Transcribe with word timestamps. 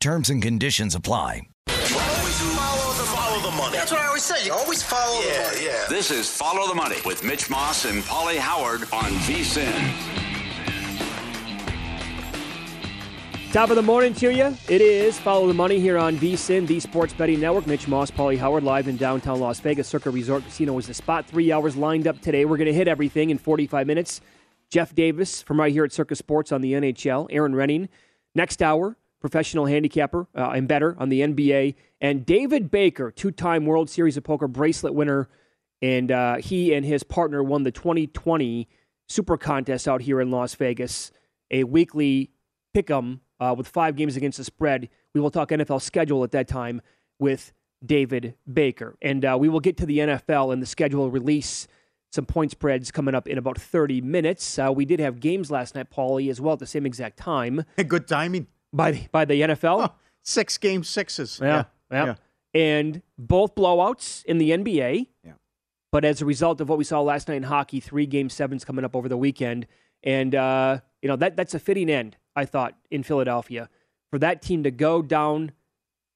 Terms 0.00 0.30
and 0.30 0.40
conditions 0.40 0.94
apply. 0.94 1.42
Always 1.68 2.40
follow 2.54 2.92
the, 2.92 3.02
follow 3.04 3.50
the 3.50 3.56
money. 3.56 3.76
That's 3.76 3.90
what 3.90 4.00
I 4.00 4.06
always 4.06 4.22
say. 4.22 4.46
You 4.46 4.52
always 4.52 4.82
follow 4.82 5.20
Yeah, 5.26 5.42
the 5.50 5.54
money. 5.56 5.64
yeah. 5.66 5.86
This 5.88 6.10
is 6.12 6.30
Follow 6.30 6.68
the 6.68 6.74
Money 6.74 6.96
with 7.04 7.24
Mitch 7.24 7.50
Moss 7.50 7.84
and 7.84 8.02
Pauly 8.04 8.36
Howard 8.36 8.82
on 8.92 9.10
VSIN. 9.26 9.74
Top 13.52 13.70
of 13.70 13.76
the 13.76 13.82
morning 13.82 14.14
to 14.14 14.32
you. 14.32 14.56
It 14.68 14.80
is 14.80 15.18
Follow 15.18 15.48
the 15.48 15.54
Money 15.54 15.80
here 15.80 15.98
on 15.98 16.16
VSIN, 16.16 16.66
the 16.68 16.78
Sports 16.78 17.12
Betting 17.12 17.40
Network. 17.40 17.66
Mitch 17.66 17.88
Moss, 17.88 18.10
Pauly 18.10 18.38
Howard, 18.38 18.62
live 18.62 18.86
in 18.86 18.96
downtown 18.96 19.40
Las 19.40 19.58
Vegas. 19.60 19.88
Circa 19.88 20.10
Resort 20.10 20.44
Casino 20.44 20.74
was 20.74 20.86
the 20.86 20.94
spot. 20.94 21.26
Three 21.26 21.50
hours 21.50 21.76
lined 21.76 22.06
up 22.06 22.20
today. 22.20 22.44
We're 22.44 22.56
going 22.58 22.66
to 22.68 22.74
hit 22.74 22.86
everything 22.86 23.30
in 23.30 23.38
45 23.38 23.86
minutes. 23.86 24.20
Jeff 24.70 24.94
Davis 24.94 25.42
from 25.42 25.58
right 25.58 25.72
here 25.72 25.84
at 25.84 25.90
Circa 25.92 26.14
Sports 26.14 26.52
on 26.52 26.60
the 26.60 26.74
NHL. 26.74 27.26
Erin 27.30 27.52
Rynning. 27.54 27.88
Next 28.34 28.62
hour, 28.62 28.96
professional 29.20 29.66
handicapper 29.66 30.26
uh, 30.36 30.50
and 30.50 30.68
bettor 30.68 30.96
on 30.98 31.08
the 31.08 31.20
NBA. 31.20 31.74
And 32.00 32.24
David 32.24 32.70
Baker, 32.70 33.10
two 33.10 33.30
time 33.30 33.66
World 33.66 33.90
Series 33.90 34.16
of 34.16 34.24
Poker 34.24 34.48
bracelet 34.48 34.94
winner. 34.94 35.28
And 35.80 36.10
uh, 36.10 36.36
he 36.36 36.74
and 36.74 36.84
his 36.84 37.02
partner 37.02 37.42
won 37.42 37.62
the 37.62 37.70
2020 37.70 38.68
Super 39.08 39.36
Contest 39.36 39.88
out 39.88 40.02
here 40.02 40.20
in 40.20 40.30
Las 40.30 40.54
Vegas, 40.54 41.12
a 41.50 41.64
weekly 41.64 42.30
pick 42.74 42.90
'em 42.90 43.20
uh, 43.40 43.54
with 43.56 43.68
five 43.68 43.96
games 43.96 44.16
against 44.16 44.38
the 44.38 44.44
spread. 44.44 44.88
We 45.14 45.20
will 45.20 45.30
talk 45.30 45.50
NFL 45.50 45.80
schedule 45.80 46.24
at 46.24 46.32
that 46.32 46.48
time 46.48 46.82
with 47.18 47.52
David 47.84 48.34
Baker. 48.52 48.96
And 49.00 49.24
uh, 49.24 49.36
we 49.38 49.48
will 49.48 49.60
get 49.60 49.76
to 49.78 49.86
the 49.86 49.98
NFL 49.98 50.52
and 50.52 50.60
the 50.60 50.66
schedule 50.66 51.10
release. 51.10 51.68
Some 52.10 52.26
point 52.26 52.50
spreads 52.50 52.90
coming 52.90 53.14
up 53.14 53.28
in 53.28 53.38
about 53.38 53.58
30 53.58 54.00
minutes. 54.00 54.58
Uh, 54.58 54.72
we 54.74 54.84
did 54.84 54.98
have 54.98 55.20
games 55.20 55.50
last 55.50 55.74
night, 55.74 55.90
Pauly, 55.90 56.30
as 56.30 56.40
well 56.40 56.54
at 56.54 56.58
the 56.58 56.66
same 56.66 56.86
exact 56.86 57.18
time 57.18 57.64
Good 57.86 58.08
timing. 58.08 58.46
By 58.72 58.92
the, 58.92 59.08
by 59.10 59.24
the 59.24 59.40
NFL. 59.40 59.88
Oh, 59.88 59.94
six 60.22 60.58
game 60.58 60.84
sixes. 60.84 61.38
Yeah, 61.42 61.64
yeah. 61.90 62.14
And 62.54 63.02
both 63.18 63.54
blowouts 63.54 64.24
in 64.24 64.38
the 64.38 64.50
NBA. 64.50 65.06
Yeah. 65.24 65.32
But 65.90 66.04
as 66.04 66.20
a 66.20 66.26
result 66.26 66.60
of 66.60 66.68
what 66.68 66.78
we 66.78 66.84
saw 66.84 67.00
last 67.00 67.28
night 67.28 67.36
in 67.36 67.42
hockey, 67.44 67.80
three 67.80 68.06
game 68.06 68.28
sevens 68.28 68.64
coming 68.64 68.84
up 68.84 68.94
over 68.94 69.08
the 69.08 69.16
weekend. 69.16 69.66
And, 70.02 70.34
uh, 70.34 70.80
you 71.02 71.08
know, 71.08 71.16
that 71.16 71.36
that's 71.36 71.54
a 71.54 71.58
fitting 71.58 71.90
end, 71.90 72.16
I 72.36 72.44
thought, 72.44 72.74
in 72.90 73.02
Philadelphia. 73.02 73.68
For 74.10 74.18
that 74.18 74.42
team 74.42 74.62
to 74.62 74.70
go 74.70 75.02
down 75.02 75.52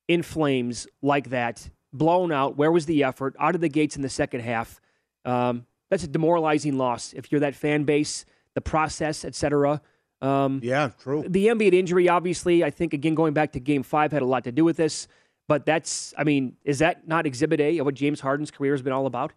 in 0.09 0.23
flames 0.23 0.87
like 1.01 1.31
that, 1.31 1.71
blown 1.93 2.33
out, 2.33 2.57
where 2.57 2.73
was 2.73 2.87
the 2.87 3.05
effort? 3.05 3.35
Out 3.39 3.55
of 3.55 3.61
the 3.61 3.69
gates 3.69 3.97
in 3.97 4.03
the 4.03 4.09
second 4.09 4.41
half. 4.41 4.81
Um, 5.25 5.67
that's 5.91 6.05
a 6.05 6.09
demoralizing 6.09 6.79
loss 6.79 7.13
if 7.13 7.31
you're 7.31 7.41
that 7.41 7.55
fan 7.55 7.85
base, 7.85 8.25
the 8.55 8.61
process, 8.61 9.25
etc. 9.25 9.81
Um, 10.23 10.61
Yeah, 10.63 10.91
true. 11.01 11.25
the 11.29 11.47
Embiid 11.49 11.73
injury, 11.75 12.09
obviously, 12.09 12.63
I 12.65 12.71
think 12.71 12.95
again 12.95 13.15
going 13.15 13.35
back 13.35 13.53
to 13.53 13.61
Game 13.61 13.83
Five 13.83 14.13
had 14.13 14.23
a 14.23 14.27
lot 14.27 14.45
to 14.45 14.53
do 14.53 14.65
with 14.65 14.77
this. 14.77 15.09
But 15.49 15.67
that's, 15.67 16.15
I 16.17 16.23
mean, 16.25 16.57
is 16.65 16.79
that 16.79 17.07
not 17.09 17.27
Exhibit 17.27 17.61
A 17.61 17.79
of 17.79 17.85
what 17.85 17.95
James 17.97 18.21
Harden's 18.21 18.51
career 18.53 18.73
has 18.73 18.81
been 18.81 18.93
all 18.93 19.07
about? 19.07 19.33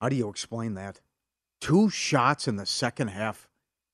How 0.00 0.08
do 0.08 0.16
you 0.16 0.28
explain 0.28 0.74
that? 0.74 1.00
Two 1.60 1.88
shots 1.88 2.46
in 2.46 2.56
the 2.56 2.66
second 2.66 3.08
half 3.08 3.48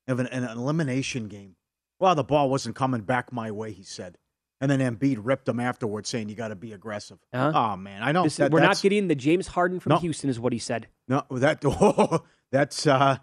of 0.08 0.18
an, 0.18 0.26
an 0.26 0.44
elimination 0.44 1.28
game. 1.28 1.54
Well, 2.00 2.14
the 2.14 2.24
ball 2.24 2.50
wasn't 2.50 2.74
coming 2.74 3.02
back 3.02 3.32
my 3.32 3.50
way, 3.50 3.72
he 3.72 3.84
said. 3.84 4.18
And 4.60 4.70
then 4.70 4.80
Embiid 4.80 5.18
ripped 5.22 5.48
him 5.48 5.60
afterwards, 5.60 6.08
saying 6.08 6.28
you 6.28 6.34
got 6.34 6.48
to 6.48 6.56
be 6.56 6.72
aggressive. 6.72 7.18
Huh? 7.32 7.52
Oh 7.54 7.76
man, 7.76 8.02
I 8.02 8.12
know 8.12 8.24
This 8.24 8.36
that- 8.36 8.50
we're 8.50 8.60
not 8.60 8.80
getting 8.82 9.08
the 9.08 9.14
James 9.14 9.46
Harden 9.46 9.78
from 9.80 9.90
No. 9.90 9.98
Houston, 9.98 10.28
is 10.28 10.40
what 10.40 10.52
he 10.52 10.58
said. 10.58 10.88
No, 11.08 11.22
that 11.30 11.60
oh, 11.64 12.24
that's 12.50 12.86
uh, 12.86 13.18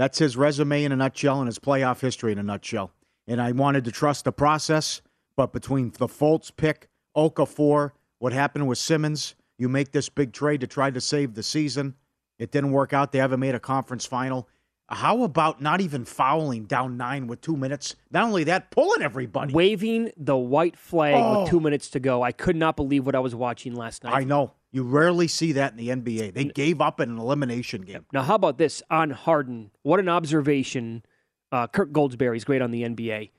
that's 0.00 0.18
his 0.18 0.34
resume 0.36 0.84
in 0.84 0.92
a 0.92 0.96
nutshell 0.96 1.40
and 1.40 1.46
his 1.46 1.58
playoff 1.58 2.00
history 2.00 2.32
in 2.32 2.38
a 2.38 2.42
nutshell. 2.42 2.90
And 3.26 3.40
I 3.40 3.52
wanted 3.52 3.84
to 3.84 3.92
trust 3.92 4.24
the 4.24 4.32
process, 4.32 5.02
but 5.36 5.52
between 5.52 5.90
the 5.98 6.06
Fultz 6.08 6.50
pick, 6.56 6.88
Okafor, 7.14 7.90
what 8.18 8.32
happened 8.32 8.66
with 8.66 8.78
Simmons, 8.78 9.34
you 9.58 9.68
make 9.68 9.92
this 9.92 10.08
big 10.08 10.32
trade 10.32 10.62
to 10.62 10.66
try 10.66 10.90
to 10.90 11.00
save 11.02 11.34
the 11.34 11.42
season. 11.42 11.94
It 12.38 12.50
didn't 12.50 12.72
work 12.72 12.94
out. 12.94 13.12
They 13.12 13.18
haven't 13.18 13.40
made 13.40 13.54
a 13.54 13.60
conference 13.60 14.06
final. 14.06 14.48
How 14.88 15.22
about 15.22 15.60
not 15.60 15.82
even 15.82 16.06
fouling 16.06 16.64
down 16.64 16.96
nine 16.96 17.26
with 17.26 17.42
two 17.42 17.56
minutes? 17.56 17.94
Not 18.10 18.24
only 18.24 18.44
that, 18.44 18.70
pulling 18.70 19.02
everybody. 19.02 19.52
Waving 19.52 20.12
the 20.16 20.36
white 20.36 20.76
flag 20.78 21.14
Oh. 21.16 21.42
with 21.42 21.50
two 21.50 21.60
minutes 21.60 21.90
to 21.90 22.00
go. 22.00 22.22
I 22.22 22.32
could 22.32 22.56
not 22.56 22.74
believe 22.74 23.04
what 23.04 23.14
I 23.14 23.20
was 23.20 23.34
watching 23.34 23.74
last 23.76 24.02
night. 24.02 24.14
I 24.14 24.24
know. 24.24 24.54
You 24.72 24.84
rarely 24.84 25.26
see 25.26 25.52
that 25.52 25.72
in 25.72 25.76
the 25.78 25.88
NBA. 25.88 26.32
They 26.34 26.44
gave 26.44 26.80
up 26.80 27.00
in 27.00 27.10
an 27.10 27.18
elimination 27.18 27.82
game. 27.82 28.06
Now, 28.12 28.22
how 28.22 28.36
about 28.36 28.58
this 28.58 28.82
on 28.88 29.10
Harden? 29.10 29.72
What 29.82 29.98
an 29.98 30.08
observation. 30.08 31.04
Uh, 31.50 31.66
Kirk 31.66 31.90
Goldsberry's 31.90 32.44
great 32.44 32.62
on 32.62 32.70
the 32.70 32.82
NBA. 32.82 33.30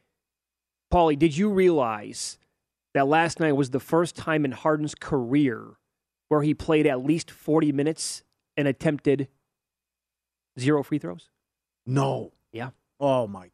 Pauly, 0.92 1.18
did 1.18 1.38
you 1.38 1.50
realize 1.50 2.38
that 2.94 3.08
last 3.08 3.40
night 3.40 3.54
was 3.54 3.70
the 3.70 3.80
first 3.80 4.18
time 4.18 4.44
in 4.44 4.52
Harden's 4.52 4.94
career 4.94 5.78
where 6.28 6.42
he 6.42 6.54
played 6.54 6.86
at 6.86 7.06
least 7.06 7.32
40 7.32 7.72
minutes 7.72 8.24
and 8.58 8.68
attempted 8.68 9.30
zero 10.60 10.84
free 10.84 11.00
throws? 11.00 11.30
No. 11.86 12.34
Yeah. 12.52 12.72
Oh 13.00 13.26
my 13.28 13.44
God. 13.44 13.52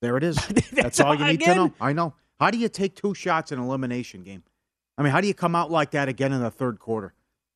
There 0.00 0.16
it 0.16 0.24
is. 0.24 0.36
That's, 0.72 1.00
all 1.00 1.14
you 1.14 1.24
need 1.26 1.40
to 1.42 1.54
know. 1.54 1.74
I 1.78 1.92
know. 1.92 2.14
How 2.40 2.50
do 2.50 2.56
you 2.56 2.70
take 2.70 2.96
two 2.96 3.14
shots 3.14 3.52
in 3.52 3.58
an 3.58 3.64
elimination 3.64 4.22
game? 4.22 4.42
I 4.96 5.02
mean, 5.02 5.12
how 5.12 5.20
do 5.20 5.26
you 5.26 5.34
come 5.34 5.54
out 5.54 5.70
like 5.70 5.92
that 5.92 6.08
again 6.08 6.32
in 6.32 6.42
the 6.42 6.50
third 6.50 6.78
quarter? 6.78 7.14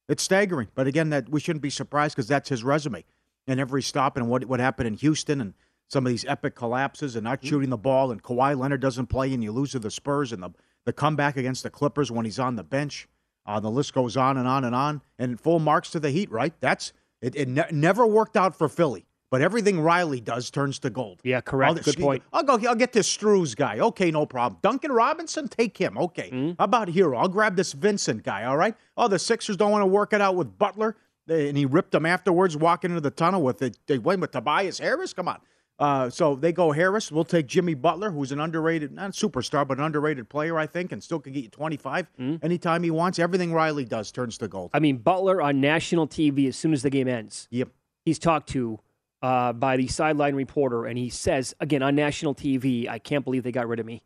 It's 0.09 0.23
staggering. 0.23 0.69
But 0.75 0.87
again, 0.87 1.11
that 1.11 1.29
we 1.29 1.41
shouldn't 1.41 1.63
be 1.63 1.71
surprised 1.71 2.15
because 2.15 2.29
that's 2.29 2.49
his 2.49 2.65
resume. 2.65 3.05
And 3.47 3.61
every 3.61 3.83
stop 3.83 4.17
and 4.17 4.29
what 4.29 4.45
what 4.47 4.61
happened 4.61 4.89
in 4.89 4.95
Houston 4.95 5.41
and 5.41 5.55
some 5.89 6.05
of 6.05 6.11
these 6.11 6.25
epic 6.25 6.55
collapses 6.55 7.15
and 7.15 7.25
not 7.25 7.45
shooting 7.45 7.71
the 7.71 7.77
ball 7.77 8.11
and 8.11 8.23
Kawhi 8.23 8.59
Leonard 8.59 8.81
doesn't 8.81 9.07
play 9.07 9.33
and 9.33 9.43
you 9.43 9.53
lose 9.53 9.71
to 9.73 9.79
the 9.79 9.91
Spurs 9.91 10.33
and 10.33 10.43
the 10.43 10.51
the 10.85 10.93
comeback 10.93 11.37
against 11.37 11.63
the 11.63 11.71
Clippers 11.71 12.11
when 12.11 12.25
he's 12.25 12.39
on 12.39 12.57
the 12.57 12.65
bench. 12.65 13.09
Uh, 13.45 13.61
the 13.61 13.71
list 13.71 13.93
goes 13.95 14.17
on 14.17 14.37
and 14.37 14.49
on 14.49 14.65
and 14.65 14.75
on. 14.75 15.03
And 15.19 15.39
full 15.39 15.59
marks 15.59 15.91
to 15.91 16.01
the 16.01 16.11
Heat, 16.11 16.31
right? 16.31 16.55
That's 16.61 16.93
it. 17.21 17.37
It 17.37 17.49
ne- 17.49 17.69
never 17.71 18.07
worked 18.07 18.37
out 18.37 18.57
for 18.57 18.69
Philly, 18.69 19.06
but 19.31 19.41
everything 19.43 19.81
Riley 19.81 20.21
does 20.21 20.51
turns 20.51 20.79
to 20.81 20.91
gold. 20.91 21.21
Yeah, 21.25 21.41
correct. 21.41 21.79
I'll, 21.79 21.83
Good 21.83 21.99
point. 21.99 22.23
I'll 22.33 22.43
go. 22.43 22.59
I'll 22.69 22.75
get 22.75 22.93
this 22.93 23.15
Strus 23.15 23.57
guy. 23.57 23.79
Okay, 23.79 24.11
no 24.11 24.27
problem. 24.27 24.59
Duncan 24.63 24.93
Robinson, 24.93 25.49
take 25.49 25.77
him. 25.77 25.99
Okay. 25.99 26.31
Hmm? 26.31 26.51
How 26.59 26.65
about 26.65 26.89
Herro? 26.89 27.19
I'll 27.19 27.29
grab 27.29 27.57
this 27.57 27.73
Vincent 27.73 28.23
guy. 28.23 28.45
All 28.45 28.57
right. 28.57 28.75
Oh, 28.97 29.09
the 29.09 29.19
Sixers 29.19 29.57
don't 29.57 29.71
want 29.73 29.83
to 29.83 29.87
work 29.87 30.13
it 30.13 30.21
out 30.21 30.37
with 30.37 30.57
Butler, 30.59 30.97
and 31.29 31.57
he 31.57 31.67
ripped 31.67 31.91
them 31.93 32.07
afterwards, 32.07 32.57
walking 32.57 32.91
into 32.91 33.01
the 33.01 33.11
tunnel 33.11 33.43
with 33.43 33.63
it. 33.63 33.77
They 33.87 33.99
went 33.99 34.21
with 34.21 34.31
Tobias 34.31 34.79
Harris. 34.79 35.13
Come 35.13 35.29
on. 35.29 35.39
Uh, 35.79 36.09
so 36.09 36.35
they 36.35 36.53
go 36.53 36.73
Harris. 36.73 37.13
We'll 37.13 37.25
take 37.25 37.47
Jimmy 37.47 37.75
Butler, 37.75 38.11
who's 38.11 38.33
an 38.33 38.41
underrated, 38.41 38.93
not 38.93 39.11
superstar, 39.11 39.69
but 39.69 39.77
an 39.77 39.85
underrated 39.85 40.27
player, 40.27 40.57
I 40.57 40.67
think, 40.67 40.91
and 40.93 41.05
still 41.05 41.21
can 41.21 41.35
get 41.35 41.43
you 41.45 41.51
25 41.51 42.09
Hmm? 42.17 42.37
anytime 42.43 42.83
he 42.83 42.91
wants. 42.91 43.19
Everything 43.19 43.53
Riley 43.53 43.85
does 43.85 44.11
turns 44.11 44.39
to 44.39 44.49
gold. 44.49 44.71
I 44.73 44.79
mean, 44.79 44.97
Butler 44.97 45.43
on 45.43 45.61
national 45.61 46.07
TV 46.09 46.49
as 46.49 46.57
soon 46.57 46.73
as 46.73 46.83
the 46.83 46.89
game 46.89 47.09
ends. 47.09 47.47
Yep. 47.51 47.69
He's 48.07 48.19
talked 48.19 48.49
to 48.51 48.79
uh, 49.27 49.53
by 49.53 49.77
the 49.77 49.87
sideline 49.89 50.35
reporter, 50.37 50.87
and 50.87 50.97
he 50.97 51.09
says 51.09 51.55
again 51.59 51.83
on 51.83 51.95
national 51.97 52.35
TV, 52.35 52.89
"I 52.89 52.99
can't 52.99 53.25
believe 53.25 53.43
they 53.43 53.53
got 53.53 53.67
rid 53.67 53.81
of 53.81 53.87
me. 53.87 54.03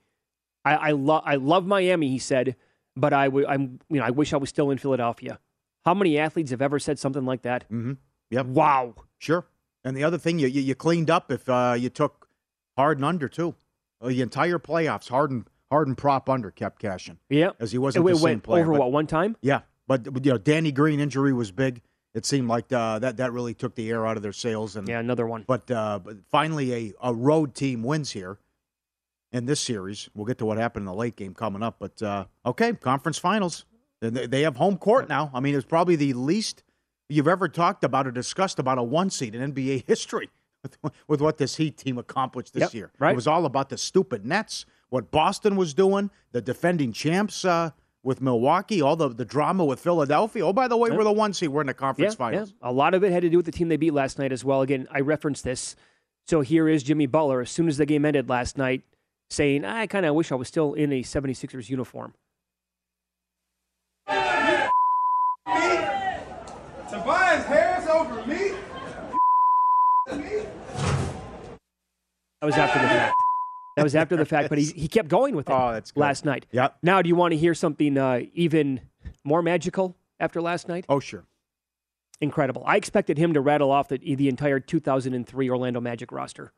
I, 0.64 0.74
I 0.74 0.90
love 0.92 1.22
I 1.26 1.34
love 1.36 1.66
Miami," 1.66 2.08
he 2.08 2.18
said, 2.18 2.56
"but 2.96 3.12
I 3.12 3.26
w- 3.26 3.46
I'm 3.46 3.80
you 3.90 3.98
know 4.00 4.06
I 4.06 4.10
wish 4.10 4.32
I 4.32 4.38
was 4.38 4.48
still 4.48 4.70
in 4.70 4.78
Philadelphia." 4.78 5.38
How 5.84 5.94
many 5.94 6.18
athletes 6.18 6.50
have 6.50 6.62
ever 6.62 6.78
said 6.78 6.98
something 6.98 7.24
like 7.24 7.42
that? 7.42 7.64
Mm-hmm. 7.70 7.94
Yep. 8.30 8.46
Wow. 8.46 8.94
Sure. 9.18 9.46
And 9.84 9.96
the 9.96 10.04
other 10.04 10.18
thing, 10.18 10.38
you 10.38 10.46
you, 10.46 10.60
you 10.62 10.74
cleaned 10.74 11.10
up 11.10 11.30
if 11.30 11.48
uh, 11.48 11.74
you 11.78 11.90
took 11.90 12.28
Harden 12.76 13.04
under 13.04 13.28
too. 13.28 13.54
Uh, 14.00 14.08
the 14.08 14.22
entire 14.22 14.58
playoffs, 14.58 15.08
Harden 15.08 15.46
Harden 15.70 15.94
prop 15.96 16.28
under 16.30 16.50
kept 16.50 16.78
cashing. 16.80 17.18
Yeah. 17.28 17.50
as 17.60 17.72
he 17.72 17.78
wasn't 17.78 18.06
it 18.06 18.12
the 18.12 18.16
same 18.18 18.24
went 18.24 18.42
player. 18.44 18.62
over 18.62 18.72
but- 18.72 18.80
what 18.80 18.92
one 18.92 19.06
time? 19.06 19.36
Yeah, 19.42 19.60
but 19.86 20.06
you 20.24 20.32
know, 20.32 20.38
Danny 20.38 20.72
Green 20.72 20.98
injury 21.00 21.32
was 21.32 21.50
big. 21.50 21.82
It 22.14 22.26
seemed 22.26 22.48
like 22.48 22.72
uh, 22.72 22.98
that 22.98 23.18
that 23.18 23.32
really 23.32 23.54
took 23.54 23.74
the 23.76 23.88
air 23.90 24.06
out 24.06 24.16
of 24.16 24.22
their 24.22 24.32
sails. 24.32 24.76
And 24.76 24.88
Yeah, 24.88 24.98
another 24.98 25.26
one. 25.26 25.44
but 25.46 25.70
uh, 25.70 26.00
but 26.02 26.16
finally, 26.28 26.72
a, 26.74 26.92
a 27.02 27.14
road 27.14 27.54
team 27.54 27.82
wins 27.82 28.10
here 28.10 28.38
in 29.32 29.46
this 29.46 29.60
series. 29.60 30.08
We'll 30.14 30.26
get 30.26 30.38
to 30.38 30.46
what 30.46 30.58
happened 30.58 30.82
in 30.82 30.86
the 30.86 30.94
late 30.94 31.14
game 31.16 31.34
coming 31.34 31.62
up. 31.62 31.76
But 31.78 32.02
uh, 32.02 32.24
okay, 32.44 32.72
conference 32.72 33.18
finals. 33.18 33.64
They, 34.00 34.26
they 34.26 34.42
have 34.42 34.56
home 34.56 34.76
court 34.78 35.08
now. 35.08 35.30
I 35.34 35.40
mean, 35.40 35.54
it's 35.54 35.64
probably 35.66 35.94
the 35.94 36.14
least 36.14 36.64
you've 37.08 37.28
ever 37.28 37.48
talked 37.48 37.84
about 37.84 38.06
or 38.06 38.10
discussed 38.10 38.58
about 38.58 38.78
a 38.78 38.82
one 38.82 39.10
seed 39.10 39.34
in 39.34 39.52
NBA 39.52 39.84
history 39.86 40.30
with, 40.62 40.78
with 41.06 41.20
what 41.20 41.36
this 41.38 41.56
Heat 41.56 41.76
team 41.76 41.98
accomplished 41.98 42.54
this 42.54 42.62
Yep, 42.62 42.74
year. 42.74 42.90
right. 42.98 43.12
It 43.12 43.16
was 43.16 43.26
all 43.26 43.44
about 43.44 43.68
the 43.68 43.76
stupid 43.78 44.24
Nets, 44.24 44.64
what 44.88 45.10
Boston 45.10 45.54
was 45.54 45.74
doing, 45.74 46.10
the 46.32 46.40
defending 46.40 46.92
champs 46.92 47.44
uh, 47.44 47.70
with 48.02 48.20
Milwaukee, 48.20 48.80
all 48.80 48.96
the, 48.96 49.08
the 49.08 49.24
drama 49.24 49.64
with 49.64 49.80
Philadelphia. 49.80 50.44
Oh, 50.46 50.52
by 50.52 50.68
the 50.68 50.76
way, 50.76 50.90
we're 50.90 51.04
the 51.04 51.12
one 51.12 51.32
seed. 51.32 51.50
We're 51.50 51.60
in 51.60 51.66
the 51.66 51.74
conference 51.74 52.14
yeah, 52.14 52.18
finals. 52.18 52.54
yeah. 52.62 52.70
A 52.70 52.72
lot 52.72 52.94
of 52.94 53.04
it 53.04 53.12
had 53.12 53.22
to 53.22 53.28
do 53.28 53.36
with 53.36 53.46
the 53.46 53.52
team 53.52 53.68
they 53.68 53.76
beat 53.76 53.92
last 53.92 54.18
night 54.18 54.32
as 54.32 54.44
well. 54.44 54.62
Again, 54.62 54.88
I 54.90 55.00
referenced 55.00 55.44
this. 55.44 55.76
So 56.26 56.40
here 56.40 56.68
is 56.68 56.82
Jimmy 56.82 57.06
Butler 57.06 57.40
as 57.40 57.50
soon 57.50 57.68
as 57.68 57.76
the 57.76 57.86
game 57.86 58.04
ended 58.04 58.28
last 58.28 58.56
night 58.56 58.82
saying, 59.28 59.64
I 59.64 59.86
kind 59.86 60.06
of 60.06 60.14
wish 60.14 60.32
I 60.32 60.34
was 60.34 60.48
still 60.48 60.74
in 60.74 60.92
a 60.92 61.02
76ers 61.02 61.68
uniform. 61.68 62.14
Tobias 66.88 67.44
Harris 67.46 67.86
over 67.86 68.26
me? 68.26 68.52
That 72.40 72.46
was 72.46 72.54
after 72.54 72.80
the 72.80 72.88
fact. 72.88 73.14
That 73.76 73.82
was 73.84 73.94
after 73.94 74.16
the 74.16 74.24
fact, 74.24 74.48
but 74.48 74.58
he, 74.58 74.64
he 74.76 74.88
kept 74.88 75.08
going 75.08 75.34
with 75.36 75.48
it 75.48 75.52
Oh, 75.52 75.72
that's 75.72 75.92
good. 75.92 76.00
last 76.00 76.24
night. 76.24 76.46
Yep. 76.52 76.78
Now, 76.82 77.02
do 77.02 77.08
you 77.08 77.14
want 77.16 77.32
to 77.32 77.38
hear 77.38 77.54
something 77.54 77.96
uh, 77.96 78.20
even 78.34 78.80
more 79.24 79.42
magical 79.42 79.96
after 80.18 80.40
last 80.42 80.68
night? 80.68 80.84
Oh, 80.88 81.00
sure. 81.00 81.24
Incredible. 82.20 82.62
I 82.66 82.76
expected 82.76 83.16
him 83.16 83.32
to 83.34 83.40
rattle 83.40 83.70
off 83.70 83.88
the, 83.88 83.96
the 83.98 84.28
entire 84.28 84.60
2003 84.60 85.48
Orlando 85.50 85.80
Magic 85.80 86.12
roster. 86.12 86.52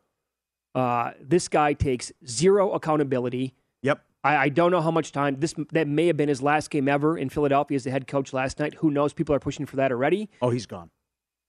Uh, 0.75 1.13
this 1.21 1.49
guy 1.49 1.73
takes 1.75 2.11
zero 2.27 2.73
accountability. 2.73 3.55
Yep. 3.83 4.03
I, 4.25 4.37
I 4.37 4.49
don't 4.49 4.71
know 4.73 4.81
how 4.81 4.91
much 4.91 5.13
time 5.13 5.37
this 5.39 5.55
that 5.73 5.87
may 5.87 6.07
have 6.07 6.17
been 6.17 6.29
his 6.29 6.43
last 6.43 6.71
game 6.71 6.89
ever 6.89 7.17
in 7.19 7.29
Philadelphia 7.29 7.77
as 7.77 7.85
the 7.85 7.91
head 7.91 8.07
coach 8.09 8.33
last 8.33 8.59
night. 8.59 8.75
Who 8.75 8.91
knows? 8.91 9.13
People 9.13 9.35
are 9.35 9.41
pushing 9.41 9.67
for 9.67 9.77
that 9.77 9.93
already, 9.93 10.31
Oh, 10.41 10.51
he's 10.51 10.67
gone. 10.67 10.91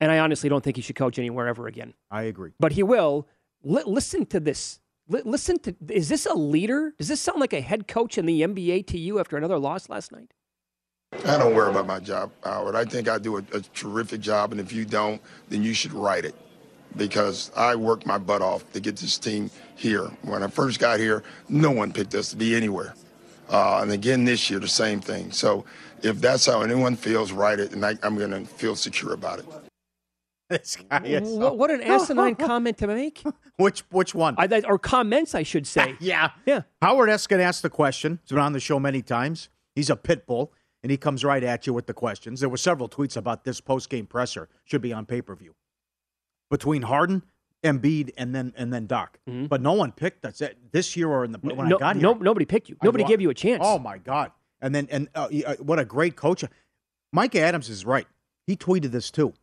and 0.02 0.12
I 0.12 0.20
honestly 0.20 0.50
don't 0.50 0.64
think 0.64 0.76
he 0.76 0.82
should 0.82 0.96
coach 0.96 1.18
anywhere 1.18 1.48
ever 1.48 1.68
again. 1.68 1.94
I 2.12 2.24
agree. 2.24 2.52
But 2.60 2.74
he 2.74 2.84
will. 2.84 3.28
Li- 3.64 3.84
listen 3.86 4.26
to 4.28 4.40
this. 4.40 4.80
Li- 5.14 5.22
listen 5.26 5.60
to. 5.60 5.76
Is 5.90 6.10
this 6.10 6.26
a 6.26 6.34
leader? 6.34 6.96
Does 6.98 7.08
this 7.08 7.22
sound 7.22 7.40
like 7.40 7.54
a 7.54 7.62
head 7.62 7.88
coach 7.88 8.18
in 8.18 8.26
the 8.26 8.42
NBA 8.42 8.88
to 8.88 8.98
you 8.98 9.20
after 9.20 9.38
another 9.38 9.60
loss 9.60 9.88
last 9.88 10.12
night? 10.12 10.34
I 11.26 11.38
don't 11.38 11.54
worry 11.54 11.70
about 11.70 11.86
my 11.86 12.00
job, 12.00 12.32
Howard. 12.44 12.76
I 12.76 12.86
think 12.86 13.08
I 13.08 13.20
do 13.20 13.38
a, 13.38 13.44
a 13.54 13.62
terrific 13.76 14.22
job, 14.22 14.52
and 14.52 14.60
if 14.60 14.74
you 14.74 14.84
don't, 14.84 15.22
then 15.50 15.62
you 15.62 15.76
should 15.76 15.94
write 15.94 16.26
it. 16.26 16.34
Because 16.98 17.52
I 17.56 17.76
worked 17.76 18.08
my 18.08 18.18
butt 18.18 18.42
off 18.42 18.72
to 18.74 18.80
get 18.80 18.98
this 18.98 19.20
team 19.20 19.52
here. 19.76 20.06
When 20.24 20.42
I 20.42 20.48
first 20.48 20.80
got 20.80 21.00
here, 21.00 21.24
no 21.48 21.70
one 21.70 21.94
picked 21.94 22.16
us 22.16 22.32
to 22.32 22.36
be 22.36 22.56
anywhere. 22.56 22.96
Uh, 23.50 23.82
and 23.82 23.92
again 23.92 24.26
this 24.26 24.50
year, 24.50 24.60
the 24.60 24.68
same 24.68 25.00
thing. 25.00 25.32
So 25.32 25.66
if 26.02 26.20
that's 26.22 26.46
how 26.48 26.62
anyone 26.62 26.96
feels, 26.96 27.32
write 27.32 27.60
it, 27.60 27.74
and 27.74 27.86
I, 27.86 27.96
I'm 28.02 28.18
going 28.18 28.32
to 28.32 28.46
feel 28.46 28.76
secure 28.76 29.14
about 29.14 29.40
it. 29.40 29.46
This 30.60 30.78
guy 30.90 31.04
is 31.06 31.30
so- 31.30 31.38
What, 31.40 31.58
what 31.58 31.72
an 31.72 31.82
asinine 31.82 32.36
comment 32.50 32.78
to 32.80 32.88
make. 32.88 33.24
Which 33.58 33.82
which 33.92 34.14
one? 34.16 34.36
I, 34.38 34.62
or 34.68 34.78
comments, 34.80 35.34
I 35.36 35.44
should 35.44 35.66
say. 35.68 35.96
yeah. 36.00 36.32
Yeah. 36.46 36.62
Howard 36.82 37.10
Eskin 37.10 37.40
asked 37.40 37.62
the 37.64 37.70
question. 37.70 38.20
He's 38.24 38.30
been 38.32 38.40
on 38.40 38.54
the 38.54 38.60
show 38.60 38.80
many 38.80 39.02
times. 39.02 39.50
He's 39.76 39.90
a 39.90 39.96
pit 39.96 40.26
bull, 40.28 40.54
and 40.84 40.92
he 40.92 40.98
comes 40.98 41.24
right 41.24 41.44
at 41.44 41.66
you 41.68 41.74
with 41.74 41.88
the 41.88 41.94
questions. 41.94 42.40
There 42.40 42.50
were 42.50 42.58
several 42.58 42.88
tweets 42.90 43.18
about 43.18 43.44
this 43.44 43.60
post 43.62 43.90
game 43.90 44.06
presser. 44.06 44.50
Should 44.66 44.82
be 44.82 44.94
on 44.94 45.06
pay 45.06 45.22
per 45.22 45.36
view. 45.36 45.56
Between 46.50 46.84
Harden, 46.84 47.24
Embiid, 47.64 48.12
and 48.18 48.36
then 48.36 48.54
and 48.56 48.72
then 48.72 48.86
Doc. 48.86 49.18
But 49.26 49.62
no 49.62 49.74
one 49.74 49.92
picked 49.92 50.26
us 50.26 50.42
this 50.72 50.96
year 50.96 51.08
or 51.10 51.26
in 51.26 51.32
the 51.32 51.40
when 51.40 51.56
Mm-hmm. 51.58 51.70
no, 51.70 51.76
I 51.78 51.80
got 51.80 51.96
here. 51.96 52.04
no, 52.04 52.14
nobody 52.14 52.46
picked 52.46 52.70
you. 52.70 52.78
Nobody 52.84 53.04
gave 53.06 53.22
you 53.22 53.30
a 53.30 53.34
chance. 53.34 53.62
Oh 53.66 53.80
my 53.80 53.98
God! 53.98 54.32
And 54.62 54.74
then 54.76 54.88
and 54.92 55.08
uh, 55.16 55.30
uh, 55.48 55.56
what 55.58 55.80
a 55.80 55.86
great 55.86 56.16
coach. 56.16 56.44
Mike 57.12 57.36
Adams 57.36 57.70
is 57.70 57.86
right. 57.86 58.08
He 58.48 58.56
tweeted 58.56 58.92
this 58.92 59.10
too. 59.12 59.34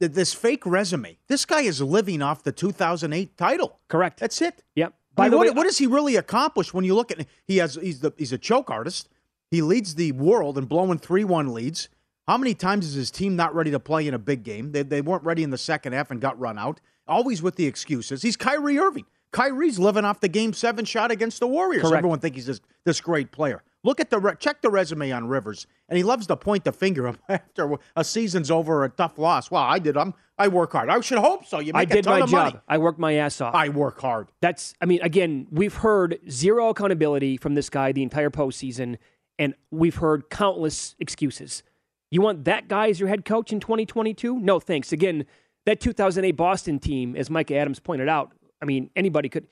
Th- 0.00 0.10
This 0.12 0.34
fake 0.34 0.66
resume. 0.66 1.18
This 1.28 1.44
guy 1.44 1.60
is 1.60 1.80
living 1.80 2.22
off 2.22 2.42
the 2.42 2.52
2008 2.52 3.36
title. 3.36 3.78
Correct. 3.88 4.18
That's 4.20 4.40
it. 4.42 4.62
Yep. 4.74 4.94
By 5.14 5.24
By 5.24 5.28
the 5.28 5.36
what, 5.36 5.46
way, 5.48 5.52
what 5.52 5.66
has 5.66 5.78
he 5.78 5.86
really 5.86 6.16
accomplish 6.16 6.72
when 6.74 6.84
you 6.84 6.94
look 6.94 7.10
at 7.12 7.26
he 7.46 7.58
has 7.58 7.74
he's 7.76 8.00
the 8.00 8.12
he's 8.16 8.32
a 8.32 8.38
choke 8.38 8.70
artist. 8.70 9.08
He 9.50 9.62
leads 9.62 9.96
the 9.96 10.12
world 10.12 10.56
in 10.58 10.64
blowing 10.66 10.98
three 10.98 11.24
one 11.24 11.52
leads. 11.52 11.88
How 12.28 12.38
many 12.38 12.54
times 12.54 12.86
is 12.86 12.94
his 12.94 13.10
team 13.10 13.34
not 13.34 13.54
ready 13.54 13.72
to 13.72 13.80
play 13.80 14.06
in 14.06 14.14
a 14.14 14.18
big 14.18 14.44
game? 14.44 14.70
They, 14.70 14.82
they 14.84 15.00
weren't 15.00 15.24
ready 15.24 15.42
in 15.42 15.50
the 15.50 15.58
second 15.58 15.94
half 15.94 16.12
and 16.12 16.20
got 16.20 16.38
run 16.38 16.58
out. 16.58 16.80
Always 17.08 17.42
with 17.42 17.56
the 17.56 17.66
excuses. 17.66 18.22
He's 18.22 18.36
Kyrie 18.36 18.78
Irving. 18.78 19.06
Kyrie's 19.32 19.80
living 19.80 20.04
off 20.04 20.20
the 20.20 20.28
game 20.28 20.52
seven 20.52 20.84
shot 20.84 21.10
against 21.10 21.40
the 21.40 21.48
Warriors. 21.48 21.82
Correct. 21.82 21.96
Everyone 21.98 22.20
thinks 22.20 22.36
he's 22.36 22.46
this, 22.46 22.60
this 22.84 23.00
great 23.00 23.32
player. 23.32 23.62
Look 23.82 23.98
at 23.98 24.10
the 24.10 24.18
re- 24.18 24.34
check 24.38 24.60
the 24.60 24.70
resume 24.70 25.10
on 25.10 25.26
Rivers, 25.26 25.66
and 25.88 25.96
he 25.96 26.02
loves 26.04 26.26
to 26.26 26.36
point 26.36 26.64
the 26.64 26.72
finger 26.72 27.14
after 27.28 27.76
a 27.96 28.04
season's 28.04 28.50
over 28.50 28.80
or 28.80 28.84
a 28.84 28.90
tough 28.90 29.18
loss. 29.18 29.50
Well, 29.50 29.62
I 29.62 29.78
did. 29.78 29.96
I'm 29.96 30.14
I 30.36 30.48
work 30.48 30.72
hard. 30.72 30.88
I 30.88 31.00
should 31.00 31.18
hope 31.18 31.44
so. 31.46 31.58
You 31.58 31.72
I 31.74 31.80
make 31.80 31.90
a 31.90 31.94
did 31.96 32.04
ton 32.04 32.18
my 32.20 32.24
of 32.24 32.30
job. 32.30 32.52
money. 32.54 32.64
I 32.66 32.78
worked 32.78 32.98
my 32.98 33.14
ass 33.14 33.40
off. 33.42 33.54
I 33.54 33.68
work 33.68 34.00
hard. 34.00 34.28
That's, 34.40 34.74
I 34.80 34.86
mean, 34.86 35.00
again, 35.02 35.46
we've 35.50 35.74
heard 35.74 36.18
zero 36.30 36.70
accountability 36.70 37.36
from 37.36 37.54
this 37.54 37.68
guy 37.68 37.92
the 37.92 38.02
entire 38.02 38.30
postseason, 38.30 38.96
and 39.38 39.54
we've 39.70 39.96
heard 39.96 40.30
countless 40.30 40.94
excuses. 40.98 41.62
You 42.10 42.22
want 42.22 42.44
that 42.46 42.68
guy 42.68 42.88
as 42.88 42.98
your 42.98 43.10
head 43.10 43.26
coach 43.26 43.52
in 43.52 43.60
2022? 43.60 44.38
No, 44.40 44.58
thanks. 44.60 44.92
Again, 44.92 45.26
that 45.66 45.78
2008 45.80 46.32
Boston 46.32 46.78
team, 46.78 47.16
as 47.16 47.28
Mike 47.28 47.50
Adams 47.50 47.78
pointed 47.78 48.08
out, 48.08 48.32
I 48.62 48.64
mean, 48.64 48.90
anybody 48.96 49.28
could. 49.28 49.46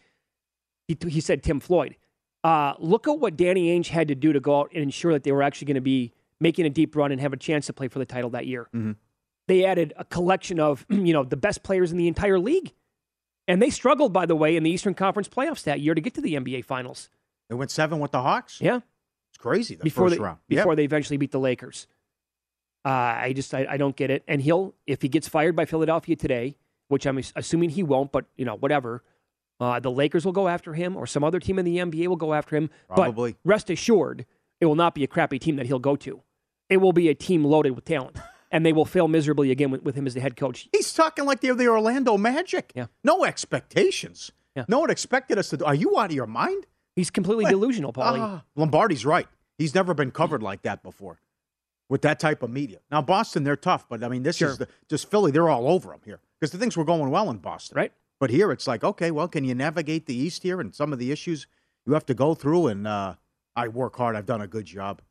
He, 0.87 0.97
he 1.07 1.21
said 1.21 1.43
Tim 1.43 1.61
Floyd. 1.61 1.97
Uh, 2.49 2.75
look 2.79 3.07
at 3.07 3.19
what 3.19 3.37
Danny 3.37 3.79
Ainge 3.79 3.89
had 3.89 4.09
to 4.09 4.15
do 4.15 4.33
to 4.33 4.41
go 4.41 4.61
out 4.61 4.71
and 4.73 4.83
ensure 4.83 5.13
that 5.13 5.23
they 5.23 5.33
were 5.33 5.43
actually 5.43 5.67
going 5.67 5.75
to 5.75 5.83
be 5.83 6.13
making 6.41 6.65
a 6.65 6.71
deep 6.71 6.97
run 6.97 7.13
and 7.13 7.21
have 7.21 7.35
a 7.35 7.37
chance 7.37 7.67
to 7.67 7.75
play 7.75 7.89
for 7.89 7.99
the 7.99 8.07
title 8.07 8.31
that 8.31 8.47
year. 8.47 8.69
They 9.49 9.67
added 9.67 9.93
a 9.99 10.05
collection 10.05 10.59
of, 10.59 10.87
you 10.89 11.13
know, 11.13 11.25
the 11.25 11.37
best 11.37 11.63
players 11.63 11.93
in 11.93 11.99
the 11.99 12.09
entire 12.09 12.39
league. 12.39 12.73
And 13.47 13.61
they 13.61 13.69
struggled, 13.69 14.15
by 14.15 14.25
the 14.25 14.35
way, 14.37 14.57
in 14.57 14.63
the 14.63 14.71
Eastern 14.71 14.95
Conference 14.95 15.29
playoffs 15.29 15.63
that 15.65 15.81
year 15.81 15.95
to 15.95 16.01
get 16.01 16.15
to 16.15 16.23
the 16.23 16.35
NBA 16.37 16.65
Finals. 16.65 17.11
They 17.51 17.55
went 17.55 17.71
seven 17.71 17.99
with 17.99 18.13
the 18.13 18.23
Hawks. 18.23 18.61
Yeah, 18.63 18.77
it's 19.31 19.39
crazy. 19.39 19.77
Before 19.77 20.07
first 20.07 20.17
they 20.17 20.23
round. 20.23 20.39
before 20.49 20.73
Yep. 20.73 20.77
they 20.77 20.85
eventually 20.85 21.17
beat 21.19 21.33
the 21.33 21.41
Lakers. 21.41 21.87
Uh, 22.85 22.89
I 22.89 23.33
just 23.35 23.53
I, 23.55 23.67
I 23.69 23.77
don't 23.77 23.97
get 23.97 24.11
it. 24.11 24.23
And 24.29 24.41
he'll 24.41 24.75
if 24.87 25.03
he 25.03 25.09
gets 25.09 25.29
fired 25.29 25.55
by 25.57 25.65
Philadelphia 25.67 26.17
today, 26.17 26.57
which 26.89 27.07
I'm 27.07 27.19
assuming 27.37 27.71
he 27.71 27.83
won't, 27.83 28.11
but 28.13 28.25
you 28.37 28.45
know 28.47 28.55
whatever. 28.57 29.03
Uh, 29.61 29.81
the 29.81 29.91
Lakers 29.91 30.25
will 30.25 30.33
go 30.33 30.47
after 30.49 30.75
him, 30.75 30.97
or 30.97 31.07
some 31.07 31.25
other 31.25 31.41
team 31.41 31.59
in 31.59 31.65
the 31.65 31.79
NBA 31.79 32.07
will 32.07 32.17
go 32.17 32.33
after 32.35 32.55
him. 32.57 32.71
Probably. 32.89 33.33
But 33.33 33.39
rest 33.45 33.71
assured, 33.71 34.25
it 34.61 34.67
will 34.67 34.75
not 34.77 34.95
be 34.95 35.03
a 35.05 35.09
crappy 35.09 35.39
team 35.39 35.57
that 35.57 35.67
he'll 35.67 35.79
go 35.79 35.97
to. 35.97 36.23
It 36.69 36.77
will 36.79 36.93
be 36.93 37.09
a 37.09 37.15
team 37.15 37.45
loaded 37.45 37.71
with 37.75 37.85
talent, 37.85 38.19
and 38.53 38.65
they 38.65 38.73
will 38.73 38.85
fail 38.85 39.09
miserably 39.09 39.51
again 39.51 39.71
with, 39.71 39.83
with 39.83 39.95
him 39.95 40.07
as 40.07 40.15
the 40.15 40.21
head 40.21 40.37
coach. 40.37 40.69
He's 40.73 40.93
talking 40.93 41.25
like 41.25 41.41
they're 41.41 41.55
the 41.55 41.67
Orlando 41.69 42.17
Magic. 42.17 42.73
Yeah. 42.75 42.87
No 43.03 43.25
expectations. 43.25 44.31
Yeah. 44.55 44.65
No 44.69 44.81
one 44.81 44.91
expected 44.91 45.39
us 45.39 45.51
to. 45.51 45.57
do 45.57 45.65
Are 45.65 45.75
you 45.75 45.99
out 45.99 46.07
of 46.11 46.13
your 46.13 46.27
mind? 46.27 46.67
He's 46.97 47.11
completely 47.11 47.45
delusional, 47.45 47.93
Pauly. 47.93 48.19
Ah, 48.19 48.43
Lombardi's 48.57 49.07
right. 49.07 49.29
He's 49.57 49.75
never 49.75 49.95
been 49.95 50.11
covered 50.11 50.43
like 50.43 50.63
that 50.63 50.83
before 50.83 51.21
with 51.89 52.03
that 52.03 52.19
type 52.21 52.43
of 52.43 52.51
media. 52.51 52.79
Now 52.91 53.03
Boston, 53.03 53.45
they're 53.45 53.57
tough, 53.57 53.89
but 53.89 54.03
I 54.03 54.09
mean, 54.09 54.23
this 54.23 54.37
Sure. 54.37 54.51
is 54.51 54.59
the, 54.59 54.69
just 54.89 55.11
Philly. 55.11 55.31
They're 55.31 55.49
all 55.49 55.69
over 55.69 55.93
him 55.93 56.01
here 56.05 56.21
because 56.39 56.51
the 56.53 56.59
things 56.59 56.77
were 56.77 56.85
going 56.85 57.11
well 57.11 57.31
in 57.31 57.39
Boston, 57.39 57.77
right? 57.77 57.93
But 58.21 58.31
here 58.31 58.51
it's 58.51 58.67
like, 58.67 58.83
okay, 58.83 59.11
well, 59.11 59.29
can 59.29 59.45
you 59.45 59.55
navigate 59.55 60.07
the 60.07 60.15
East 60.17 60.43
here 60.43 60.61
and 60.61 60.75
some 60.75 60.93
of 60.93 60.99
the 60.99 61.13
issues 61.13 61.47
you 61.87 61.93
have 61.95 62.07
to 62.07 62.15
go 62.15 62.35
through? 62.35 62.67
And 62.69 62.87
uh, 62.87 63.15
I 63.55 63.69
work 63.69 63.97
hard. 63.97 64.17
I've 64.17 64.27
done 64.27 64.41
a 64.41 64.47
good 64.49 64.65
job. 64.67 65.03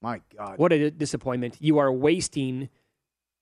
My 0.00 0.20
God, 0.36 0.58
What 0.58 0.72
a 0.72 0.90
disappointment! 0.90 1.56
You 1.60 1.78
are 1.78 1.90
wasting. 1.92 2.68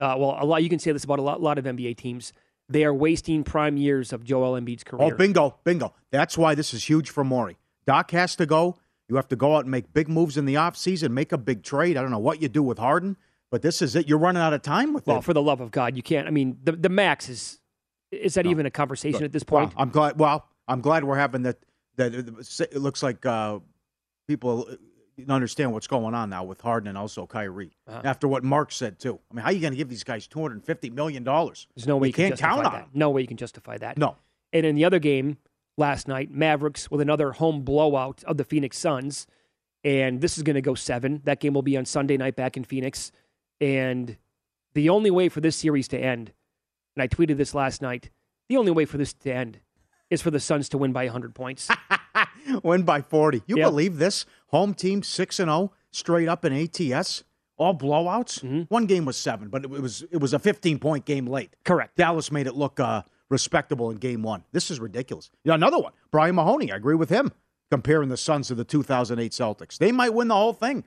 Uh, 0.01 0.15
well, 0.19 0.37
a 0.39 0.45
lot. 0.45 0.63
You 0.63 0.69
can 0.69 0.79
say 0.79 0.93
this 0.93 1.05
about 1.05 1.19
a 1.19 1.23
lot, 1.23 1.41
lot 1.41 1.59
of 1.59 1.65
NBA 1.65 1.97
teams. 1.97 2.33
They 2.69 2.85
are 2.85 2.95
wasting 2.95 3.43
prime 3.45 3.77
years 3.77 4.13
of 4.13 4.23
Joel 4.25 4.61
Embiid's 4.61 4.85
career. 4.85 5.13
Oh, 5.13 5.17
bingo, 5.17 5.57
bingo. 5.65 5.93
That's 6.11 6.39
why 6.39 6.55
this 6.55 6.73
is 6.73 6.89
huge 6.89 7.11
for 7.11 7.25
Morey. 7.25 7.59
Doc 7.87 8.13
has 8.13 8.37
to 8.37 8.47
go. 8.47 8.79
You 9.09 9.17
have 9.17 9.29
to 9.29 9.37
go 9.37 9.57
out 9.57 9.65
and 9.65 9.71
make 9.71 9.93
big 9.93 10.09
moves 10.09 10.37
in 10.39 10.45
the 10.45 10.55
offseason, 10.55 11.11
make 11.11 11.33
a 11.33 11.39
big 11.39 11.63
trade. 11.65 11.97
I 11.97 12.03
don't 12.03 12.11
know 12.13 12.19
what 12.19 12.41
you 12.41 12.49
do 12.49 12.63
with 12.63 12.79
Harden, 12.79 13.17
but 13.51 13.61
this 13.63 13.83
is 13.83 13.95
it. 13.97 14.09
You're 14.09 14.19
running 14.19 14.41
out 14.43 14.53
of 14.55 14.63
time 14.63 14.93
with 14.93 15.07
Well, 15.07 15.19
it. 15.19 15.25
for 15.25 15.35
the 15.35 15.43
love 15.43 15.61
of 15.61 15.71
God, 15.73 15.97
you 15.97 16.03
can't. 16.03 16.27
I 16.29 16.31
mean, 16.31 16.59
the 16.63 16.73
the 16.73 16.89
max 16.89 17.29
is 17.29 17.59
is 18.13 18.35
that 18.35 18.47
even 18.47 18.67
a 18.67 18.71
conversation 18.71 19.21
Good. 19.21 19.27
at 19.27 19.33
this 19.33 19.43
point? 19.43 19.71
Well, 19.75 19.83
I'm 19.83 19.91
glad. 19.91 20.19
Well, 20.19 20.47
I'm 20.69 20.81
glad 20.81 21.05
we're 21.05 21.19
having 21.19 21.43
that. 21.43 21.59
That 21.97 22.15
it 22.15 22.81
looks 22.81 23.03
like 23.03 23.27
uh, 23.27 23.59
people 24.27 24.67
understand 25.29 25.73
what's 25.73 25.87
going 25.87 26.15
on 26.15 26.31
now 26.31 26.45
with 26.45 26.61
Harden 26.61 26.89
and 26.89 26.97
also 26.97 27.27
Kyrie. 27.27 27.77
Uh-huh. 27.87 28.01
After 28.05 28.29
what 28.29 28.45
Mark 28.45 28.73
said 28.73 28.99
too. 28.99 29.19
I 29.31 29.35
mean, 29.35 29.43
how 29.43 29.51
are 29.51 29.53
you 29.53 29.61
going 29.61 29.73
to 29.73 29.77
give 29.77 29.89
these 29.89 30.05
guys 30.05 30.27
250 30.27 30.91
million 30.91 31.25
dollars? 31.25 31.67
There's 31.75 31.87
no 31.87 31.97
way 31.97 32.09
you, 32.09 32.11
you 32.11 32.15
can 32.15 32.23
can't 32.29 32.39
justify 32.39 32.63
count 32.63 32.67
on 32.67 32.73
that. 32.73 32.89
No 32.95 33.11
way 33.11 33.21
you 33.23 33.27
can 33.27 33.37
justify 33.37 33.79
that. 33.79 33.99
No. 33.99 34.17
And 34.53 34.67
in 34.67 34.75
the 34.75 34.85
other 34.85 34.99
game 34.99 35.39
last 35.77 36.09
night, 36.09 36.31
Mavericks 36.31 36.91
with 36.91 37.01
another 37.01 37.33
home 37.33 37.63
blowout 37.63 38.23
of 38.25 38.37
the 38.37 38.45
Phoenix 38.45 38.79
Suns, 38.79 39.27
and 39.85 40.21
this 40.21 40.37
is 40.37 40.43
going 40.43 40.55
to 40.55 40.63
go 40.63 40.75
seven. 40.75 41.21
That 41.25 41.41
game 41.41 41.55
will 41.55 41.63
be 41.63 41.77
on 41.77 41.85
Sunday 41.85 42.17
night 42.17 42.37
back 42.37 42.57
in 42.57 42.65
Phoenix, 42.65 43.13
and 43.61 44.17
the 44.75 44.89
only 44.89 45.11
way 45.11 45.29
for 45.29 45.41
this 45.41 45.57
series 45.57 45.89
to 45.89 45.99
end, 45.99 46.33
and 46.97 47.03
I 47.03 47.09
tweeted 47.09 47.37
this 47.37 47.55
last 47.55 47.83
night, 47.83 48.11
the 48.49 48.57
only 48.57 48.71
way 48.73 48.85
for 48.85 48.99
this 48.99 49.13
to 49.13 49.33
end 49.33 49.61
is 50.11 50.21
for 50.23 50.31
the 50.31 50.41
Suns 50.41 50.69
to 50.71 50.79
win 50.79 50.93
by 50.93 51.05
100 51.05 51.35
points. 51.35 51.69
Win 52.63 52.83
by 52.83 53.01
40. 53.01 53.43
You 53.47 53.57
Yeah. 53.59 53.65
believe 53.69 53.99
this? 53.99 54.27
Home 54.49 54.75
team 54.75 55.03
6 55.03 55.39
and 55.41 55.49
0 55.49 55.73
straight 55.91 56.29
up 56.29 56.45
in 56.45 56.53
ATS. 56.53 57.25
All 57.57 57.73
blowouts. 57.75 58.41
Mm-hmm. 58.43 58.63
One 58.69 58.87
game 58.87 59.05
was 59.05 59.17
7, 59.17 59.49
but 59.49 59.65
it 59.65 59.71
was 59.71 60.03
it 60.11 60.17
was 60.19 60.33
a 60.35 60.39
15 60.39 60.79
point 60.79 61.05
game 61.05 61.27
late. 61.27 61.55
Correct. 61.65 61.97
Dallas 61.97 62.33
made 62.33 62.47
it 62.47 62.55
look 62.57 62.81
uh, 62.81 63.03
respectable 63.31 63.91
in 63.91 63.97
game 63.99 64.23
1. 64.23 64.45
This 64.53 64.71
is 64.71 64.81
ridiculous. 64.81 65.31
Yeah, 65.45 65.55
another 65.55 65.79
one. 65.79 65.93
Brian 66.11 66.35
Mahoney, 66.35 66.73
I 66.73 66.77
agree 66.77 66.97
with 66.97 67.09
him 67.11 67.33
comparing 67.71 68.09
the 68.09 68.17
Suns 68.17 68.49
to 68.49 68.55
the 68.55 68.65
2008 68.65 69.31
Celtics. 69.33 69.79
They 69.79 69.93
might 69.93 70.13
win 70.13 70.29
the 70.29 70.35
whole 70.35 70.53
thing. 70.53 70.85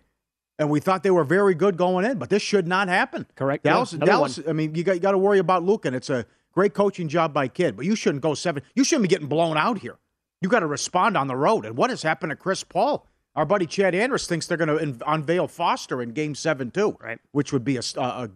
And 0.57 0.69
we 0.69 0.79
thought 0.79 1.03
they 1.03 1.12
were 1.12 1.24
very 1.25 1.53
good 1.53 1.75
going 1.75 2.05
in, 2.05 2.17
but 2.17 2.29
this 2.29 2.41
should 2.41 2.67
not 2.67 2.88
happen. 2.88 3.25
Correct. 3.35 3.63
Dallas, 3.63 3.91
Yeah, 3.93 4.05
Dallas. 4.05 4.38
one. 4.38 4.50
I 4.50 4.53
mean, 4.53 4.74
you 4.74 4.83
got, 4.83 4.93
you 4.93 5.01
got 5.01 5.12
to 5.12 5.17
worry 5.17 5.39
about 5.39 5.63
Luke, 5.63 5.85
and 5.85 5.95
it's 5.95 6.09
a 6.09 6.25
great 6.53 6.74
coaching 6.74 7.09
job 7.09 7.33
by 7.33 7.47
Kidd, 7.50 7.75
but 7.75 7.85
you 7.85 7.95
shouldn't 7.95 8.21
go 8.21 8.33
seven. 8.33 8.63
You 8.74 8.83
shouldn't 8.85 9.03
be 9.03 9.09
getting 9.09 9.27
blown 9.27 9.57
out 9.57 9.79
here. 9.79 9.97
You 10.41 10.47
got 10.47 10.62
to 10.62 10.67
respond 10.67 11.17
on 11.17 11.27
the 11.27 11.35
road. 11.35 11.65
And 11.65 11.75
what 11.75 11.89
has 11.89 12.03
happened 12.03 12.29
to 12.29 12.35
Chris 12.38 12.63
Paul? 12.63 13.05
Our 13.35 13.45
buddy 13.45 13.65
Chad 13.65 13.93
Andrus 13.93 14.27
thinks 14.27 14.47
they're 14.47 14.57
going 14.57 14.69
to 14.97 15.03
unveil 15.12 15.50
Foster 15.50 16.01
in 16.01 16.12
Game 16.12 16.35
Seven 16.35 16.71
too, 16.71 16.95
right? 17.01 17.19
Which 17.33 17.51
would 17.51 17.65
be 17.65 17.75
a 17.77 18.29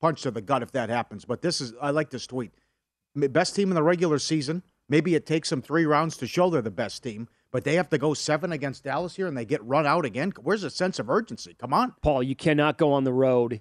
punch 0.00 0.22
to 0.22 0.30
the 0.30 0.40
gut 0.40 0.62
if 0.62 0.72
that 0.72 0.88
happens. 0.88 1.26
But 1.26 1.42
this 1.42 1.60
is 1.60 1.74
I 1.80 1.90
like 1.90 2.08
this 2.08 2.26
tweet. 2.26 2.52
Best 3.14 3.54
team 3.54 3.68
in 3.70 3.74
the 3.74 3.82
regular 3.82 4.18
season. 4.18 4.62
Maybe 4.88 5.14
it 5.14 5.26
takes 5.26 5.50
them 5.50 5.60
three 5.60 5.84
rounds 5.84 6.16
to 6.18 6.26
show 6.26 6.48
they're 6.48 6.62
the 6.62 6.70
best 6.70 7.02
team, 7.02 7.28
but 7.52 7.64
they 7.64 7.74
have 7.74 7.88
to 7.90 7.98
go 7.98 8.14
seven 8.14 8.52
against 8.52 8.84
Dallas 8.84 9.16
here, 9.16 9.26
and 9.26 9.36
they 9.36 9.44
get 9.44 9.64
run 9.64 9.86
out 9.86 10.04
again. 10.04 10.32
Where's 10.40 10.62
the 10.62 10.70
sense 10.70 10.98
of 10.98 11.10
urgency? 11.10 11.54
Come 11.54 11.72
on. 11.72 11.94
Paul, 12.02 12.22
you 12.22 12.36
cannot 12.36 12.78
go 12.78 12.92
on 12.92 13.04
the 13.04 13.12
road. 13.12 13.60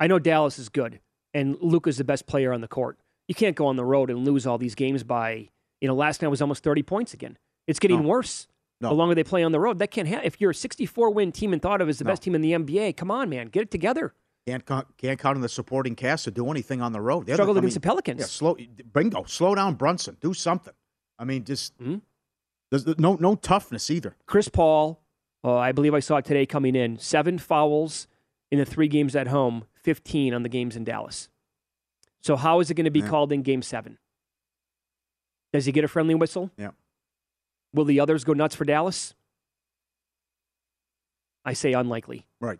I 0.00 0.06
know 0.06 0.18
Dallas 0.18 0.58
is 0.58 0.68
good, 0.68 1.00
and 1.34 1.56
Luka's 1.60 1.98
the 1.98 2.04
best 2.04 2.26
player 2.26 2.52
on 2.52 2.60
the 2.60 2.68
court. 2.68 2.98
You 3.26 3.34
can't 3.34 3.56
go 3.56 3.66
on 3.66 3.76
the 3.76 3.84
road 3.84 4.10
and 4.10 4.24
lose 4.24 4.46
all 4.46 4.58
these 4.58 4.74
games 4.74 5.02
by, 5.04 5.48
you 5.80 5.88
know, 5.88 5.94
last 5.94 6.22
night 6.22 6.28
was 6.28 6.40
almost 6.40 6.62
30 6.64 6.82
points 6.82 7.12
again. 7.14 7.36
It's 7.66 7.78
getting 7.78 8.02
No. 8.02 8.08
worse. 8.08 8.46
No. 8.80 8.90
The 8.90 8.94
longer 8.94 9.14
they 9.14 9.24
play 9.24 9.42
on 9.42 9.52
the 9.52 9.58
road, 9.60 9.80
that 9.80 9.90
can't 9.90 10.06
happen. 10.08 10.24
If 10.24 10.40
you're 10.40 10.52
a 10.52 10.54
64 10.54 11.10
win 11.10 11.32
team 11.32 11.52
and 11.52 11.60
thought 11.60 11.80
of 11.82 11.88
as 11.88 11.98
the 11.98 12.04
No. 12.04 12.12
best 12.12 12.22
team 12.22 12.34
in 12.34 12.40
the 12.42 12.52
NBA, 12.54 12.92
come 12.96 13.10
on, 13.10 13.28
man, 13.28 13.48
get 13.48 13.62
it 13.62 13.70
together. 13.72 14.14
Can't 14.46 14.64
count, 14.64 14.86
can't 14.96 15.18
count 15.18 15.34
on 15.36 15.42
the 15.42 15.48
supporting 15.48 15.94
cast 15.94 16.24
to 16.24 16.30
do 16.30 16.48
anything 16.50 16.80
on 16.80 16.92
the 16.92 17.00
road. 17.00 17.26
The 17.26 17.32
other- 17.32 17.38
Struggled 17.38 17.56
I 17.56 17.60
against 17.60 17.74
mean, 17.76 17.80
the 17.82 17.86
Pelicans. 17.86 18.20
Yeah, 18.20 18.26
slow, 18.26 18.56
bingo, 18.94 19.24
slow 19.24 19.54
down 19.56 19.74
Brunson. 19.74 20.16
Do 20.20 20.32
something. 20.32 20.72
I 21.18 21.24
mean, 21.24 21.44
just 21.44 21.74
Hmm? 21.78 21.96
There's 22.70 22.86
no 22.98 23.14
no 23.16 23.34
toughness 23.34 23.90
either. 23.90 24.16
Chris 24.26 24.48
Paul, 24.48 25.00
uh, 25.44 25.56
I 25.56 25.72
believe 25.72 25.94
I 25.94 26.00
saw 26.00 26.16
it 26.16 26.24
today 26.24 26.46
coming 26.46 26.74
in, 26.76 26.98
seven 26.98 27.38
fouls 27.38 28.06
in 28.50 28.58
the 28.58 28.64
three 28.64 28.88
games 28.88 29.14
at 29.16 29.28
home, 29.28 29.64
15 29.82 30.32
on 30.34 30.42
the 30.42 30.48
games 30.48 30.76
in 30.76 30.84
Dallas. 30.84 31.28
So 32.22 32.36
how 32.36 32.60
is 32.60 32.70
it 32.70 32.74
going 32.74 32.84
to 32.84 32.90
be 32.90 33.00
Yeah. 33.00 33.08
called 33.08 33.32
in 33.32 33.42
game 33.42 33.62
seven? 33.62 33.98
Does 35.52 35.64
he 35.66 35.72
get 35.72 35.84
a 35.84 35.88
friendly 35.88 36.14
whistle? 36.14 36.50
Yeah. 36.58 36.70
Will 37.72 37.84
the 37.84 38.00
others 38.00 38.24
go 38.24 38.32
nuts 38.32 38.54
for 38.54 38.64
Dallas? 38.64 39.14
I 41.44 41.52
say 41.52 41.72
unlikely. 41.72 42.26
Right. 42.40 42.58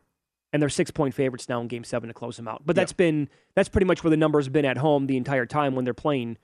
And 0.52 0.62
they're 0.62 0.68
six 0.70 0.90
point 0.90 1.14
favorites 1.14 1.48
now 1.48 1.60
in 1.60 1.68
game 1.68 1.84
seven 1.84 2.08
to 2.08 2.14
close 2.14 2.36
them 2.36 2.48
out. 2.48 2.62
But 2.64 2.76
that's 2.76 2.92
been 2.94 3.28
that's 3.54 3.68
pretty 3.68 3.84
much 3.84 4.02
where 4.02 4.10
the 4.10 4.16
numbers 4.16 4.46
have 4.46 4.52
been 4.52 4.64
at 4.64 4.78
home 4.78 5.06
the 5.06 5.16
entire 5.18 5.44
time 5.44 5.74
when 5.74 5.84
they're 5.84 5.92
playing 5.94 6.38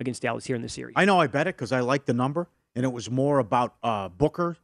against 0.00 0.22
Dallas 0.22 0.46
here 0.46 0.56
in 0.56 0.62
the 0.62 0.68
series. 0.68 0.94
I 0.96 1.04
know 1.04 1.20
I 1.20 1.26
bet 1.26 1.46
it 1.46 1.54
because 1.56 1.72
I 1.72 1.80
like 1.80 2.06
the 2.06 2.14
number, 2.14 2.48
and 2.74 2.84
it 2.84 2.92
was 2.92 3.10
more 3.10 3.38
about 3.38 3.74
uh, 3.82 4.08
Booker 4.08 4.56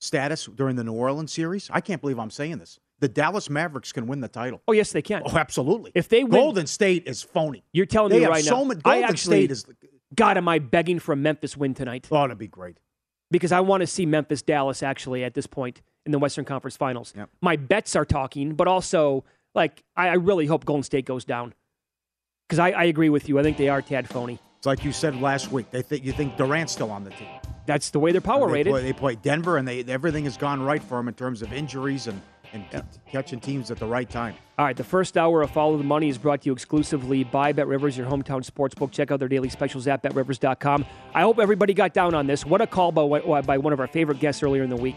status 0.00 0.46
during 0.54 0.76
the 0.76 0.84
New 0.84 0.92
Orleans 0.92 1.32
series. 1.32 1.70
I 1.72 1.80
can't 1.80 2.00
believe 2.00 2.18
I'm 2.18 2.30
saying 2.30 2.58
this. 2.58 2.78
The 3.00 3.08
Dallas 3.08 3.50
Mavericks 3.50 3.92
can 3.92 4.06
win 4.06 4.20
the 4.20 4.28
title. 4.28 4.62
oh 4.68 4.72
yes, 4.72 4.92
they 4.92 5.02
can. 5.02 5.22
Oh, 5.26 5.36
absolutely. 5.36 5.92
If 5.94 6.08
they 6.08 6.22
win, 6.24 6.32
Golden 6.40 6.66
State 6.66 7.04
is 7.06 7.22
phony. 7.22 7.64
You're 7.72 7.86
telling 7.86 8.10
They 8.12 8.20
me 8.20 8.26
right 8.26 8.44
so 8.44 8.58
now. 8.58 8.64
many- 8.64 8.80
I 8.84 8.90
Golden 9.00 9.10
actually, 9.10 9.36
State 9.46 9.50
is- 9.50 9.66
God, 10.14 10.36
am 10.36 10.48
I 10.48 10.58
begging 10.60 10.98
for 11.00 11.12
a 11.12 11.16
Memphis 11.16 11.56
win 11.56 11.74
tonight? 11.74 12.06
Oh, 12.10 12.16
that'd 12.22 12.38
be 12.38 12.46
great. 12.46 12.78
Because 13.30 13.50
I 13.50 13.60
want 13.60 13.80
to 13.80 13.86
see 13.86 14.06
Memphis 14.06 14.42
Dallas 14.42 14.82
actually 14.82 15.24
at 15.24 15.34
this 15.34 15.46
point 15.46 15.82
in 16.06 16.12
the 16.12 16.18
Western 16.20 16.44
Conference 16.44 16.76
Finals. 16.76 17.12
Yep. 17.16 17.30
My 17.40 17.56
bets 17.56 17.96
are 17.96 18.04
talking, 18.04 18.54
but 18.54 18.68
also 18.68 19.24
like 19.54 19.82
I, 19.96 20.08
I 20.10 20.14
really 20.14 20.46
hope 20.46 20.64
Golden 20.64 20.82
State 20.84 21.04
goes 21.04 21.24
down. 21.24 21.52
Because 22.48 22.58
I, 22.60 22.70
I 22.70 22.84
agree 22.84 23.08
with 23.08 23.28
you. 23.28 23.38
I 23.38 23.42
think 23.42 23.56
they 23.56 23.68
are 23.70 23.82
tad 23.82 24.08
phony. 24.08 24.38
It's 24.58 24.66
like 24.66 24.84
you 24.84 24.92
said 24.92 25.20
last 25.20 25.50
week. 25.50 25.70
They 25.70 25.82
think 25.82 26.04
you 26.04 26.12
think 26.12 26.36
Durant's 26.36 26.72
still 26.72 26.90
on 26.90 27.02
the 27.02 27.10
team. 27.10 27.28
That's 27.66 27.90
the 27.90 27.98
way 27.98 28.12
they're 28.12 28.20
power 28.20 28.46
they 28.46 28.52
rated. 28.54 28.72
Play, 28.72 28.82
they 28.82 28.92
play 28.92 29.14
Denver, 29.16 29.56
and 29.56 29.66
they 29.66 29.82
everything 29.84 30.24
has 30.24 30.36
gone 30.36 30.62
right 30.62 30.82
for 30.82 30.96
them 30.96 31.08
in 31.08 31.14
terms 31.14 31.42
of 31.42 31.52
injuries 31.52 32.06
and 32.06 32.20
and 32.52 32.64
c- 32.72 32.80
catching 33.10 33.40
teams 33.40 33.70
at 33.70 33.78
the 33.78 33.86
right 33.86 34.08
time. 34.08 34.34
All 34.58 34.64
right, 34.64 34.76
the 34.76 34.84
first 34.84 35.18
hour 35.18 35.42
of 35.42 35.50
Follow 35.50 35.76
the 35.76 35.84
Money 35.84 36.08
is 36.08 36.16
brought 36.18 36.42
to 36.42 36.46
you 36.46 36.52
exclusively 36.52 37.24
by 37.24 37.52
Bet 37.52 37.66
Rivers, 37.66 37.98
your 37.98 38.06
hometown 38.06 38.48
sportsbook. 38.48 38.92
Check 38.92 39.10
out 39.10 39.18
their 39.18 39.28
daily 39.28 39.48
specials 39.48 39.88
at 39.88 40.02
betrivers.com. 40.02 40.86
I 41.12 41.22
hope 41.22 41.40
everybody 41.40 41.74
got 41.74 41.92
down 41.92 42.14
on 42.14 42.26
this. 42.28 42.46
What 42.46 42.60
a 42.60 42.66
call 42.66 42.92
by, 42.92 43.40
by 43.42 43.58
one 43.58 43.72
of 43.72 43.80
our 43.80 43.88
favorite 43.88 44.20
guests 44.20 44.42
earlier 44.42 44.62
in 44.62 44.70
the 44.70 44.76
week. 44.76 44.96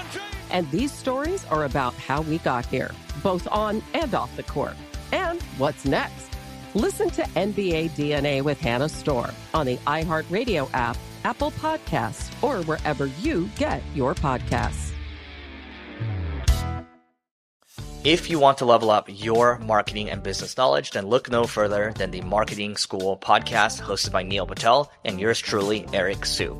And 0.51 0.69
these 0.69 0.91
stories 0.91 1.45
are 1.45 1.65
about 1.65 1.93
how 1.95 2.21
we 2.21 2.37
got 2.39 2.65
here, 2.65 2.91
both 3.23 3.47
on 3.51 3.81
and 3.93 4.13
off 4.13 4.35
the 4.35 4.43
court. 4.43 4.75
And 5.11 5.41
what's 5.57 5.85
next? 5.85 6.29
Listen 6.73 7.09
to 7.11 7.23
NBA 7.23 7.91
DNA 7.91 8.41
with 8.41 8.59
Hannah 8.59 8.89
Storm 8.89 9.31
on 9.53 9.65
the 9.65 9.77
iHeartRadio 9.77 10.69
app, 10.73 10.97
Apple 11.23 11.51
Podcasts, 11.51 12.31
or 12.43 12.63
wherever 12.63 13.07
you 13.07 13.49
get 13.57 13.81
your 13.93 14.15
podcasts. 14.15 14.91
If 18.03 18.31
you 18.31 18.39
want 18.39 18.57
to 18.57 18.65
level 18.65 18.89
up 18.89 19.05
your 19.07 19.59
marketing 19.59 20.09
and 20.09 20.23
business 20.23 20.57
knowledge, 20.57 20.89
then 20.89 21.05
look 21.05 21.29
no 21.29 21.45
further 21.45 21.93
than 21.95 22.09
the 22.09 22.21
Marketing 22.21 22.75
School 22.75 23.15
podcast 23.15 23.79
hosted 23.79 24.11
by 24.11 24.23
Neil 24.23 24.47
Patel 24.47 24.91
and 25.05 25.19
yours 25.19 25.39
truly, 25.39 25.85
Eric 25.93 26.25
Siu. 26.25 26.59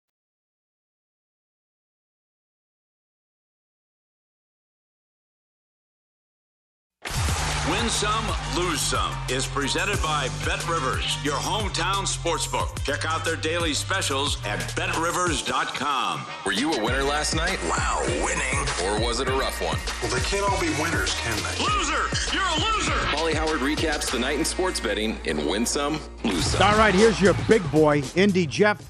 Win 7.71 7.89
Some, 7.89 8.25
Lose 8.57 8.81
Some 8.81 9.15
is 9.29 9.47
presented 9.47 10.01
by 10.03 10.27
Bet 10.43 10.67
Rivers, 10.67 11.17
your 11.23 11.37
hometown 11.37 12.03
sportsbook. 12.03 12.83
Check 12.83 13.05
out 13.05 13.23
their 13.23 13.37
daily 13.37 13.73
specials 13.73 14.37
at 14.43 14.59
betrivers.com. 14.75 16.25
Were 16.45 16.51
you 16.51 16.73
a 16.73 16.83
winner 16.83 17.01
last 17.01 17.33
night? 17.33 17.57
Wow, 17.69 18.03
winning. 18.25 18.67
Or 18.83 18.99
was 19.07 19.21
it 19.21 19.29
a 19.29 19.31
rough 19.31 19.61
one? 19.61 19.77
Well, 20.03 20.11
they 20.11 20.19
can't 20.25 20.43
all 20.51 20.59
be 20.59 20.67
winners, 20.81 21.13
can 21.21 21.37
they? 21.37 21.63
Loser! 21.63 22.35
You're 22.35 22.43
a 22.43 22.59
loser! 22.59 23.11
Molly 23.13 23.33
Howard 23.35 23.61
recaps 23.61 24.11
the 24.11 24.19
night 24.19 24.37
in 24.37 24.43
sports 24.43 24.81
betting 24.81 25.17
in 25.23 25.47
Win 25.47 25.65
Some, 25.65 26.01
Lose 26.25 26.47
Some. 26.47 26.61
All 26.61 26.77
right, 26.77 26.93
here's 26.93 27.21
your 27.21 27.35
big 27.47 27.63
boy, 27.71 28.03
Indy 28.17 28.47
Jeff, 28.47 28.83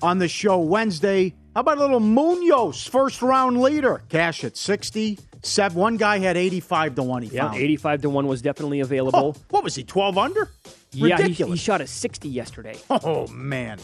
on 0.00 0.18
the 0.18 0.28
show 0.28 0.60
Wednesday. 0.60 1.34
How 1.54 1.60
about 1.62 1.78
a 1.78 1.80
little 1.80 2.00
Munoz, 2.00 2.86
first 2.86 3.22
round 3.22 3.60
leader? 3.60 4.02
Cash 4.08 4.44
at 4.44 4.56
60. 4.56 5.18
Seven. 5.42 5.78
One 5.78 5.96
guy 5.96 6.18
had 6.18 6.36
85 6.36 6.96
to 6.96 7.02
1 7.02 7.22
he 7.22 7.28
Yeah, 7.30 7.46
found. 7.48 7.56
85 7.58 8.02
to 8.02 8.10
1 8.10 8.26
was 8.26 8.42
definitely 8.42 8.80
available. 8.80 9.34
Oh, 9.36 9.40
what 9.50 9.62
was 9.64 9.74
he, 9.74 9.84
12 9.84 10.18
under? 10.18 10.50
yeah, 10.92 11.20
he, 11.20 11.32
he 11.32 11.56
shot 11.56 11.80
a 11.80 11.86
60 11.86 12.28
yesterday. 12.28 12.76
Oh, 12.90 13.26
man. 13.28 13.78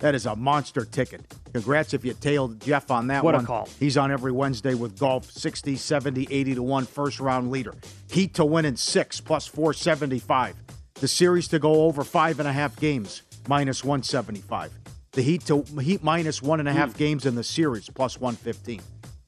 That 0.00 0.14
is 0.14 0.26
a 0.26 0.36
monster 0.36 0.84
ticket. 0.84 1.22
Congrats 1.52 1.92
if 1.94 2.04
you 2.04 2.12
tailed 2.14 2.60
Jeff 2.60 2.90
on 2.90 3.08
that 3.08 3.24
one. 3.24 3.34
What 3.34 3.42
a 3.42 3.46
call. 3.46 3.68
He's 3.80 3.96
on 3.96 4.12
every 4.12 4.32
Wednesday 4.32 4.74
with 4.74 4.98
golf 4.98 5.30
60, 5.30 5.76
70, 5.76 6.28
80 6.30 6.54
to 6.56 6.62
1 6.62 6.84
first 6.86 7.20
round 7.20 7.50
leader. 7.50 7.74
Heat 8.10 8.34
to 8.34 8.44
win 8.44 8.64
in 8.64 8.76
six 8.76 9.20
plus 9.20 9.46
475. 9.46 10.54
The 10.94 11.08
series 11.08 11.48
to 11.48 11.58
go 11.58 11.82
over 11.84 12.04
five 12.04 12.38
and 12.38 12.48
a 12.48 12.52
half 12.52 12.78
games 12.78 13.22
minus 13.48 13.82
175. 13.82 14.72
The 15.12 15.22
Heat 15.22 15.46
to 15.46 15.62
Heat 15.80 16.02
minus 16.02 16.42
one 16.42 16.60
and 16.60 16.68
a 16.68 16.72
half 16.72 16.92
hmm. 16.92 16.98
games 16.98 17.26
in 17.26 17.34
the 17.34 17.44
series 17.44 17.88
plus 17.88 18.20
115. 18.20 18.80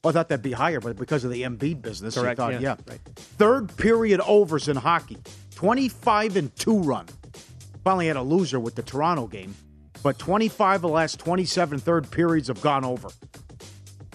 Well, 0.03 0.09
I 0.09 0.13
thought 0.13 0.29
that'd 0.29 0.41
be 0.41 0.51
higher, 0.51 0.79
but 0.79 0.97
because 0.97 1.23
of 1.23 1.31
the 1.31 1.43
Embiid 1.43 1.81
business, 1.81 2.17
I 2.17 2.33
thought, 2.33 2.53
yeah, 2.53 2.59
yeah. 2.59 2.75
right. 2.87 2.99
Third 3.15 3.75
period 3.77 4.19
overs 4.21 4.67
in 4.67 4.75
hockey, 4.75 5.17
25 5.55 6.37
and 6.37 6.55
2 6.55 6.79
run. 6.79 7.05
Finally 7.83 8.07
had 8.07 8.15
a 8.15 8.21
loser 8.21 8.59
with 8.59 8.73
the 8.73 8.81
Toronto 8.81 9.27
game, 9.27 9.53
but 10.01 10.17
25 10.17 10.75
of 10.75 10.81
the 10.81 10.87
last 10.87 11.19
27 11.19 11.79
third 11.79 12.09
periods 12.09 12.47
have 12.47 12.61
gone 12.61 12.83
over. 12.83 13.09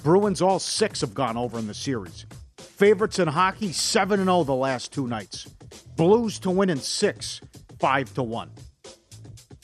Bruins, 0.03 0.43
all 0.43 0.59
six 0.59 1.01
have 1.01 1.15
gone 1.15 1.37
over 1.37 1.59
in 1.59 1.67
the 1.67 1.75
series. 1.75 2.27
Favorites 2.59 3.19
in 3.19 3.29
hockey, 3.29 3.73
7 3.73 4.25
0 4.25 4.45
the 4.45 4.55
last 4.55 4.93
two 4.93 5.07
nights. 5.07 5.49
Blues 5.97 6.39
to 6.41 6.51
win 6.51 6.71
in 6.71 6.79
six, 6.79 7.41
5 7.79 8.15
to 8.15 8.23
1. 8.23 8.51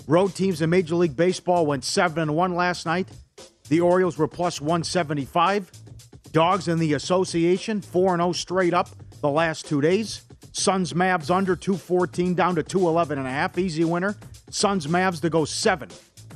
Road 0.06 0.34
teams 0.34 0.60
in 0.60 0.70
Major 0.70 0.96
League 0.96 1.16
Baseball 1.16 1.64
went 1.64 1.84
7 1.84 2.18
and 2.18 2.34
1 2.34 2.54
last 2.54 2.86
night. 2.86 3.08
The 3.68 3.80
Orioles 3.80 4.18
were 4.18 4.28
plus 4.28 4.60
175. 4.60 5.70
Dogs 6.32 6.66
in 6.66 6.78
the 6.78 6.94
association 6.94 7.80
4 7.80 8.16
0 8.16 8.32
straight 8.32 8.74
up 8.74 8.88
the 9.20 9.30
last 9.30 9.66
two 9.66 9.80
days. 9.80 10.22
Suns 10.52 10.92
Mavs 10.92 11.30
under 11.30 11.54
214 11.54 12.34
down 12.34 12.56
to 12.56 12.62
211 12.62 13.18
and 13.18 13.26
a 13.26 13.30
half. 13.30 13.56
Easy 13.58 13.84
winner. 13.84 14.16
Suns 14.50 14.86
Mavs 14.86 15.20
to 15.20 15.30
go 15.30 15.44
7 15.44 15.88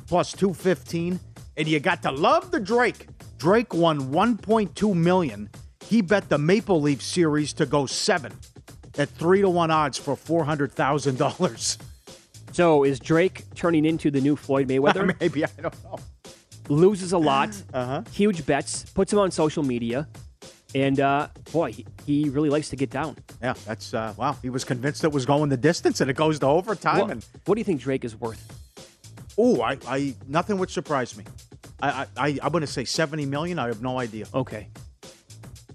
plus 0.07 0.31
215. 0.31 1.19
And 1.57 1.67
you 1.67 1.79
got 1.79 2.01
to 2.03 2.11
love 2.11 2.51
the 2.51 2.59
Drake. 2.59 3.07
Drake 3.37 3.73
won 3.73 4.11
1.2 4.11 4.95
million. 4.95 5.49
He 5.83 6.01
bet 6.01 6.29
the 6.29 6.37
Maple 6.37 6.81
Leaf 6.81 7.01
series 7.01 7.53
to 7.53 7.65
go 7.65 7.85
7 7.85 8.33
at 8.97 9.09
3 9.09 9.41
to 9.41 9.49
1 9.49 9.71
odds 9.71 9.97
for 9.97 10.15
$400,000. 10.15 11.77
So 12.51 12.83
is 12.83 12.99
Drake 12.99 13.43
turning 13.55 13.85
into 13.85 14.09
the 14.11 14.21
new 14.21 14.35
Floyd 14.35 14.67
Mayweather? 14.69 15.19
Maybe, 15.19 15.45
I 15.45 15.49
don't 15.61 15.83
know. 15.83 15.99
Loses 16.69 17.13
a 17.13 17.17
lot, 17.17 17.49
uh-huh. 17.73 18.03
huge 18.11 18.45
bets, 18.45 18.83
puts 18.89 19.13
him 19.13 19.19
on 19.19 19.31
social 19.31 19.63
media, 19.63 20.07
and 20.75 20.99
uh, 20.99 21.27
boy, 21.53 21.71
he, 21.71 21.85
he 22.05 22.29
really 22.29 22.49
likes 22.49 22.69
to 22.69 22.75
get 22.75 22.89
down. 22.89 23.15
Yeah, 23.41 23.53
that's 23.65 23.93
uh, 23.93 24.13
wow. 24.17 24.35
He 24.41 24.49
was 24.49 24.65
convinced 24.65 25.03
it 25.03 25.11
was 25.11 25.25
going 25.25 25.49
the 25.49 25.57
distance, 25.57 26.01
and 26.01 26.09
it 26.09 26.15
goes 26.15 26.39
to 26.39 26.47
overtime. 26.47 26.99
What, 26.99 27.11
and 27.11 27.25
what 27.45 27.55
do 27.55 27.61
you 27.61 27.65
think 27.65 27.81
Drake 27.81 28.03
is 28.03 28.15
worth? 28.15 28.53
oh, 29.37 29.61
I, 29.61 29.77
I 29.87 30.15
nothing 30.27 30.57
would 30.57 30.69
surprise 30.69 31.15
me. 31.15 31.23
I, 31.81 31.89
I, 31.89 32.07
I 32.17 32.39
I'm 32.41 32.51
going 32.51 32.61
to 32.61 32.67
say 32.67 32.85
seventy 32.85 33.25
million. 33.25 33.59
I 33.59 33.67
have 33.67 33.81
no 33.81 33.99
idea. 33.99 34.25
Okay. 34.33 34.67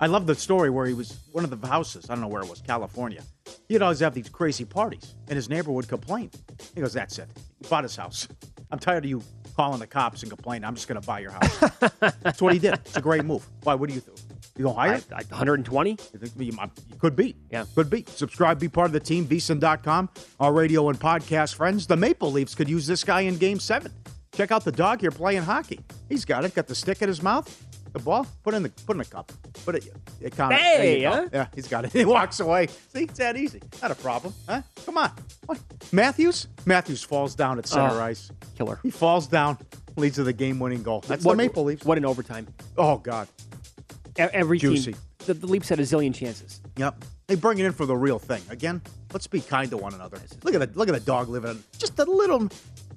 I 0.01 0.07
love 0.07 0.27
the 0.27 0.35
story 0.35 0.71
where 0.71 0.87
he 0.87 0.95
was 0.95 1.19
one 1.33 1.45
of 1.45 1.51
the 1.51 1.67
houses. 1.67 2.07
I 2.09 2.15
don't 2.15 2.23
know 2.23 2.29
where 2.29 2.43
it 2.43 2.49
was, 2.49 2.61
California. 2.61 3.23
He'd 3.69 3.83
always 3.83 4.01
have 4.01 4.15
these 4.15 4.29
crazy 4.29 4.65
parties, 4.65 5.15
and 5.29 5.37
his 5.37 5.49
neighbor 5.49 5.71
would 5.71 5.89
complain. 5.89 6.31
He 6.75 6.81
goes, 6.81 6.93
"That's 6.93 7.19
it. 7.19 7.29
He 7.61 7.69
bought 7.69 7.85
his 7.85 7.97
house. 7.97 8.27
I'm 8.71 8.79
tired 8.79 9.05
of 9.05 9.11
you 9.11 9.23
calling 9.57 9.81
the 9.81 9.87
cops 9.87 10.23
and 10.23 10.31
complaining. 10.31 10.65
I'm 10.65 10.75
just 10.75 10.89
going 10.89 11.01
to 11.01 11.07
buy 11.07 11.21
your 11.21 11.33
house." 11.33 11.59
That's 12.23 12.43
what 12.43 12.53
he 12.53 12.59
did. 12.59 12.75
It's 12.75 12.97
a 12.97 13.01
great 13.01 13.25
move. 13.25 13.47
Why? 13.63 13.75
What 13.75 13.89
do 13.89 13.95
you 13.95 14.01
think? 14.01 14.19
You 14.57 14.65
gonna 14.65 14.77
hire? 14.77 15.01
I, 15.13 15.17
I, 15.17 15.23
120? 15.29 15.91
You 15.91 15.97
think 15.97 16.33
you, 16.37 16.45
you 16.45 16.97
could 16.99 17.17
be. 17.17 17.37
Yeah. 17.51 17.65
Could 17.75 17.89
be. 17.89 18.05
Subscribe, 18.09 18.59
be 18.61 18.69
part 18.69 18.87
of 18.87 18.93
the 18.93 19.01
team, 19.01 19.27
VSiN.com, 19.27 20.11
our 20.41 20.53
radio 20.53 20.89
and 20.91 21.01
podcast 21.01 21.55
friends. 21.55 21.87
The 21.87 21.97
Maple 21.97 22.31
Leafs 22.31 22.55
could 22.55 22.69
use 22.69 22.87
this 22.87 23.03
guy 23.03 23.23
in 23.23 23.39
game 23.39 23.59
seven. 23.59 23.93
Check 24.35 24.51
out 24.51 24.65
the 24.65 24.73
dog 24.73 25.01
here 25.01 25.11
playing 25.11 25.43
hockey. 25.43 25.81
He's 26.09 26.25
got 26.25 26.45
it. 26.45 26.55
Got 26.55 26.67
the 26.67 26.75
stick 26.75 27.01
in 27.03 27.09
his 27.09 27.23
mouth. 27.23 27.49
The 27.93 27.99
ball. 27.99 28.27
Put 28.43 28.55
in 28.55 28.63
the 28.63 28.71
put 28.71 28.95
in 28.95 28.99
the 28.99 29.05
cup. 29.05 29.31
Put 29.65 29.75
it. 29.75 29.87
it 30.21 30.35
Hey, 30.35 31.05
huh? 31.05 31.29
Yeah, 31.33 31.47
he's 31.55 31.69
got 31.69 31.85
it. 31.85 31.93
He 32.03 32.05
walks 32.05 32.41
away. 32.41 32.69
See, 32.93 33.03
it's 33.05 33.19
that 33.19 33.37
easy. 33.37 33.61
Not 33.83 33.91
a 33.91 33.95
problem. 33.95 34.33
Huh? 34.49 34.63
Come 34.87 34.97
on. 34.99 35.11
What? 35.47 35.59
Matthews? 35.93 36.49
Matthews 36.65 37.03
falls 37.03 37.35
down 37.35 37.59
at 37.59 37.67
center 37.67 37.95
Oh, 37.95 38.03
ice. 38.03 38.31
Killer. 38.57 38.81
He 38.83 38.91
falls 38.91 39.27
down, 39.27 39.59
leads 39.97 40.17
to 40.17 40.25
the 40.25 40.33
game-winning 40.33 40.83
goal. 40.83 41.01
That's 41.07 41.25
what, 41.25 41.35
the 41.35 41.37
Maple 41.39 41.65
Leafs. 41.65 41.85
What 41.85 41.99
an 41.99 42.05
overtime. 42.07 42.47
Oh 42.79 42.97
God. 42.97 43.29
Every 44.17 44.59
Juicy. 44.59 44.93
team. 44.93 45.01
The, 45.27 45.35
the 45.35 45.47
Leafs 45.47 45.69
had 45.69 45.79
a 45.79 45.83
zillion 45.83 46.15
chances. 46.15 46.61
Yep. 46.77 47.05
They 47.29 47.35
bring 47.37 47.59
it 47.59 47.65
in 47.67 47.73
for 47.73 47.87
the 47.87 47.97
real 47.97 48.19
thing. 48.19 48.43
Again, 48.51 48.83
let's 49.13 49.27
be 49.27 49.41
kind 49.41 49.71
to 49.71 49.77
one 49.77 49.95
another. 49.95 50.19
Look 50.43 50.55
at 50.55 50.61
the 50.61 50.79
look 50.79 50.89
at 50.89 50.95
the 50.95 51.01
dog 51.01 51.29
living 51.29 51.63
just 51.79 51.99
a 51.99 52.05
little 52.05 52.49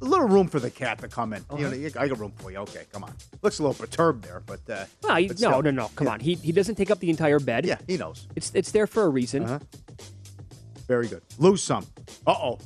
a 0.01 0.05
little 0.05 0.27
room 0.27 0.47
for 0.47 0.59
the 0.59 0.69
cat 0.69 0.99
to 0.99 1.07
come 1.07 1.33
in. 1.33 1.43
You 1.57 1.69
know, 1.69 1.69
Uh-huh. 1.69 1.99
I 1.99 2.07
got 2.07 2.19
room 2.19 2.33
for 2.37 2.51
you. 2.51 2.57
Okay, 2.59 2.83
come 2.91 3.03
on. 3.03 3.13
Looks 3.41 3.59
a 3.59 3.63
little 3.63 3.73
perturbed 3.73 4.23
there, 4.23 4.41
but 4.45 4.59
uh, 4.69 4.85
Well, 5.03 5.15
he- 5.17 5.27
but 5.27 5.39
no, 5.39 5.61
no, 5.61 5.71
no. 5.71 5.89
Come 5.95 6.07
on. 6.07 6.19
He, 6.19 6.35
he 6.35 6.51
doesn't 6.51 6.75
take 6.75 6.91
up 6.91 6.99
the 6.99 7.09
entire 7.09 7.39
bed. 7.39 7.65
Yeah, 7.65 7.77
he 7.87 7.97
knows. 7.97 8.27
It's 8.35 8.51
it's 8.53 8.71
there 8.71 8.87
for 8.87 9.03
a 9.03 9.09
reason. 9.09 9.43
Uh-huh. 9.43 9.59
Very 10.87 11.07
good. 11.07 11.21
Lose 11.39 11.63
some. 11.63 11.85
Uh 12.27 12.31
oh. 12.33 12.59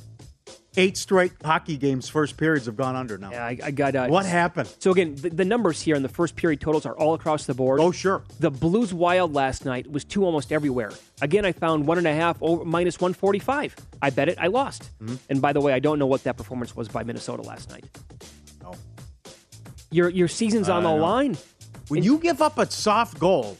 Eight 0.80 0.96
straight 0.96 1.32
hockey 1.44 1.76
games, 1.76 2.08
first 2.08 2.36
periods 2.36 2.66
have 2.66 2.76
gone 2.76 2.96
under 2.96 3.18
now. 3.18 3.30
Yeah, 3.30 3.44
I, 3.44 3.58
I 3.64 3.70
got. 3.70 3.94
Uh, 3.94 4.06
What 4.08 4.24
happened? 4.26 4.74
So 4.78 4.90
again, 4.90 5.14
the, 5.16 5.30
the 5.30 5.44
numbers 5.44 5.80
here 5.82 5.94
in 5.94 6.02
the 6.02 6.08
first 6.08 6.36
period 6.36 6.60
totals 6.60 6.86
are 6.86 6.94
all 6.96 7.14
across 7.14 7.44
the 7.46 7.54
board. 7.54 7.80
Oh, 7.80 7.92
sure. 7.92 8.22
The 8.38 8.50
Blues 8.50 8.94
Wild 8.94 9.34
last 9.34 9.64
night 9.64 9.90
was 9.90 10.04
two 10.04 10.24
almost 10.24 10.52
everywhere. 10.52 10.92
Again, 11.20 11.44
I 11.44 11.52
found 11.52 11.86
one 11.86 11.98
and 11.98 12.06
a 12.06 12.14
half 12.14 12.36
over 12.42 12.64
minus 12.64 12.98
one 13.00 13.12
forty 13.12 13.38
five. 13.38 13.76
I 14.00 14.10
bet 14.10 14.28
it. 14.28 14.38
I 14.40 14.46
lost. 14.46 14.90
Mm-hmm. 15.02 15.16
And 15.28 15.42
by 15.42 15.52
the 15.52 15.60
way, 15.60 15.72
I 15.72 15.78
don't 15.78 15.98
know 15.98 16.06
what 16.06 16.24
that 16.24 16.36
performance 16.36 16.74
was 16.74 16.88
by 16.88 17.02
Minnesota 17.04 17.42
last 17.42 17.68
night. 17.70 17.84
No. 18.62 18.74
Your 19.90 20.08
your 20.08 20.28
season's 20.28 20.68
on 20.68 20.82
the 20.82 20.88
know. 20.96 21.02
line. 21.02 21.36
When 21.88 22.02
you 22.02 22.18
give 22.18 22.40
up 22.40 22.56
a 22.58 22.70
soft 22.70 23.18
goal, 23.18 23.58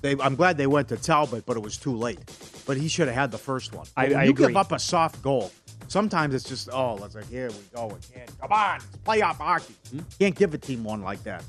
they, 0.00 0.16
I'm 0.18 0.34
glad 0.34 0.56
they 0.56 0.66
went 0.66 0.88
to 0.88 0.96
Talbot, 0.96 1.46
but 1.46 1.56
it 1.56 1.62
was 1.62 1.76
too 1.76 1.96
late. 1.96 2.18
But 2.66 2.76
he 2.76 2.88
should 2.88 3.06
have 3.08 3.14
had 3.16 3.30
the 3.30 3.38
first 3.38 3.72
one. 3.72 3.86
I- 3.96 4.14
I 4.14 4.24
you 4.24 4.30
agree. 4.30 4.48
give 4.48 4.56
up 4.56 4.72
a 4.72 4.78
soft 4.78 5.22
goal, 5.22 5.50
sometimes 5.88 6.34
it's 6.34 6.44
just 6.44 6.68
oh, 6.72 6.94
let's 6.94 7.14
like 7.14 7.28
here 7.28 7.48
we 7.50 7.56
go 7.74 7.86
again. 7.86 8.28
Come 8.40 8.52
on, 8.52 8.76
it's 8.76 8.86
playoff 8.98 9.36
hockey. 9.36 9.74
Hmm? 9.90 10.00
Can't 10.18 10.34
give 10.34 10.54
a 10.54 10.58
team 10.58 10.84
one 10.84 11.02
like 11.02 11.22
that. 11.24 11.44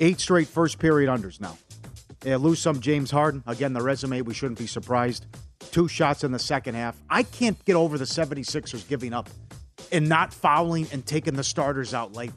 Eight 0.00 0.20
straight 0.20 0.48
first 0.48 0.78
period 0.78 1.10
unders 1.10 1.40
now. 1.40 1.58
Yeah, 2.24 2.36
lose 2.36 2.58
some 2.58 2.80
James 2.80 3.10
Harden. 3.10 3.42
Again, 3.46 3.72
the 3.72 3.82
resume, 3.82 4.20
we 4.22 4.34
shouldn't 4.34 4.58
be 4.58 4.66
surprised. 4.66 5.26
Two 5.72 5.88
shots 5.88 6.24
in 6.24 6.32
the 6.32 6.38
second 6.38 6.74
half. 6.74 6.96
I 7.08 7.22
can't 7.22 7.62
get 7.64 7.76
over 7.76 7.96
the 7.96 8.04
76ers 8.04 8.86
giving 8.88 9.14
up 9.14 9.30
and 9.90 10.08
not 10.08 10.34
fouling 10.34 10.86
and 10.92 11.04
taking 11.06 11.34
the 11.34 11.44
starters 11.44 11.94
out 11.94 12.12
late. 12.12 12.32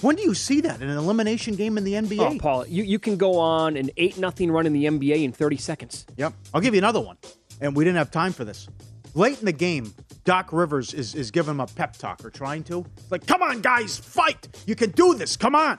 When 0.00 0.16
do 0.16 0.22
you 0.22 0.34
see 0.34 0.60
that 0.62 0.82
in 0.82 0.90
an 0.90 0.98
elimination 0.98 1.54
game 1.54 1.78
in 1.78 1.84
the 1.84 1.94
NBA? 1.94 2.18
Oh, 2.18 2.38
Paul, 2.38 2.66
you, 2.66 2.82
you 2.82 2.98
can 2.98 3.16
go 3.16 3.38
on 3.38 3.76
an 3.76 3.90
eight 3.96 4.18
nothing 4.18 4.50
run 4.50 4.66
in 4.66 4.72
the 4.72 4.84
NBA 4.84 5.22
in 5.22 5.32
thirty 5.32 5.56
seconds. 5.56 6.04
Yep. 6.16 6.34
I'll 6.52 6.60
give 6.60 6.74
you 6.74 6.78
another 6.78 7.00
one. 7.00 7.16
And 7.60 7.74
we 7.74 7.84
didn't 7.84 7.96
have 7.98 8.10
time 8.10 8.32
for 8.32 8.44
this. 8.44 8.68
Late 9.14 9.38
in 9.38 9.44
the 9.46 9.52
game, 9.52 9.94
Doc 10.24 10.52
Rivers 10.52 10.92
is, 10.92 11.14
is 11.14 11.30
giving 11.30 11.52
him 11.52 11.60
a 11.60 11.66
pep 11.66 11.96
talk 11.96 12.24
or 12.24 12.30
trying 12.30 12.64
to. 12.64 12.84
It's 12.98 13.10
like, 13.12 13.26
come 13.26 13.42
on, 13.42 13.60
guys, 13.60 13.96
fight. 13.96 14.48
You 14.66 14.74
can 14.74 14.90
do 14.90 15.14
this. 15.14 15.36
Come 15.36 15.54
on. 15.54 15.78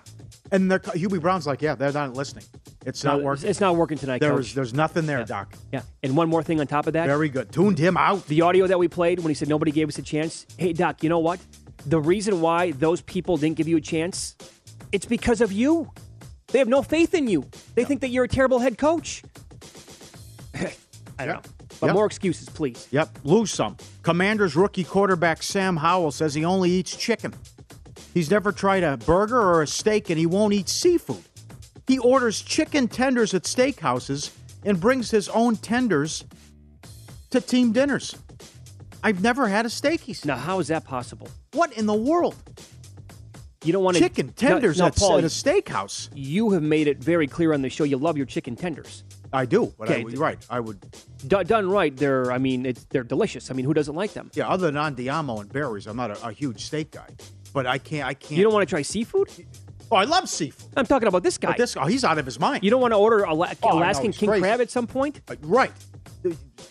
And 0.51 0.71
they're, 0.71 0.79
Hubie 0.79 1.19
Brown's 1.19 1.45
like, 1.45 1.61
yeah, 1.61 1.75
they're 1.75 1.91
not 1.91 2.13
listening. 2.13 2.45
It's 2.85 3.03
No, 3.03 3.13
not 3.13 3.23
working. 3.23 3.49
It's 3.49 3.59
not 3.59 3.75
working 3.75 3.97
tonight, 3.97 4.21
There 4.21 4.31
Coach. 4.31 4.53
there's 4.53 4.73
nothing 4.73 5.05
there, 5.05 5.23
Doc. 5.25 5.53
Yeah. 5.73 5.81
And 6.03 6.15
one 6.15 6.29
more 6.29 6.43
thing 6.43 6.59
on 6.61 6.67
top 6.67 6.87
of 6.87 6.93
that. 6.93 7.07
Very 7.07 7.29
good. 7.29 7.51
Tuned 7.51 7.77
him 7.79 7.97
out. 7.97 8.25
The 8.27 8.41
audio 8.41 8.67
that 8.67 8.77
we 8.79 8.87
played 8.87 9.19
when 9.19 9.29
he 9.29 9.33
said 9.33 9.49
nobody 9.49 9.71
gave 9.71 9.89
us 9.89 9.97
a 9.97 10.03
chance. 10.03 10.45
Hey, 10.57 10.71
Doc, 10.71 11.01
you 11.03 11.09
know 11.09 11.19
what? 11.19 11.39
The 11.87 11.99
reason 11.99 12.41
why 12.41 12.71
those 12.71 13.01
people 13.01 13.37
didn't 13.37 13.57
give 13.57 13.67
you 13.67 13.77
a 13.77 13.81
chance, 13.81 14.35
it's 14.91 15.05
because 15.05 15.41
of 15.41 15.51
you. 15.51 15.91
They 16.47 16.59
have 16.59 16.67
no 16.69 16.83
faith 16.83 17.13
in 17.15 17.27
you. 17.27 17.49
They 17.73 17.83
think 17.83 18.01
that 18.01 18.09
you're 18.09 18.23
a 18.25 18.29
terrible 18.29 18.59
head 18.59 18.77
coach. 18.77 19.23
I 21.19 21.25
don't 21.25 21.43
know. 21.43 21.51
But 21.79 21.88
Yep. 21.88 21.95
more 21.95 22.05
excuses, 22.05 22.49
please. 22.49 22.88
Yep, 22.91 23.19
lose 23.23 23.51
some. 23.51 23.77
Commanders 24.03 24.55
rookie 24.55 24.83
quarterback 24.83 25.43
Sam 25.43 25.77
Howell 25.77 26.11
says 26.11 26.33
he 26.33 26.45
only 26.45 26.71
eats 26.71 26.95
chicken. 26.95 27.33
He's 28.13 28.31
never 28.31 28.51
tried 28.51 28.83
a 28.83 28.97
burger 28.97 29.39
or 29.39 29.61
a 29.61 29.67
steak 29.67 30.09
and 30.09 30.17
he 30.17 30.25
won't 30.25 30.53
eat 30.53 30.69
seafood. 30.69 31.23
He 31.88 31.99
orders 31.99 32.41
chicken 32.41 32.88
tenders 32.88 33.33
at 33.33 33.43
steakhouses 33.43 34.31
and 34.63 34.79
brings 34.79 35.11
his 35.11 35.29
own 35.29 35.57
tenders 35.57 36.23
to 37.31 37.41
team 37.41 37.71
dinners. 37.73 38.15
I've 39.03 39.21
never 39.21 39.47
had 39.47 39.65
a 39.65 39.69
steak, 39.69 40.01
he 40.01 40.13
said. 40.13 40.27
Now, 40.27 40.38
how 40.38 40.59
is 40.59 40.69
that 40.69 40.85
possible? 40.85 41.27
What 41.51 41.73
in 41.73 41.85
the 41.85 41.93
world? 41.93 42.35
You 43.63 43.73
don't 43.73 43.83
want 43.83 43.97
to 43.97 44.03
Chicken 44.03 44.29
tenders 44.29 44.77
now, 44.77 44.88
at, 44.88 44.95
Paul, 44.95 45.17
at 45.17 45.23
a 45.23 45.27
steakhouse. 45.27 46.09
You 46.13 46.51
have 46.51 46.63
made 46.63 46.88
it 46.88 46.97
very 46.99 47.27
clear 47.27 47.53
on 47.53 47.61
the 47.61 47.69
show 47.69 47.83
you 47.83 47.97
love 47.97 48.15
your 48.15 48.25
chicken 48.25 48.55
tenders. 48.55 49.03
I 49.35 49.45
do, 49.45 49.73
but 49.77 49.89
I 49.89 49.93
Okay, 49.93 50.03
would- 50.03 50.17
right, 50.17 50.37
I 50.49 50.59
would. 50.59 50.79
D- 51.27 51.43
done 51.43 51.69
right, 51.69 51.95
they're. 51.95 52.31
I 52.31 52.37
mean, 52.37 52.65
it's 52.65 52.85
they're 52.85 53.03
delicious. 53.03 53.51
I 53.51 53.53
mean, 53.53 53.65
who 53.65 53.73
doesn't 53.73 53.95
like 53.95 54.13
them? 54.13 54.31
Yeah, 54.33 54.47
other 54.49 54.71
than 54.71 54.75
Andiamo 54.75 55.41
and 55.41 55.51
berries, 55.51 55.87
I'm 55.87 55.97
not 55.97 56.11
a, 56.11 56.27
a 56.27 56.31
huge 56.31 56.65
steak 56.65 56.91
guy. 56.91 57.07
But 57.53 57.65
I 57.67 57.77
can't. 57.77 58.07
I 58.07 58.13
can't. 58.13 58.31
You 58.37 58.43
don't 58.43 58.53
want 58.53 58.67
to 58.67 58.73
try 58.73 58.81
seafood? 58.81 59.29
Oh, 59.91 59.97
I 59.97 60.05
love 60.05 60.27
seafood. 60.27 60.71
I'm 60.75 60.85
talking 60.85 61.07
about 61.07 61.23
this 61.23 61.37
guy. 61.37 61.49
But 61.49 61.57
this, 61.57 61.77
oh, 61.77 61.85
he's 61.85 62.03
out 62.03 62.17
of 62.17 62.25
his 62.25 62.39
mind. 62.39 62.63
You 62.63 62.71
don't 62.71 62.81
want 62.81 62.93
to 62.93 62.97
order 62.97 63.25
Ala- 63.25 63.53
Oh, 63.63 63.77
Alaskan 63.77 64.11
king 64.11 64.29
crazy. 64.29 64.41
crab 64.41 64.59
at 64.61 64.71
some 64.71 64.87
point? 64.87 65.21
Uh, 65.27 65.35
Right. 65.43 65.71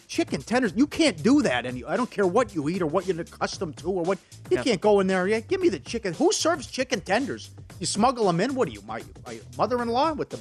Chicken 0.09 0.42
tenders. 0.42 0.72
You 0.77 0.87
can't 0.87 1.20
do 1.22 1.40
that. 1.42 1.64
And 1.64 1.85
I 1.87 1.96
don't 1.96 2.11
care 2.11 2.27
what 2.27 2.55
you 2.55 2.68
eat 2.68 2.83
or 2.83 2.87
what 2.87 3.07
you're 3.07 3.20
accustomed 3.20 3.77
to 3.79 3.88
or 3.90 4.03
what. 4.03 4.18
You 4.50 4.57
Yeah. 4.59 4.62
can't 4.64 4.81
go 4.81 4.98
in 5.00 5.07
there. 5.07 5.27
Yeah, 5.29 5.40
give 5.40 5.61
me 5.61 5.68
the 5.68 5.79
chicken. 5.79 6.12
Who 6.14 6.33
serves 6.33 6.66
chicken 6.66 7.00
tenders? 7.00 7.50
You 7.81 7.87
smuggle 7.87 8.27
them 8.27 8.40
in. 8.40 8.55
What 8.55 8.68
are 8.68 8.72
you, 8.72 8.83
my, 8.83 9.03
my 9.27 9.40
mother-in-law 9.57 10.14
with 10.14 10.31
the 10.31 10.38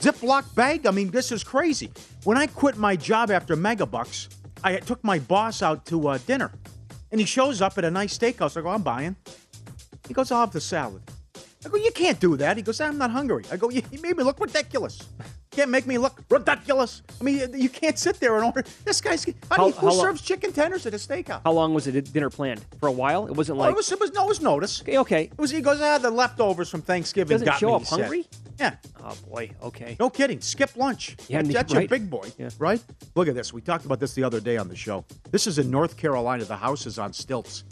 Ziploc 0.00 0.54
bag? 0.54 0.86
I 0.86 0.90
mean, 0.90 1.10
this 1.10 1.32
is 1.32 1.42
crazy. 1.42 1.90
When 2.24 2.36
I 2.36 2.46
quit 2.46 2.76
my 2.76 2.96
job 2.96 3.30
after 3.30 3.56
Megabucks, 3.56 4.28
I 4.62 4.76
took 4.76 5.02
my 5.02 5.18
boss 5.18 5.62
out 5.62 5.86
to 5.86 6.08
uh, 6.08 6.18
dinner, 6.26 6.52
and 7.10 7.20
he 7.20 7.26
shows 7.26 7.62
up 7.62 7.78
at 7.78 7.84
a 7.84 7.90
nice 7.90 8.16
steakhouse. 8.16 8.56
I 8.56 8.62
go, 8.62 8.68
I'm 8.68 8.82
buying. 8.82 9.16
He 10.08 10.14
goes, 10.14 10.30
I'll 10.30 10.40
have 10.40 10.52
the 10.52 10.60
salad. 10.60 11.02
I 11.64 11.68
go, 11.68 11.76
you 11.76 11.90
can't 11.90 12.20
do 12.20 12.36
that. 12.36 12.56
He 12.56 12.62
goes, 12.62 12.80
I'm 12.80 12.98
not 12.98 13.10
hungry. 13.10 13.44
I 13.50 13.56
go, 13.56 13.70
you 13.70 13.82
made 14.00 14.16
me 14.16 14.22
look 14.22 14.38
ridiculous. 14.38 15.02
Can't 15.56 15.70
make 15.70 15.86
me 15.86 15.96
look 15.96 16.20
ridiculous. 16.28 17.00
I 17.18 17.24
mean, 17.24 17.40
you 17.54 17.70
can't 17.70 17.98
sit 17.98 18.20
there 18.20 18.36
and 18.36 18.44
order. 18.44 18.62
This 18.84 19.00
guy's. 19.00 19.24
How, 19.24 19.32
How- 19.56 19.66
you, 19.68 19.72
who 19.72 19.86
how 19.86 19.92
serves 19.94 20.20
chicken 20.20 20.52
tenders 20.52 20.84
at 20.86 20.92
a 20.92 20.98
steakhouse? 20.98 21.40
How 21.44 21.52
long 21.52 21.72
was 21.72 21.86
the 21.86 22.02
dinner 22.02 22.28
planned? 22.28 22.62
For 22.78 22.88
a 22.88 22.92
while? 22.92 23.26
It 23.26 23.32
wasn't 23.34 23.56
Oh, 23.58 23.62
like. 23.62 23.70
it 23.70 23.76
was, 23.76 23.90
it 23.90 23.98
was 23.98 24.12
no, 24.12 24.26
it 24.26 24.28
was 24.28 24.40
notice. 24.42 24.82
okay, 24.82 24.98
okay. 24.98 25.22
It 25.24 25.38
was. 25.38 25.50
He 25.50 25.62
goes, 25.62 25.80
ah, 25.80 25.96
the 25.96 26.10
leftovers 26.10 26.68
from 26.68 26.82
Thanksgiving 26.82 27.34
Doesn't 27.36 27.46
got 27.46 27.58
show 27.58 27.68
me. 27.70 27.74
up 27.76 27.84
said. 27.86 28.00
hungry? 28.00 28.26
Yeah. 28.60 28.76
Oh, 29.02 29.14
boy. 29.30 29.50
Okay. 29.62 29.96
No 29.98 30.10
kidding. 30.10 30.40
Skip 30.42 30.76
lunch. 30.76 31.16
Yeah, 31.28 31.38
that's, 31.38 31.46
and- 31.48 31.56
that's 31.56 31.72
your 31.72 31.80
right. 31.80 31.88
big 31.90 32.10
boy, 32.10 32.30
Yeah. 32.38 32.50
right? 32.58 32.82
Look 33.14 33.28
at 33.28 33.34
this. 33.34 33.52
We 33.52 33.62
talked 33.62 33.86
about 33.86 33.98
this 33.98 34.12
the 34.14 34.24
other 34.24 34.40
day 34.40 34.58
on 34.58 34.68
the 34.68 34.76
show. 34.76 35.06
This 35.30 35.46
is 35.46 35.58
in 35.58 35.70
North 35.70 35.96
Carolina. 35.96 36.44
The 36.44 36.56
house 36.56 36.84
is 36.84 36.98
on 36.98 37.12
stilts. 37.14 37.64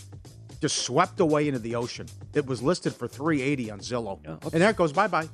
Just 0.65 0.79
swept 0.79 1.21
away 1.21 1.47
into 1.47 1.59
the 1.59 1.75
ocean. 1.75 2.07
It 2.33 2.47
was 2.47 2.63
listed 2.63 2.95
for 2.95 3.07
380 3.07 3.71
on 3.71 3.81
Zillow. 3.81 4.19
and 4.25 4.63
there 4.63 4.71
it 4.71 4.77
goes. 4.77 4.95
Bye 4.95 5.09
bye. 5.09 5.29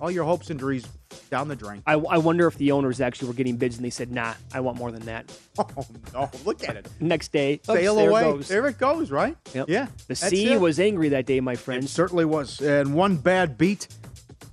All 0.00 0.10
your 0.10 0.24
hopes 0.24 0.48
and 0.48 0.58
dreams 0.58 0.88
down 1.28 1.48
the 1.48 1.54
drain. 1.54 1.82
I, 1.86 1.92
I 1.92 2.16
wonder 2.16 2.46
if 2.46 2.56
the 2.56 2.72
owners 2.72 2.98
actually 3.02 3.28
were 3.28 3.34
getting 3.34 3.58
bids 3.58 3.76
and 3.76 3.84
they 3.84 3.90
said, 3.90 4.10
"Nah, 4.10 4.32
I 4.54 4.60
want 4.60 4.78
more 4.78 4.90
than 4.90 5.04
that." 5.04 5.30
Oh 5.58 5.84
no! 6.14 6.30
Look 6.46 6.66
at 6.66 6.76
it. 6.76 6.88
Next 7.00 7.32
day, 7.32 7.54
oops, 7.54 7.66
Sail 7.66 7.96
there 7.96 8.06
it 8.06 8.10
away. 8.10 8.22
goes. 8.22 8.48
There 8.48 8.66
it 8.66 8.78
goes. 8.78 9.10
Right? 9.10 9.36
Yep. 9.52 9.68
Yeah. 9.68 9.88
The 10.08 10.14
sea 10.14 10.52
it. 10.54 10.60
was 10.60 10.80
angry 10.80 11.10
that 11.10 11.26
day, 11.26 11.40
my 11.40 11.54
friend. 11.54 11.84
It 11.84 11.88
certainly 11.88 12.24
was. 12.24 12.62
And 12.62 12.94
one 12.94 13.18
bad 13.18 13.58
beat. 13.58 13.88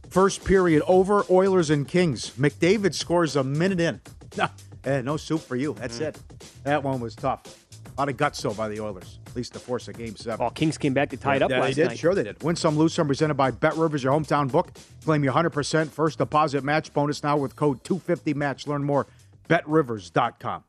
First 0.09 0.43
period 0.43 0.83
over. 0.85 1.23
Oilers 1.29 1.69
and 1.69 1.87
Kings. 1.87 2.31
McDavid 2.31 2.93
scores 2.93 3.37
a 3.37 3.43
minute 3.43 3.79
in. 3.79 4.01
Eh, 4.85 5.01
no 5.01 5.17
soup 5.17 5.41
for 5.41 5.57
you. 5.57 5.73
Mm. 5.73 5.77
That's 5.79 5.99
it. 5.99 6.17
That 6.63 6.81
one 6.83 7.01
was 7.01 7.13
tough. 7.13 7.41
A 7.85 7.99
lot 7.99 8.07
of 8.07 8.15
guts 8.15 8.41
though 8.41 8.53
by 8.53 8.69
the 8.69 8.79
Oilers. 8.79 9.19
Least 9.39 9.53
to 9.53 9.59
force 9.59 9.87
a 9.87 9.93
game 9.93 10.17
seven. 10.17 10.37
Well, 10.37 10.49
Kings 10.49 10.77
came 10.77 10.93
back 10.93 11.11
to 11.11 11.17
tie 11.17 11.37
it 11.37 11.41
up 11.41 11.49
yeah, 11.49 11.61
last 11.61 11.77
they 11.77 11.83
did. 11.83 11.87
night. 11.91 11.97
Sure, 11.97 12.13
they 12.13 12.23
did. 12.23 12.43
Win 12.43 12.57
some, 12.57 12.77
lose 12.77 12.93
some. 12.93 13.07
Presented 13.07 13.35
by 13.35 13.51
Bet 13.51 13.77
Rivers, 13.77 14.03
your 14.03 14.11
hometown 14.11 14.51
book. 14.51 14.71
Claim 15.05 15.23
your 15.23 15.31
100% 15.31 15.87
first 15.87 16.17
deposit 16.17 16.61
match 16.65 16.91
bonus 16.93 17.23
now 17.23 17.37
with 17.37 17.55
code 17.55 17.81
250match. 17.85 18.67
Learn 18.67 18.83
more. 18.83 19.07
BetRivers.com. 19.47 20.65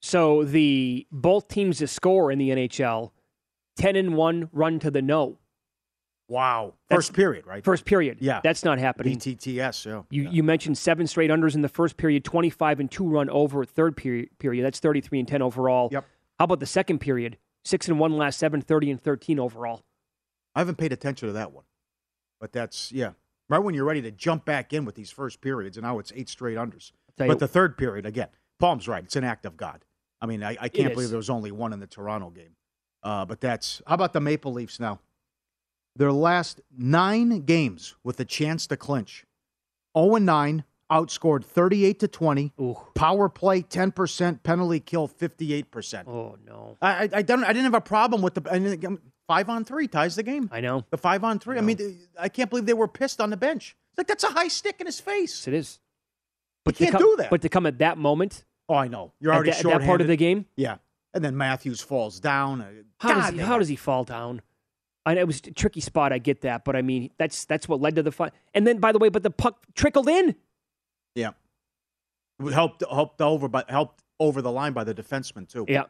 So 0.00 0.44
the 0.44 1.06
both 1.12 1.48
teams 1.48 1.76
to 1.78 1.86
score 1.86 2.32
in 2.32 2.38
the 2.38 2.48
NHL, 2.48 3.10
ten 3.76 3.96
and 3.96 4.14
one 4.16 4.48
run 4.50 4.78
to 4.78 4.90
the 4.90 5.02
no. 5.02 5.36
Wow. 6.26 6.72
That's- 6.88 7.08
First 7.08 7.12
period, 7.12 7.46
right? 7.46 7.62
First 7.62 7.84
period. 7.84 8.16
Yeah. 8.22 8.40
That's 8.42 8.64
not 8.64 8.78
happening. 8.78 9.18
BTTS, 9.18 9.84
yeah. 9.84 10.04
You 10.08 10.30
you 10.30 10.42
mentioned 10.42 10.78
seven 10.78 11.06
straight 11.06 11.30
unders 11.30 11.54
in 11.54 11.60
the 11.60 11.68
first 11.68 11.98
period, 11.98 12.24
twenty 12.24 12.48
five 12.48 12.80
and 12.80 12.90
two 12.90 13.06
run 13.06 13.28
over 13.28 13.62
third 13.66 13.94
period. 13.94 14.30
Period. 14.38 14.64
That's 14.64 14.80
thirty 14.80 15.02
three 15.02 15.18
and 15.18 15.28
ten 15.28 15.42
overall. 15.42 15.90
Yep. 15.92 16.06
How 16.38 16.44
about 16.44 16.60
the 16.60 16.66
second 16.66 16.98
period? 16.98 17.38
Six 17.66 17.88
and 17.88 17.98
one 17.98 18.16
last 18.16 18.38
seven, 18.38 18.60
30 18.62 18.92
and 18.92 19.02
thirteen 19.02 19.40
overall. 19.40 19.82
I 20.54 20.60
haven't 20.60 20.78
paid 20.78 20.92
attention 20.92 21.26
to 21.26 21.32
that 21.32 21.50
one. 21.50 21.64
But 22.40 22.52
that's, 22.52 22.92
yeah. 22.92 23.10
Right 23.48 23.58
when 23.58 23.74
you're 23.74 23.84
ready 23.84 24.02
to 24.02 24.12
jump 24.12 24.44
back 24.44 24.72
in 24.72 24.84
with 24.84 24.94
these 24.94 25.10
first 25.10 25.40
periods, 25.40 25.76
and 25.76 25.84
now 25.84 25.98
it's 25.98 26.12
eight 26.14 26.28
straight 26.28 26.56
unders. 26.56 26.92
tell 27.16 27.26
you- 27.26 27.32
But 27.32 27.40
the 27.40 27.48
third 27.48 27.76
period, 27.76 28.06
again, 28.06 28.28
Palm's 28.60 28.86
right. 28.86 29.02
It's 29.02 29.16
an 29.16 29.24
act 29.24 29.46
of 29.46 29.56
God. 29.56 29.84
I 30.20 30.26
mean, 30.26 30.44
I, 30.44 30.50
I 30.60 30.68
can't 30.68 30.94
believe 30.94 31.08
there 31.10 31.16
was 31.16 31.28
only 31.28 31.50
one 31.50 31.72
in 31.72 31.80
the 31.80 31.88
Toronto 31.88 32.30
game. 32.30 32.54
Uh, 33.02 33.24
but 33.24 33.40
that's, 33.40 33.82
how 33.84 33.94
about 33.96 34.12
the 34.12 34.20
Maple 34.20 34.52
Leafs 34.52 34.78
now? 34.78 35.00
Their 35.96 36.12
last 36.12 36.60
nine 36.76 37.40
games 37.40 37.96
with 38.04 38.20
a 38.20 38.24
chance 38.24 38.68
to 38.68 38.76
clinch 38.76 39.24
0 39.98 40.16
9, 40.18 40.62
outscored 40.90 41.44
38 41.44 42.00
to 42.00 42.08
20. 42.08 42.52
Power 42.94 43.28
play 43.28 43.62
10%, 43.62 44.42
penalty 44.42 44.80
kill 44.80 45.08
58%. 45.08 46.06
Oh, 46.06 46.36
no. 46.46 46.76
I, 46.80 47.04
I, 47.04 47.08
I 47.14 47.22
don't. 47.22 47.44
I 47.44 47.48
didn't 47.48 47.64
have 47.64 47.74
a 47.74 47.80
problem 47.80 48.22
with 48.22 48.34
the 48.34 48.50
I 48.50 48.96
five 49.26 49.48
on 49.48 49.64
three 49.64 49.88
ties 49.88 50.16
the 50.16 50.22
game. 50.22 50.48
I 50.52 50.60
know 50.60 50.84
the 50.90 50.98
five 50.98 51.24
on 51.24 51.38
three. 51.38 51.58
I, 51.58 51.60
mean, 51.60 51.98
I 52.18 52.28
can't 52.28 52.48
believe 52.50 52.66
they 52.66 52.74
were 52.74 52.88
pissed 52.88 53.20
on 53.20 53.30
the 53.30 53.36
bench. 53.36 53.76
It's 53.90 53.98
like 53.98 54.06
that's 54.06 54.24
a 54.24 54.28
high 54.28 54.48
stick 54.48 54.76
in 54.80 54.86
his 54.86 55.00
face. 55.00 55.46
It 55.46 55.54
is. 55.54 55.80
But 56.64 56.76
to 56.76 56.84
you 56.84 56.90
can't 56.90 57.00
come, 57.00 57.10
do 57.10 57.16
that. 57.18 57.30
But 57.30 57.42
to 57.42 57.48
come 57.48 57.66
at 57.66 57.78
that 57.78 57.98
moment, 57.98 58.44
oh, 58.68 58.74
I 58.74 58.88
know. 58.88 59.12
You're 59.20 59.32
at 59.32 59.36
already 59.36 59.50
that, 59.52 59.60
short 59.60 59.80
that 59.80 59.86
part 59.86 60.00
of 60.00 60.06
the 60.06 60.16
game. 60.16 60.46
Yeah, 60.56 60.76
and 61.14 61.24
then 61.24 61.36
Matthews 61.36 61.80
falls 61.80 62.20
down. 62.20 62.60
Uh, 62.60 62.66
How 62.98 63.14
does 63.14 63.30
he? 63.30 63.38
How 63.38 63.58
does 63.58 63.68
he 63.68 63.76
fall 63.76 64.04
down? 64.04 64.42
I 65.04 65.14
know 65.14 65.20
it 65.20 65.26
was 65.26 65.38
a 65.46 65.52
tricky 65.52 65.80
spot. 65.80 66.12
I 66.12 66.18
get 66.18 66.40
that, 66.40 66.64
but 66.64 66.74
I 66.74 66.82
mean 66.82 67.10
that's 67.16 67.44
that's 67.44 67.68
what 67.68 67.80
led 67.80 67.94
to 67.96 68.02
the 68.02 68.12
fight. 68.12 68.32
And 68.54 68.66
then, 68.66 68.78
by 68.78 68.92
the 68.92 68.98
way, 68.98 69.08
but 69.08 69.22
the 69.22 69.30
puck 69.30 69.64
trickled 69.74 70.08
in. 70.08 70.34
Yeah, 71.16 71.30
helped 72.52 72.82
helped 72.88 73.20
over, 73.20 73.48
but 73.48 73.68
helped 73.70 74.02
over 74.20 74.42
the 74.42 74.50
line 74.52 74.72
by 74.72 74.84
the 74.84 74.94
defenseman 74.94 75.48
too. 75.48 75.64
Yeah. 75.68 75.84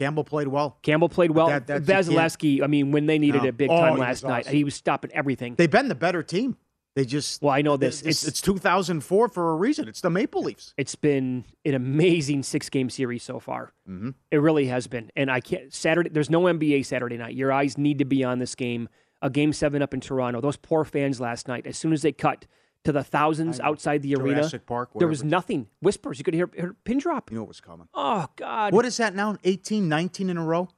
Campbell 0.00 0.24
played 0.24 0.48
well. 0.48 0.78
Campbell 0.82 1.08
played 1.08 1.30
well. 1.30 1.46
That- 1.46 1.66
Vasilevskiy, 1.66 2.62
I 2.62 2.66
mean, 2.66 2.90
when 2.90 3.06
they 3.06 3.18
needed 3.18 3.42
No. 3.42 3.48
it 3.48 3.56
big 3.56 3.70
Oh, 3.70 3.78
time 3.78 3.98
last 3.98 4.24
night, 4.24 4.46
awesome. 4.46 4.54
he 4.56 4.64
was 4.64 4.74
stopping 4.74 5.12
everything. 5.12 5.54
They've 5.54 5.70
been 5.70 5.88
the 5.88 5.94
better 5.94 6.22
team. 6.24 6.56
They 6.96 7.04
just 7.06 7.40
well, 7.40 7.54
I 7.54 7.62
know 7.62 7.76
this. 7.76 8.00
It's, 8.02 8.22
It's 8.22 8.28
it's 8.28 8.40
2004 8.42 9.28
for 9.28 9.52
a 9.52 9.56
reason. 9.56 9.88
It's 9.88 10.00
the 10.00 10.10
Maple 10.10 10.42
Leafs. 10.42 10.74
it's 10.76 10.94
been 10.94 11.44
an 11.64 11.74
amazing 11.74 12.42
six 12.42 12.68
game 12.68 12.90
series 12.90 13.22
so 13.22 13.38
far. 13.38 13.72
Mm-hmm. 13.88 14.10
It 14.30 14.36
really 14.38 14.66
has 14.66 14.86
been. 14.88 15.10
And 15.16 15.30
I 15.30 15.40
can't 15.40 15.72
Saturday. 15.72 16.10
There's 16.10 16.28
no 16.30 16.42
NBA 16.42 16.84
Saturday 16.84 17.16
night. 17.16 17.34
Your 17.34 17.52
eyes 17.52 17.78
need 17.78 17.98
to 18.00 18.04
be 18.04 18.24
on 18.24 18.40
this 18.40 18.54
game. 18.54 18.88
A 19.22 19.30
game 19.30 19.52
seven 19.52 19.80
up 19.82 19.94
in 19.94 20.00
Toronto. 20.00 20.40
Those 20.40 20.56
poor 20.56 20.84
fans 20.84 21.20
last 21.20 21.46
night. 21.48 21.66
As 21.66 21.78
soon 21.78 21.92
as 21.92 22.02
they 22.02 22.12
cut 22.12 22.46
to 22.84 22.92
the 22.92 23.04
thousands 23.04 23.60
outside 23.60 24.02
the 24.02 24.14
arena, 24.16 24.40
Jurassic 24.40 24.66
Park, 24.66 24.90
there 24.96 25.08
was 25.08 25.22
nothing. 25.22 25.68
Whispers. 25.80 26.18
You 26.18 26.24
could 26.24 26.34
hear, 26.34 26.50
hear 26.54 26.70
a 26.70 26.74
pin 26.84 26.98
drop. 26.98 27.30
You 27.30 27.38
know 27.38 27.44
it 27.44 27.48
was 27.48 27.60
coming. 27.60 27.88
Oh 27.94 28.26
God. 28.36 28.72
What 28.72 28.84
is 28.84 28.96
that 28.96 29.14
now? 29.14 29.36
18, 29.44 29.88
19 29.88 30.30
in 30.30 30.36
a 30.36 30.44
row? 30.44 30.68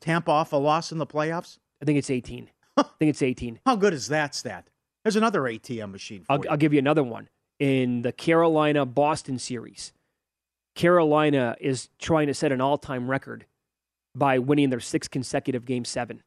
Tampa 0.00 0.30
off 0.30 0.52
a 0.52 0.56
loss 0.56 0.92
in 0.92 0.98
the 0.98 1.06
playoffs? 1.06 1.58
I 1.80 1.84
think 1.84 1.98
it's 1.98 2.10
18. 2.10 2.50
I 2.76 2.82
think 2.82 3.10
it's 3.10 3.22
18. 3.22 3.60
How 3.64 3.76
good 3.76 3.94
is 3.94 4.08
that 4.08 4.34
stat? 4.34 4.68
There's 5.02 5.16
another 5.16 5.42
ATM 5.42 5.90
machine 5.92 6.24
for 6.24 6.32
I'll, 6.32 6.38
you. 6.38 6.50
I'll 6.50 6.56
give 6.56 6.72
you 6.72 6.78
another 6.78 7.02
one. 7.02 7.28
In 7.58 8.02
the 8.02 8.12
Carolina 8.12 8.84
Boston 8.84 9.38
series, 9.38 9.92
Carolina 10.74 11.56
is 11.60 11.88
trying 11.98 12.26
to 12.26 12.34
set 12.34 12.52
an 12.52 12.60
all 12.60 12.76
time 12.76 13.08
record 13.08 13.46
by 14.14 14.38
winning 14.38 14.70
their 14.70 14.80
sixth 14.80 15.10
consecutive 15.10 15.64
game 15.64 15.84
seven. 15.84 16.22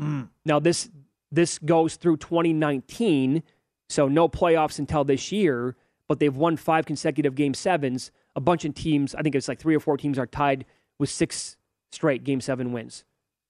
Mm. 0.00 0.28
Now 0.44 0.58
this 0.58 0.90
this 1.30 1.58
goes 1.58 1.96
through 1.96 2.16
2019, 2.16 3.42
so 3.90 4.08
no 4.08 4.28
playoffs 4.28 4.78
until 4.78 5.04
this 5.04 5.32
year. 5.32 5.76
But 6.08 6.18
they've 6.18 6.34
won 6.34 6.56
five 6.56 6.86
consecutive 6.86 7.36
game 7.36 7.54
sevens. 7.54 8.10
A 8.34 8.40
bunch 8.40 8.64
of 8.64 8.74
teams, 8.74 9.14
I 9.14 9.22
think 9.22 9.34
it's 9.34 9.46
like 9.46 9.60
three 9.60 9.76
or 9.76 9.80
four 9.80 9.96
teams, 9.96 10.18
are 10.18 10.26
tied 10.26 10.64
with 10.98 11.08
six 11.08 11.56
straight 11.92 12.24
game 12.24 12.40
seven 12.40 12.72
wins. 12.72 13.04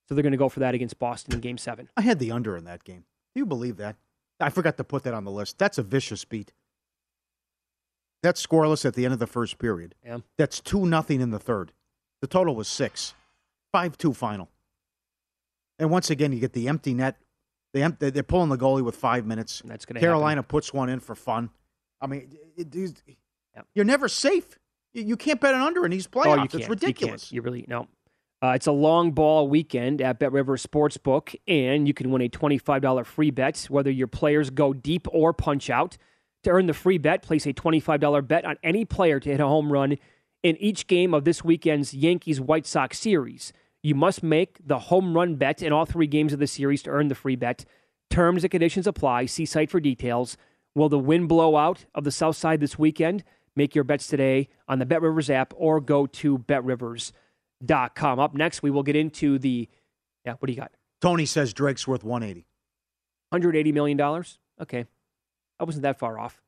So 0.06 0.14
they're 0.14 0.22
going 0.22 0.32
to 0.32 0.38
go 0.38 0.48
for 0.48 0.60
that 0.60 0.74
against 0.74 0.98
Boston 0.98 1.34
in 1.34 1.40
game 1.40 1.56
seven. 1.56 1.88
I 1.96 2.02
had 2.02 2.18
the 2.18 2.32
under 2.32 2.56
in 2.56 2.64
that 2.64 2.84
game. 2.84 3.04
Do 3.34 3.40
you 3.40 3.46
believe 3.46 3.76
that? 3.76 3.96
I 4.40 4.50
forgot 4.50 4.76
to 4.78 4.84
put 4.84 5.04
that 5.04 5.14
on 5.14 5.24
the 5.24 5.30
list. 5.30 5.58
That's 5.58 5.78
a 5.78 5.82
vicious 5.82 6.24
beat. 6.24 6.52
That's 8.22 8.44
scoreless 8.44 8.84
at 8.84 8.94
the 8.94 9.04
end 9.04 9.14
of 9.14 9.20
the 9.20 9.26
first 9.26 9.58
period. 9.58 9.94
Yeah. 10.04 10.18
That's 10.36 10.60
2 10.60 10.84
nothing 10.84 11.20
in 11.20 11.30
the 11.30 11.38
third. 11.38 11.72
The 12.20 12.26
total 12.26 12.54
was 12.54 12.68
6. 12.68 13.14
5 13.72 13.96
2 13.96 14.12
final. 14.12 14.48
And 15.78 15.90
once 15.90 16.10
again, 16.10 16.32
you 16.32 16.40
get 16.40 16.52
the 16.52 16.68
empty 16.68 16.92
net. 16.92 17.16
They 17.72 17.86
they're 18.10 18.22
pulling 18.22 18.48
the 18.48 18.58
goalie 18.58 18.84
with 18.84 18.96
five 18.96 19.26
minutes. 19.26 19.62
That's 19.64 19.84
going 19.84 19.94
to 19.94 20.00
Carolina 20.00 20.42
puts 20.42 20.72
one 20.74 20.88
in 20.88 21.00
for 21.00 21.14
fun. 21.14 21.50
I 22.00 22.06
mean, 22.06 22.36
it, 22.56 22.74
it- 22.74 23.02
you're 23.74 23.84
never 23.84 24.08
safe. 24.08 24.58
You, 24.92 25.02
you 25.02 25.16
can't 25.16 25.40
bet 25.40 25.54
an 25.54 25.60
under 25.60 25.84
in 25.84 25.90
these 25.90 26.06
playoffs. 26.06 26.26
Oh, 26.26 26.34
you 26.36 26.60
it's 26.60 26.68
ridiculous. 26.68 27.30
You, 27.32 27.36
you 27.36 27.42
really 27.42 27.64
no. 27.68 27.86
Uh, 28.42 28.52
it's 28.54 28.66
a 28.66 28.72
long 28.72 29.12
ball 29.12 29.48
weekend 29.48 30.00
at 30.00 30.18
Bet 30.18 30.32
River 30.32 30.56
Sportsbook, 30.56 31.34
and 31.46 31.86
you 31.86 31.92
can 31.92 32.10
win 32.10 32.22
a 32.22 32.28
$25 32.30 33.04
free 33.04 33.30
bet 33.30 33.66
whether 33.68 33.90
your 33.90 34.06
players 34.06 34.48
go 34.48 34.72
deep 34.72 35.06
or 35.12 35.32
punch 35.34 35.68
out. 35.68 35.98
To 36.44 36.50
earn 36.50 36.64
the 36.66 36.72
free 36.72 36.96
bet, 36.96 37.20
place 37.22 37.44
a 37.44 37.52
$25 37.52 38.26
bet 38.26 38.46
on 38.46 38.56
any 38.62 38.86
player 38.86 39.20
to 39.20 39.28
hit 39.28 39.40
a 39.40 39.46
home 39.46 39.70
run 39.70 39.98
in 40.42 40.56
each 40.56 40.86
game 40.86 41.12
of 41.12 41.26
this 41.26 41.44
weekend's 41.44 41.92
Yankees 41.92 42.40
White 42.40 42.66
Sox 42.66 42.98
series. 42.98 43.52
You 43.82 43.94
must 43.94 44.22
make 44.22 44.58
the 44.64 44.78
home 44.78 45.14
run 45.14 45.36
bet 45.36 45.62
in 45.62 45.72
all 45.72 45.86
three 45.86 46.06
games 46.06 46.32
of 46.32 46.38
the 46.38 46.46
series 46.46 46.82
to 46.82 46.90
earn 46.90 47.08
the 47.08 47.14
free 47.14 47.36
bet. 47.36 47.64
Terms 48.10 48.44
and 48.44 48.50
conditions 48.50 48.86
apply. 48.86 49.26
See 49.26 49.46
site 49.46 49.70
for 49.70 49.80
details. 49.80 50.36
Will 50.74 50.88
the 50.88 50.98
wind 50.98 51.28
blow 51.28 51.56
out 51.56 51.86
of 51.94 52.04
the 52.04 52.10
South 52.10 52.36
Side 52.36 52.60
this 52.60 52.78
weekend? 52.78 53.24
Make 53.56 53.74
your 53.74 53.84
bets 53.84 54.06
today 54.06 54.48
on 54.68 54.78
the 54.78 54.86
Bet 54.86 55.02
Rivers 55.02 55.30
app 55.30 55.52
or 55.56 55.80
go 55.80 56.06
to 56.06 56.38
betrivers.com. 56.38 58.18
Up 58.18 58.34
next, 58.34 58.62
we 58.62 58.70
will 58.70 58.82
get 58.82 58.96
into 58.96 59.38
the. 59.38 59.68
Yeah, 60.24 60.34
what 60.38 60.46
do 60.46 60.52
you 60.52 60.58
got? 60.58 60.72
Tony 61.00 61.26
says 61.26 61.52
Drake's 61.52 61.88
worth 61.88 62.04
180. 62.04 62.46
$180 63.32 63.72
million? 63.72 64.00
Okay. 64.60 64.86
I 65.58 65.64
wasn't 65.64 65.82
that 65.82 65.98
far 65.98 66.18
off. 66.18 66.40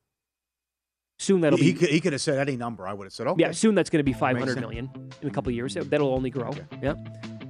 Soon 1.22 1.40
that'll 1.40 1.56
he, 1.56 1.72
be. 1.72 1.78
could, 1.78 1.88
he 1.88 2.00
could 2.00 2.12
have 2.14 2.20
said 2.20 2.36
any 2.38 2.56
number. 2.56 2.86
I 2.86 2.92
would 2.92 3.04
have 3.04 3.12
said, 3.12 3.28
okay. 3.28 3.42
Yeah, 3.42 3.52
soon 3.52 3.76
that's 3.76 3.90
going 3.90 4.00
to 4.00 4.04
be 4.04 4.12
five 4.12 4.34
Makes 4.34 4.40
hundred 4.40 4.54
sense. 4.54 4.60
million 4.60 4.90
in 5.22 5.28
a 5.28 5.30
couple 5.30 5.50
of 5.50 5.54
years. 5.54 5.74
That'll 5.74 6.12
only 6.12 6.30
grow. 6.30 6.50
Yeah. 6.82 6.94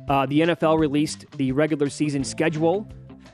Uh, 0.08 0.26
the 0.26 0.40
NFL 0.40 0.78
released 0.78 1.24
the 1.38 1.52
regular 1.52 1.88
season 1.88 2.22
schedule 2.22 2.86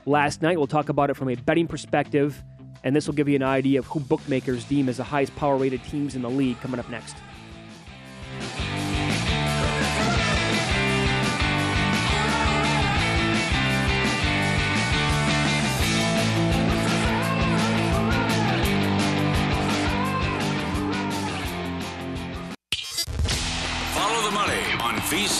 last 0.05 0.41
night. 0.41 0.57
We'll 0.57 0.67
talk 0.67 0.87
about 0.87 1.09
it 1.09 1.15
from 1.15 1.27
a 1.27 1.35
betting 1.35 1.67
perspective, 1.67 2.41
and 2.85 2.95
this 2.95 3.05
will 3.05 3.15
give 3.15 3.27
you 3.27 3.35
an 3.35 3.43
idea 3.43 3.79
of 3.79 3.87
who 3.87 3.99
bookmakers 3.99 4.63
deem 4.63 4.87
as 4.87 4.95
the 4.95 5.03
highest 5.03 5.35
power 5.35 5.57
rated 5.57 5.83
teams 5.83 6.15
in 6.15 6.21
the 6.21 6.29
league 6.29 6.57
coming 6.61 6.79
up 6.79 6.89
next. 6.89 7.17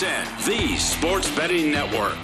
the 0.00 0.76
Sports 0.78 1.30
Betting 1.36 1.70
Network. 1.70 2.16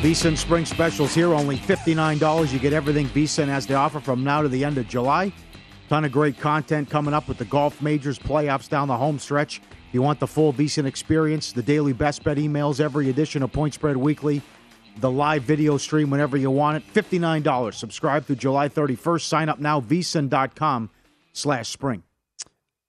VSiN 0.00 0.36
Spring 0.36 0.64
Specials 0.64 1.14
here, 1.14 1.34
only 1.34 1.58
$59. 1.58 2.52
You 2.52 2.58
get 2.58 2.72
everything 2.72 3.06
VSiN 3.08 3.48
has 3.48 3.66
to 3.66 3.74
offer 3.74 4.00
from 4.00 4.24
now 4.24 4.40
to 4.40 4.48
the 4.48 4.64
end 4.64 4.78
of 4.78 4.88
July. 4.88 5.30
Ton 5.90 6.06
of 6.06 6.12
great 6.12 6.38
content 6.38 6.88
coming 6.88 7.12
up 7.12 7.28
with 7.28 7.36
the 7.36 7.44
Golf 7.44 7.82
Majors 7.82 8.18
playoffs 8.18 8.68
down 8.68 8.88
the 8.88 8.96
home 8.96 9.18
stretch. 9.18 9.58
If 9.58 9.94
you 9.94 10.00
want 10.00 10.18
the 10.18 10.26
full 10.26 10.52
VSiN 10.54 10.86
experience, 10.86 11.52
the 11.52 11.62
daily 11.62 11.92
best 11.92 12.24
bet 12.24 12.38
emails, 12.38 12.80
every 12.80 13.10
edition 13.10 13.42
of 13.42 13.52
Point 13.52 13.74
Spread 13.74 13.98
Weekly, 13.98 14.40
the 15.00 15.10
live 15.10 15.42
video 15.42 15.76
stream 15.76 16.08
whenever 16.08 16.38
you 16.38 16.50
want 16.50 16.78
it. 16.78 16.94
$59. 16.94 17.74
Subscribe 17.74 18.24
through 18.24 18.36
July 18.36 18.70
31st. 18.70 19.22
Sign 19.22 19.48
up 19.50 19.58
now, 19.58 19.82
vsin.com 19.82 20.88
slash 21.34 21.68
spring. 21.68 22.04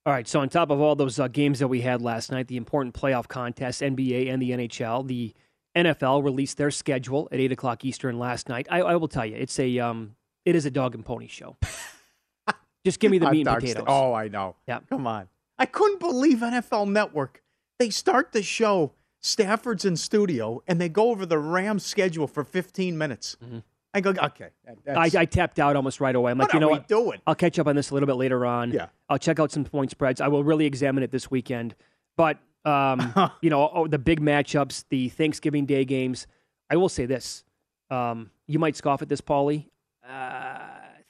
All 0.06 0.12
right, 0.12 0.28
so 0.28 0.42
on 0.42 0.50
top 0.50 0.70
of 0.70 0.82
all 0.82 0.96
those 0.96 1.18
uh, 1.18 1.30
games 1.30 1.60
that 1.60 1.70
we 1.70 1.80
had 1.80 2.02
last 2.02 2.30
night, 2.30 2.48
the 2.48 2.58
important 2.58 2.94
playoff 2.94 3.30
contests, 3.30 3.82
NBA 3.82 4.30
and 4.30 4.42
the 4.42 4.52
NHL, 4.52 5.08
the 5.08 5.34
NFL 5.78 6.24
released 6.24 6.58
their 6.58 6.72
schedule 6.72 7.30
at 7.32 7.39
8 7.39 7.54
o'clock 7.54 7.86
Eastern 7.86 8.20
last 8.20 8.50
night. 8.50 8.68
I, 8.70 8.82
I 8.82 8.96
will 8.98 9.08
tell 9.08 9.26
you, 9.26 9.36
it's 9.36 9.58
a 9.60 9.80
um, 9.80 10.16
it 10.46 10.56
is 10.56 10.66
a 10.66 10.72
dog 10.72 10.94
and 10.94 11.06
pony 11.06 11.28
show. 11.28 11.56
Just 12.86 13.00
give 13.00 13.12
me 13.12 13.18
the 13.18 13.32
meat 13.32 13.48
and 13.48 13.60
potatoes. 13.60 13.86
Oh, 13.88 14.13
I 14.13 14.28
know. 14.28 14.56
Yeah. 14.68 14.80
Come 14.89 15.08
on. 15.08 15.30
I 15.58 15.66
couldn't 15.66 16.02
believe 16.02 16.39
NFL 16.39 16.89
Network. 16.89 17.42
They 17.80 17.89
start 17.89 18.34
the 18.34 18.44
show, 18.44 18.92
Stafford's 19.22 19.86
in 19.86 19.96
studio, 19.96 20.62
and 20.68 20.82
they 20.82 20.89
go 20.89 21.12
over 21.12 21.26
the 21.26 21.39
Rams 21.39 21.86
schedule 21.86 22.28
for 22.28 22.44
15 22.44 22.98
minutes. 22.98 23.38
Mm-hmm. 23.44 23.60
I 23.93 24.01
go, 24.01 24.10
okay. 24.12 24.49
that- 24.86 24.97
I, 24.97 25.10
I 25.21 25.25
tapped 25.25 25.60
out 25.60 25.75
almost 25.75 26.01
right 26.01 26.15
away. 26.15 26.32
I'm 26.32 26.38
like, 26.38 26.47
What 26.47 26.53
you 26.53 26.58
are 26.58 26.62
know 26.62 26.67
we 26.69 26.73
what? 26.79 26.88
doing? 26.88 27.21
I'll 27.27 27.36
catch 27.36 27.60
up 27.60 27.67
on 27.67 27.75
this 27.75 27.91
a 27.91 27.93
little 27.93 28.08
bit 28.08 28.15
later 28.15 28.45
on. 28.45 28.71
Yeah. 28.71 28.88
I'll 29.10 29.19
check 29.19 29.39
out 29.39 29.51
some 29.51 29.65
point 29.65 29.91
spreads. 29.91 30.19
I 30.21 30.27
will 30.29 30.43
really 30.43 30.65
examine 30.65 31.03
it 31.03 31.12
this 31.12 31.29
weekend. 31.29 31.75
But 32.17 32.39
um, 32.65 33.13
you 33.41 33.49
know, 33.49 33.69
oh, 33.73 33.88
the 33.88 33.99
big 33.99 34.19
matchups, 34.21 34.86
the 34.89 35.10
Thanksgiving 35.10 35.65
Day 35.65 35.86
games. 35.86 36.27
I 36.69 36.75
will 36.77 36.89
say 36.89 37.06
this: 37.06 37.43
um, 37.91 38.32
you 38.47 38.58
might 38.58 38.75
scoff 38.75 39.01
at 39.01 39.10
this, 39.10 39.21
Pauly. 39.21 39.67
Uh, 40.08 40.58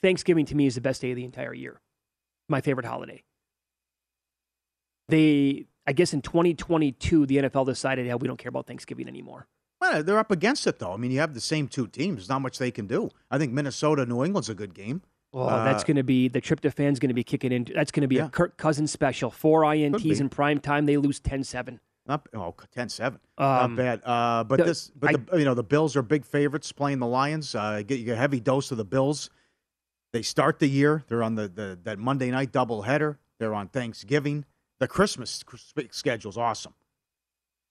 Thanksgiving 0.02 0.46
to 0.48 0.56
me 0.56 0.66
is 0.66 0.76
the 0.76 0.82
best 0.82 1.02
day 1.02 1.12
of 1.12 1.16
the 1.16 1.24
entire 1.24 1.54
year. 1.54 1.80
My 2.50 2.60
favorite 2.60 2.86
holiday. 2.86 3.24
They, 5.10 5.66
I 5.86 5.94
guess, 5.94 6.14
in 6.14 6.22
2022, 6.22 7.26
the 7.26 7.38
NFL 7.38 7.66
decided, 7.66 8.06
yeah, 8.08 8.16
we 8.16 8.28
don't 8.28 8.38
care 8.38 8.50
about 8.50 8.68
Thanksgiving 8.68 9.08
anymore. 9.08 9.48
Well, 9.84 10.02
they're 10.02 10.18
up 10.18 10.32
against 10.32 10.66
it, 10.66 10.80
though. 10.80 10.94
I 10.94 10.98
mean, 10.98 11.12
you 11.12 11.20
have 11.20 11.34
the 11.34 11.42
same 11.42 11.68
two 11.68 11.88
teams. 11.88 12.16
There's 12.18 12.30
not 12.30 12.42
much 12.42 12.58
they 12.58 12.72
can 12.72 12.88
do. 12.88 13.10
I 13.30 13.38
think 13.38 13.52
Minnesota, 13.52 14.06
New 14.06 14.24
England's 14.24 14.48
a 14.48 14.56
good 14.56 14.74
game. 14.74 15.02
Oh, 15.34 15.42
Uh, 15.44 15.66
that's 15.66 15.84
going 15.84 15.98
to 15.98 16.04
be 16.04 16.30
the 16.30 16.40
tryptophan's 16.40 17.00
going 17.00 17.10
to 17.10 17.14
be 17.14 17.24
kicking 17.24 17.52
in. 17.52 17.68
That's 17.76 17.92
going 17.92 18.04
to 18.04 18.08
be 18.08 18.16
Yeah. 18.16 18.28
a 18.28 18.30
Kirk 18.30 18.56
Cousins 18.58 18.92
special. 18.92 19.30
Four. 19.30 19.64
INTs 19.66 20.22
in 20.22 20.30
prime 20.30 20.60
time. 20.60 20.86
They 20.86 20.96
lose 20.96 21.20
10-7. 21.20 21.80
Not 22.06 22.28
oh 22.34 22.54
10-7. 22.76 23.08
Um, 23.08 23.18
not 23.38 23.76
bad. 23.76 24.02
Uh, 24.06 24.44
but 24.46 24.58
the- 24.60 24.64
this, 24.64 24.90
but 24.96 25.30
the, 25.30 25.38
you 25.38 25.44
know, 25.46 25.54
the 25.54 25.64
Bills 25.64 25.98
are 25.98 26.02
big 26.02 26.24
favorites 26.26 26.72
playing 26.72 27.00
the 27.00 27.08
Lions. 27.08 27.54
Uh, 27.54 27.82
get 27.86 28.00
you 28.00 28.06
get 28.06 28.14
a 28.14 28.18
heavy 28.18 28.40
dose 28.40 28.72
of 28.72 28.78
the 28.78 28.86
Bills. 28.86 29.30
They 30.14 30.22
start 30.22 30.60
the 30.60 30.68
year. 30.68 31.04
They're 31.08 31.24
on 31.24 31.36
the, 31.36 31.48
the 31.50 31.80
that 31.84 32.00
Monday 32.00 32.30
night 32.32 32.52
doubleheader. 32.54 33.18
They're 33.40 33.54
on 33.54 33.68
Thanksgiving. 33.68 34.46
The 34.80 34.88
Christmas 34.88 35.44
schedule's 35.92 36.38
awesome. 36.38 36.74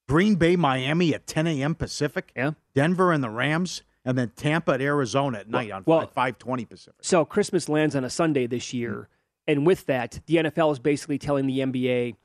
Green 0.09 0.35
Bay, 0.37 0.57
Miami 0.57 1.15
at 1.15 1.27
10 1.27 1.47
a.m. 1.47 1.75
Pacific. 1.75 2.33
Yeah. 2.37 2.53
Denver 2.75 3.12
and 3.12 3.23
the 3.23 3.31
Rams, 3.31 3.83
and 4.05 4.19
then 4.19 4.31
Tampa 4.37 4.73
at 4.73 4.81
Arizona 4.81 5.38
at 5.38 5.49
night 5.49 5.71
on 5.71 5.85
well- 5.87 6.07
5:20 6.07 6.65
Pacific. 6.69 6.99
So 7.03 7.25
Christmas 7.25 7.69
lands 7.69 7.95
on 7.97 8.05
a 8.05 8.11
Sunday 8.11 8.47
this 8.47 8.73
year, 8.73 9.09
and 9.47 9.67
with 9.67 9.87
that, 9.87 10.21
the 10.27 10.37
NFL 10.38 10.73
is 10.73 10.79
basically 10.79 11.19
telling 11.19 11.47
the 11.47 11.61
NBA, 11.61 12.17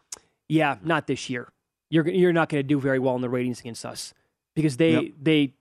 "Yeah, 0.49 0.77
not 0.83 1.07
this 1.07 1.29
year. 1.29 1.51
You're 1.89 2.07
you're 2.09 2.33
not 2.33 2.49
going 2.49 2.59
to 2.61 2.67
do 2.67 2.79
very 2.79 2.99
well 2.99 3.15
in 3.15 3.21
the 3.21 3.29
ratings 3.29 3.59
against 3.61 3.85
us 3.85 4.13
because 4.55 4.77
they 4.77 4.91
Yep. 4.93 5.03
they 5.21 5.53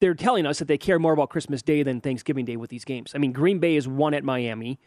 they're 0.00 0.14
telling 0.14 0.46
us 0.46 0.58
that 0.58 0.68
they 0.68 0.78
care 0.78 0.98
more 0.98 1.12
about 1.14 1.30
Christmas 1.30 1.62
Day 1.62 1.82
than 1.82 2.00
Thanksgiving 2.00 2.44
Day 2.44 2.56
with 2.56 2.68
these 2.70 2.84
games. 2.84 3.12
I 3.14 3.18
mean, 3.18 3.32
Green 3.32 3.58
Bay 3.58 3.76
is 3.76 3.88
one 3.88 4.12
at 4.14 4.24
Miami, 4.24 4.78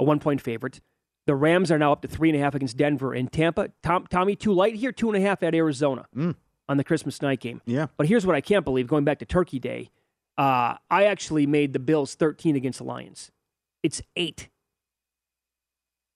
a 0.00 0.04
one 0.04 0.18
point 0.20 0.40
favorite. 0.40 0.80
The 1.26 1.34
Rams 1.34 1.72
are 1.72 1.78
now 1.78 1.92
up 1.92 2.02
to 2.02 2.08
three 2.08 2.30
and 2.30 2.38
a 2.38 2.40
half 2.40 2.54
against 2.54 2.76
Denver 2.76 3.12
and 3.12 3.30
Tampa. 3.30 3.70
Tom, 3.82 4.06
Tommy, 4.08 4.36
too 4.36 4.52
light 4.52 4.76
here, 4.76 4.92
two 4.92 5.10
and 5.10 5.16
a 5.16 5.26
half 5.26 5.42
at 5.42 5.54
Arizona 5.54 6.06
on 6.68 6.76
the 6.76 6.84
Christmas 6.84 7.20
night 7.20 7.40
game. 7.40 7.60
Yeah. 7.66 7.86
But 7.96 8.06
here's 8.06 8.24
what 8.24 8.36
I 8.36 8.40
can't 8.40 8.64
believe 8.64 8.86
going 8.86 9.04
back 9.04 9.18
to 9.18 9.24
Turkey 9.24 9.58
Day. 9.58 9.90
Uh, 10.38 10.76
I 10.90 11.04
actually 11.04 11.46
made 11.46 11.72
the 11.72 11.78
Bills 11.78 12.14
13 12.14 12.56
against 12.56 12.78
the 12.78 12.84
Lions. 12.84 13.32
It's 13.82 14.02
eight. 14.16 14.48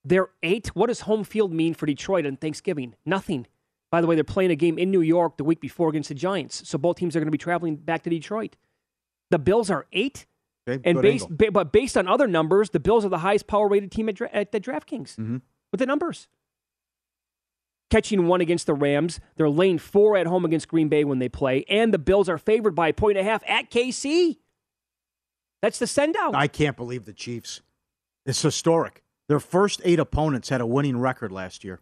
They're 0.04 0.30
eight. 0.42 0.68
What 0.68 0.86
does 0.86 1.02
home 1.02 1.24
field 1.24 1.52
mean 1.52 1.74
for 1.74 1.86
Detroit 1.86 2.26
on 2.26 2.36
Thanksgiving? 2.36 2.94
Nothing. 3.04 3.46
By 3.90 4.00
the 4.00 4.06
way, 4.06 4.14
they're 4.14 4.24
playing 4.24 4.50
a 4.50 4.56
game 4.56 4.78
in 4.78 4.90
New 4.90 5.00
York 5.00 5.36
the 5.36 5.44
week 5.44 5.60
before 5.60 5.88
against 5.88 6.08
the 6.08 6.14
Giants. 6.14 6.68
So 6.68 6.78
both 6.78 6.96
teams 6.96 7.16
are 7.16 7.20
going 7.20 7.26
to 7.26 7.32
be 7.32 7.38
traveling 7.38 7.76
back 7.76 8.02
to 8.04 8.10
Detroit. 8.10 8.56
The 9.30 9.38
Bills 9.38 9.70
are 9.70 9.86
eight. 9.92 10.26
Okay, 10.68 10.80
And 10.88 11.00
based, 11.00 11.28
ba- 11.30 11.50
but 11.50 11.72
based 11.72 11.96
on 11.96 12.06
other 12.06 12.26
numbers, 12.26 12.70
the 12.70 12.80
Bills 12.80 13.04
are 13.04 13.08
the 13.08 13.18
highest 13.18 13.46
power 13.46 13.66
rated 13.68 13.90
team 13.90 14.08
at, 14.08 14.14
dra- 14.16 14.30
at 14.32 14.52
the 14.52 14.60
DraftKings 14.60 15.16
Mm-hmm. 15.16 15.38
with 15.72 15.78
the 15.78 15.86
numbers. 15.86 16.28
Catching 17.90 18.28
one 18.28 18.40
against 18.40 18.66
the 18.66 18.74
Rams. 18.74 19.18
They're 19.36 19.50
laying 19.50 19.78
four 19.78 20.16
at 20.16 20.26
home 20.28 20.44
against 20.44 20.68
Green 20.68 20.88
Bay 20.88 21.02
when 21.02 21.18
they 21.18 21.28
play. 21.28 21.64
And 21.68 21.92
the 21.92 21.98
Bills 21.98 22.28
are 22.28 22.38
favored 22.38 22.74
by 22.74 22.88
a 22.88 22.92
point 22.92 23.18
and 23.18 23.26
a 23.26 23.30
half 23.30 23.42
at 23.48 23.70
KC. 23.70 24.36
That's 25.60 25.78
the 25.80 25.86
send 25.88 26.14
out. 26.16 26.34
I 26.36 26.46
can't 26.46 26.76
believe 26.76 27.04
the 27.04 27.12
Chiefs. 27.12 27.62
It's 28.24 28.40
historic. 28.42 29.02
Their 29.28 29.40
first 29.40 29.80
eight 29.84 29.98
opponents 29.98 30.50
had 30.50 30.60
a 30.60 30.66
winning 30.66 30.98
record 30.98 31.32
last 31.32 31.64
year. 31.64 31.80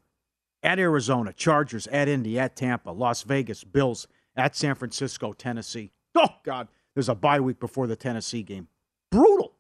At 0.63 0.79
Arizona, 0.79 1.33
Chargers, 1.33 1.87
at 1.89 2.09
Indy, 2.09 2.39
at 2.39 2.57
Tampa, 2.57 2.91
Las 2.91 3.23
Vegas, 3.23 3.63
Bills, 3.63 4.09
at 4.35 4.57
San 4.57 4.75
Francisco, 4.75 5.33
Tennessee. 5.33 5.93
Oh 6.15 6.29
God, 6.43 6.69
there's 6.99 7.09
a 7.09 7.15
bye 7.15 7.39
week 7.39 7.61
before 7.61 7.87
the 7.87 7.95
Tennessee 7.95 8.43
game. 8.43 8.67
Brutal. 9.13 9.53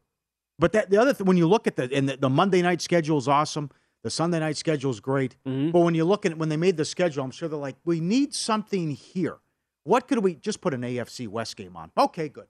But 0.58 0.72
that 0.72 0.90
the 0.90 0.96
other 0.96 1.14
thing, 1.14 1.24
when 1.24 1.36
you 1.36 1.46
look 1.46 1.68
at 1.68 1.76
the 1.76 1.88
and 1.94 2.08
the, 2.08 2.16
the 2.16 2.28
Monday 2.28 2.62
night 2.62 2.82
schedule 2.82 3.16
is 3.16 3.28
awesome. 3.28 3.70
The 4.02 4.10
Sunday 4.10 4.40
night 4.40 4.56
schedule 4.56 4.90
is 4.90 4.98
great. 4.98 5.36
Mm-hmm. 5.46 5.70
But 5.70 5.80
when 5.80 5.94
you 5.94 6.04
look 6.04 6.26
at 6.26 6.36
when 6.36 6.48
they 6.48 6.56
made 6.56 6.76
the 6.76 6.84
schedule, 6.84 7.22
I'm 7.22 7.30
sure 7.30 7.48
they're 7.48 7.56
like, 7.56 7.76
we 7.84 8.00
need 8.00 8.34
something 8.34 8.90
here. 8.90 9.36
What 9.84 10.08
could 10.08 10.18
we 10.18 10.34
just 10.34 10.60
put 10.60 10.74
an 10.74 10.82
AFC 10.82 11.28
West 11.28 11.56
game 11.56 11.76
on? 11.76 11.92
Okay, 11.96 12.28
good. 12.28 12.48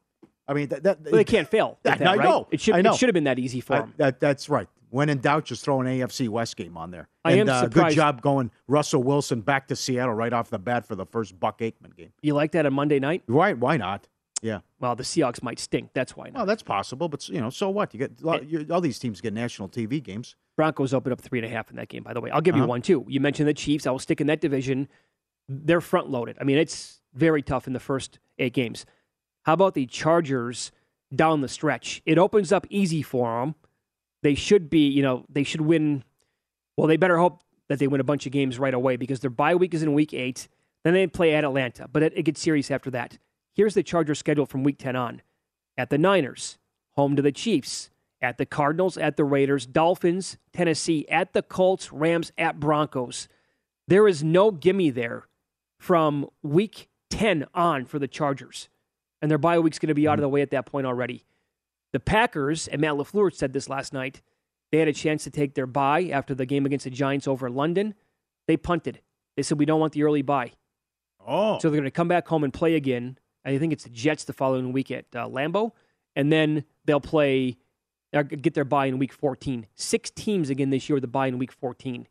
I 0.48 0.54
mean, 0.54 0.68
that, 0.68 0.82
that 0.84 1.02
Well, 1.02 1.12
they 1.12 1.24
can't 1.24 1.46
fail. 1.46 1.78
I, 1.84 1.90
that, 1.90 2.06
I 2.06 2.16
right? 2.16 2.24
know. 2.24 2.48
It 2.50 2.62
should, 2.62 2.74
I 2.74 2.80
know. 2.80 2.94
it 2.94 2.96
should 2.96 3.10
have 3.10 3.14
been 3.14 3.24
that 3.24 3.38
easy 3.38 3.60
for 3.60 3.74
I- 3.76 3.80
them. 3.80 3.94
that, 3.98 4.20
that's 4.20 4.48
right. 4.48 4.68
When 4.88 5.10
in 5.10 5.18
doubt, 5.18 5.44
just 5.44 5.62
throw 5.62 5.82
an 5.82 5.86
AFC 5.86 6.30
West 6.30 6.56
game 6.56 6.78
on 6.78 6.90
there. 6.90 7.08
I 7.22 7.32
and, 7.32 7.50
am 7.50 7.64
uh, 7.64 7.68
Good 7.68 7.90
job 7.90 8.22
going 8.22 8.50
Russell 8.66 9.02
Wilson 9.02 9.42
back 9.42 9.68
to 9.68 9.76
Seattle 9.76 10.14
right 10.14 10.32
off 10.32 10.48
the 10.48 10.58
bat 10.58 10.86
for 10.86 10.96
the 10.96 11.04
first 11.04 11.38
Buck 11.38 11.58
Aikman 11.58 11.94
game. 11.94 12.10
You 12.22 12.32
like 12.32 12.52
that 12.52 12.64
on 12.64 12.72
Monday 12.72 12.98
night? 12.98 13.22
Why? 13.26 13.52
Why 13.52 13.76
not? 13.76 14.08
Yeah. 14.42 14.60
Well, 14.78 14.94
the 14.94 15.02
Seahawks 15.02 15.42
might 15.42 15.58
stink. 15.58 15.90
That's 15.94 16.16
why 16.16 16.26
not. 16.26 16.34
Well, 16.34 16.46
that's 16.46 16.62
possible, 16.62 17.08
but 17.08 17.28
you 17.28 17.40
know, 17.40 17.50
so 17.50 17.70
what? 17.70 17.92
You 17.92 17.98
get 17.98 18.22
lot- 18.22 18.44
all 18.70 18.80
these 18.80 18.98
teams 18.98 19.20
get 19.20 19.32
national 19.32 19.68
TV 19.68 20.02
games. 20.02 20.36
Broncos 20.56 20.94
opened 20.94 21.12
up 21.12 21.20
three 21.20 21.38
and 21.40 21.46
a 21.46 21.48
half 21.48 21.70
in 21.70 21.76
that 21.76 21.88
game, 21.88 22.02
by 22.04 22.12
the 22.12 22.20
way. 22.20 22.30
I'll 22.30 22.40
give 22.40 22.54
you 22.56 22.62
Uh-huh. 22.62 22.68
one, 22.68 22.82
too. 22.82 23.04
You 23.08 23.20
mentioned 23.20 23.48
the 23.48 23.54
Chiefs. 23.54 23.86
I 23.86 23.90
will 23.90 23.98
stick 23.98 24.20
in 24.20 24.26
that 24.28 24.40
division. 24.40 24.88
They're 25.48 25.80
front 25.80 26.08
loaded. 26.10 26.36
I 26.40 26.44
mean, 26.44 26.58
it's 26.58 27.00
very 27.14 27.42
tough 27.42 27.66
in 27.66 27.72
the 27.72 27.80
first 27.80 28.18
eight 28.38 28.52
games. 28.54 28.84
How 29.44 29.54
about 29.54 29.74
the 29.74 29.86
Chargers 29.86 30.70
down 31.14 31.40
the 31.40 31.48
stretch? 31.48 32.02
It 32.06 32.18
opens 32.18 32.52
up 32.52 32.66
easy 32.70 33.02
for 33.02 33.40
them. 33.40 33.54
They 34.22 34.34
should 34.34 34.68
be, 34.68 34.88
you 34.88 35.02
know, 35.02 35.24
they 35.28 35.42
should 35.44 35.62
win. 35.62 36.04
Well, 36.76 36.86
they 36.86 36.96
better 36.96 37.18
hope 37.18 37.42
that 37.68 37.78
they 37.78 37.86
win 37.88 38.00
a 38.00 38.04
bunch 38.04 38.26
of 38.26 38.32
games 38.32 38.58
right 38.58 38.74
away 38.74 38.96
because 38.96 39.20
their 39.20 39.30
bye 39.30 39.54
week 39.54 39.74
is 39.74 39.82
in 39.82 39.94
week 39.94 40.12
eight. 40.14 40.48
Then 40.84 40.94
they 40.94 41.06
play 41.06 41.34
at 41.34 41.44
Atlanta, 41.44 41.88
but 41.90 42.02
it, 42.02 42.12
it 42.16 42.22
gets 42.24 42.40
serious 42.40 42.70
after 42.70 42.90
that. 42.90 43.18
Here's 43.58 43.74
the 43.74 43.82
Chargers 43.82 44.20
schedule 44.20 44.46
from 44.46 44.62
week 44.62 44.78
10 44.78 44.94
on 44.94 45.20
at 45.76 45.90
the 45.90 45.98
Niners, 45.98 46.58
home 46.92 47.16
to 47.16 47.22
the 47.22 47.32
Chiefs, 47.32 47.90
at 48.22 48.38
the 48.38 48.46
Cardinals, 48.46 48.96
at 48.96 49.16
the 49.16 49.24
Raiders, 49.24 49.66
Dolphins, 49.66 50.36
Tennessee, 50.52 51.08
at 51.08 51.32
the 51.32 51.42
Colts, 51.42 51.92
Rams, 51.92 52.30
at 52.38 52.60
Broncos. 52.60 53.26
There 53.88 54.06
is 54.06 54.22
no 54.22 54.52
gimme 54.52 54.90
there 54.90 55.26
from 55.76 56.28
week 56.40 56.88
10 57.10 57.46
on 57.52 57.84
for 57.84 57.98
the 57.98 58.06
Chargers. 58.06 58.68
And 59.20 59.28
their 59.28 59.38
bye 59.38 59.58
week's 59.58 59.80
going 59.80 59.88
to 59.88 59.94
be 59.94 60.06
out 60.06 60.20
of 60.20 60.22
the 60.22 60.28
way 60.28 60.40
at 60.40 60.52
that 60.52 60.66
point 60.66 60.86
already. 60.86 61.24
The 61.92 61.98
Packers, 61.98 62.68
and 62.68 62.80
Matt 62.80 62.94
LaFleur 62.94 63.34
said 63.34 63.52
this 63.52 63.68
last 63.68 63.92
night, 63.92 64.22
they 64.70 64.78
had 64.78 64.86
a 64.86 64.92
chance 64.92 65.24
to 65.24 65.30
take 65.30 65.54
their 65.54 65.66
bye 65.66 66.04
after 66.04 66.32
the 66.32 66.46
game 66.46 66.64
against 66.64 66.84
the 66.84 66.90
Giants 66.90 67.26
over 67.26 67.48
in 67.48 67.56
London. 67.56 67.94
They 68.46 68.56
punted. 68.56 69.00
They 69.36 69.42
said, 69.42 69.58
We 69.58 69.66
don't 69.66 69.80
want 69.80 69.94
the 69.94 70.04
early 70.04 70.22
bye. 70.22 70.52
Oh. 71.26 71.58
So 71.58 71.68
they're 71.68 71.80
going 71.80 71.84
to 71.84 71.90
come 71.90 72.06
back 72.06 72.28
home 72.28 72.44
and 72.44 72.52
play 72.52 72.76
again. 72.76 73.18
I 73.44 73.58
think 73.58 73.72
it's 73.72 73.84
the 73.84 73.90
Jets 73.90 74.24
the 74.24 74.32
following 74.32 74.72
week 74.72 74.90
at 74.90 75.06
uh, 75.14 75.26
Lambeau. 75.26 75.72
And 76.16 76.32
then 76.32 76.64
they'll 76.84 77.00
play, 77.00 77.56
uh, 78.12 78.22
get 78.22 78.54
their 78.54 78.64
bye 78.64 78.86
in 78.86 78.98
week 78.98 79.12
14. 79.12 79.66
Six 79.74 80.10
teams 80.10 80.50
again 80.50 80.70
this 80.70 80.88
year 80.88 80.96
with 80.96 81.02
the 81.02 81.08
bye 81.08 81.28
in 81.28 81.38
week 81.38 81.52
14. 81.52 82.08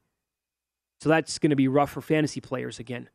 So 1.01 1.09
that's 1.09 1.37
going 1.39 1.49
to 1.51 1.55
be 1.55 1.67
rough 1.67 1.91
for 1.91 2.01
fantasy 2.01 2.41
players 2.41 2.79
again. 2.79 3.09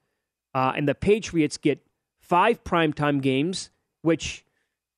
Uh, 0.55 0.73
and 0.77 0.87
the 0.87 0.95
Patriots 0.95 1.57
get 1.57 1.85
five 2.21 2.63
primetime 2.63 3.21
games, 3.21 3.71
which 4.03 4.45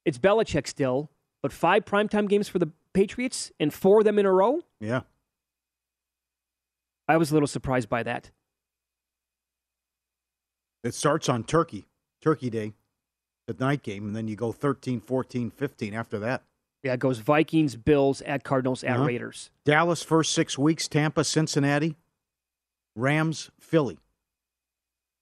it's 0.04 0.18
Belichick 0.18 0.66
still, 0.66 1.10
but 1.42 1.52
five 1.52 1.84
primetime 1.84 2.28
games 2.28 2.48
for 2.48 2.58
the 2.58 2.70
Patriots 2.92 3.52
and 3.58 3.72
four 3.72 4.00
of 4.00 4.04
them 4.04 4.18
in 4.18 4.26
a 4.26 4.32
row. 4.32 4.60
Yeah. 4.80 5.02
I 7.08 7.16
was 7.16 7.30
a 7.30 7.34
little 7.34 7.46
surprised 7.46 7.88
by 7.88 8.02
that. 8.02 8.30
It 10.82 10.94
starts 10.94 11.28
on 11.28 11.44
Turkey, 11.44 11.86
Turkey 12.20 12.50
Day, 12.50 12.74
the 13.46 13.54
night 13.58 13.82
game, 13.82 14.06
and 14.06 14.16
then 14.16 14.28
you 14.28 14.36
go 14.36 14.52
13, 14.52 15.00
14, 15.00 15.50
15 15.50 15.94
after 15.94 16.18
that. 16.20 16.42
Yeah, 16.82 16.94
it 16.94 17.00
goes 17.00 17.18
Vikings, 17.18 17.76
Bills, 17.76 18.20
at 18.22 18.44
Cardinals, 18.44 18.84
at 18.84 18.96
Uh-huh. 18.96 19.06
Raiders. 19.06 19.50
Dallas 19.64 20.02
first 20.02 20.32
six 20.32 20.58
weeks, 20.58 20.86
Tampa, 20.88 21.24
Cincinnati. 21.24 21.96
Rams, 22.96 23.50
Philly 23.58 23.98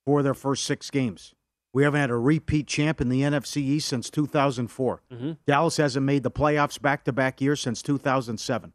for 0.05 0.23
their 0.23 0.35
first 0.35 0.65
six 0.65 0.91
games. 0.91 1.35
We 1.73 1.85
haven't 1.85 2.01
had 2.01 2.11
a 2.11 2.17
repeat 2.17 2.67
champ 2.67 3.01
in 3.01 3.09
the 3.09 3.23
NFC 3.23 3.63
East 3.63 3.89
since 3.89 4.11
2004. 4.11 5.01
Mhm. 5.11 5.39
Dallas 5.47 5.79
hasn't 5.79 6.05
made 6.05 6.23
the 6.23 6.31
playoffs 6.31 6.81
back 6.81 7.03
to 7.05 7.13
back 7.13 7.41
years 7.41 7.61
since 7.63 7.81
2007. 7.81 8.75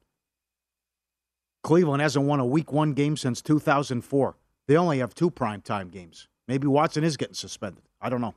Cleveland 1.64 2.02
hasn't 2.02 2.26
won 2.26 2.39
a 2.39 2.45
week 2.45 2.72
one 2.72 2.93
game 2.93 3.18
since 3.18 3.41
2004. 3.41 4.36
They 4.68 4.76
only 4.78 4.98
have 5.00 5.14
two 5.14 5.30
primetime 5.30 5.91
games. 5.91 6.28
Maybe 6.48 6.66
Watson 6.66 7.04
is 7.04 7.18
getting 7.18 7.36
suspended. 7.36 7.84
I 8.02 8.10
don't 8.10 8.22
know. 8.22 8.34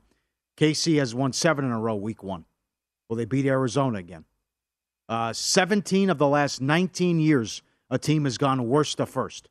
KC 0.61 0.99
has 0.99 1.15
won 1.15 1.33
seven 1.33 1.65
in 1.65 1.71
a 1.71 1.79
row 1.79 1.95
week 1.95 2.21
one. 2.21 2.45
Will 3.09 3.17
they 3.17 3.25
beat 3.25 3.47
Arizona 3.47 3.97
again? 3.97 4.25
Uh, 5.09 5.33
17 5.33 6.11
of 6.11 6.19
the 6.19 6.27
last 6.27 6.61
19 6.61 7.19
years, 7.19 7.63
a 7.89 7.97
team 7.97 8.25
has 8.25 8.37
gone 8.37 8.69
worst 8.69 8.97
to 8.97 9.07
first. 9.07 9.49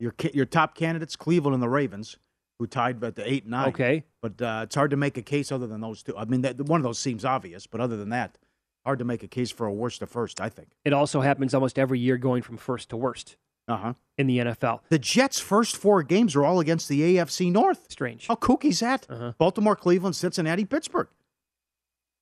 Your, 0.00 0.14
your 0.32 0.46
top 0.46 0.74
candidates, 0.74 1.14
Cleveland 1.14 1.52
and 1.52 1.62
the 1.62 1.68
Ravens, 1.68 2.16
who 2.58 2.66
tied 2.66 3.04
at 3.04 3.16
the 3.16 3.30
8 3.30 3.42
and 3.42 3.50
9. 3.50 3.68
Okay. 3.68 4.04
But 4.22 4.40
uh, 4.40 4.60
it's 4.62 4.74
hard 4.74 4.92
to 4.92 4.96
make 4.96 5.18
a 5.18 5.22
case 5.22 5.52
other 5.52 5.66
than 5.66 5.82
those 5.82 6.02
two. 6.02 6.16
I 6.16 6.24
mean, 6.24 6.40
that, 6.40 6.58
one 6.58 6.80
of 6.80 6.84
those 6.84 6.98
seems 6.98 7.26
obvious, 7.26 7.66
but 7.66 7.82
other 7.82 7.98
than 7.98 8.08
that, 8.08 8.38
hard 8.86 8.98
to 9.00 9.04
make 9.04 9.22
a 9.22 9.28
case 9.28 9.50
for 9.50 9.66
a 9.66 9.72
worst 9.72 9.98
to 9.98 10.06
first, 10.06 10.40
I 10.40 10.48
think. 10.48 10.68
It 10.86 10.94
also 10.94 11.20
happens 11.20 11.52
almost 11.52 11.78
every 11.78 11.98
year 11.98 12.16
going 12.16 12.40
from 12.40 12.56
first 12.56 12.88
to 12.90 12.96
worst 12.96 13.36
Uh 13.68 13.76
huh. 13.76 13.92
in 14.16 14.26
the 14.28 14.38
NFL. 14.38 14.80
The 14.90 14.98
Jets' 14.98 15.40
first 15.40 15.76
four 15.76 16.02
games 16.04 16.36
are 16.36 16.44
all 16.44 16.60
against 16.60 16.88
the 16.88 17.16
AFC 17.16 17.50
North. 17.50 17.86
Strange. 17.90 18.28
How 18.28 18.36
kooky's 18.36 18.78
that? 18.80 19.06
Uh-huh. 19.10 19.32
Baltimore, 19.38 19.74
Cleveland, 19.74 20.14
Cincinnati, 20.16 20.64
Pittsburgh. 20.64 21.08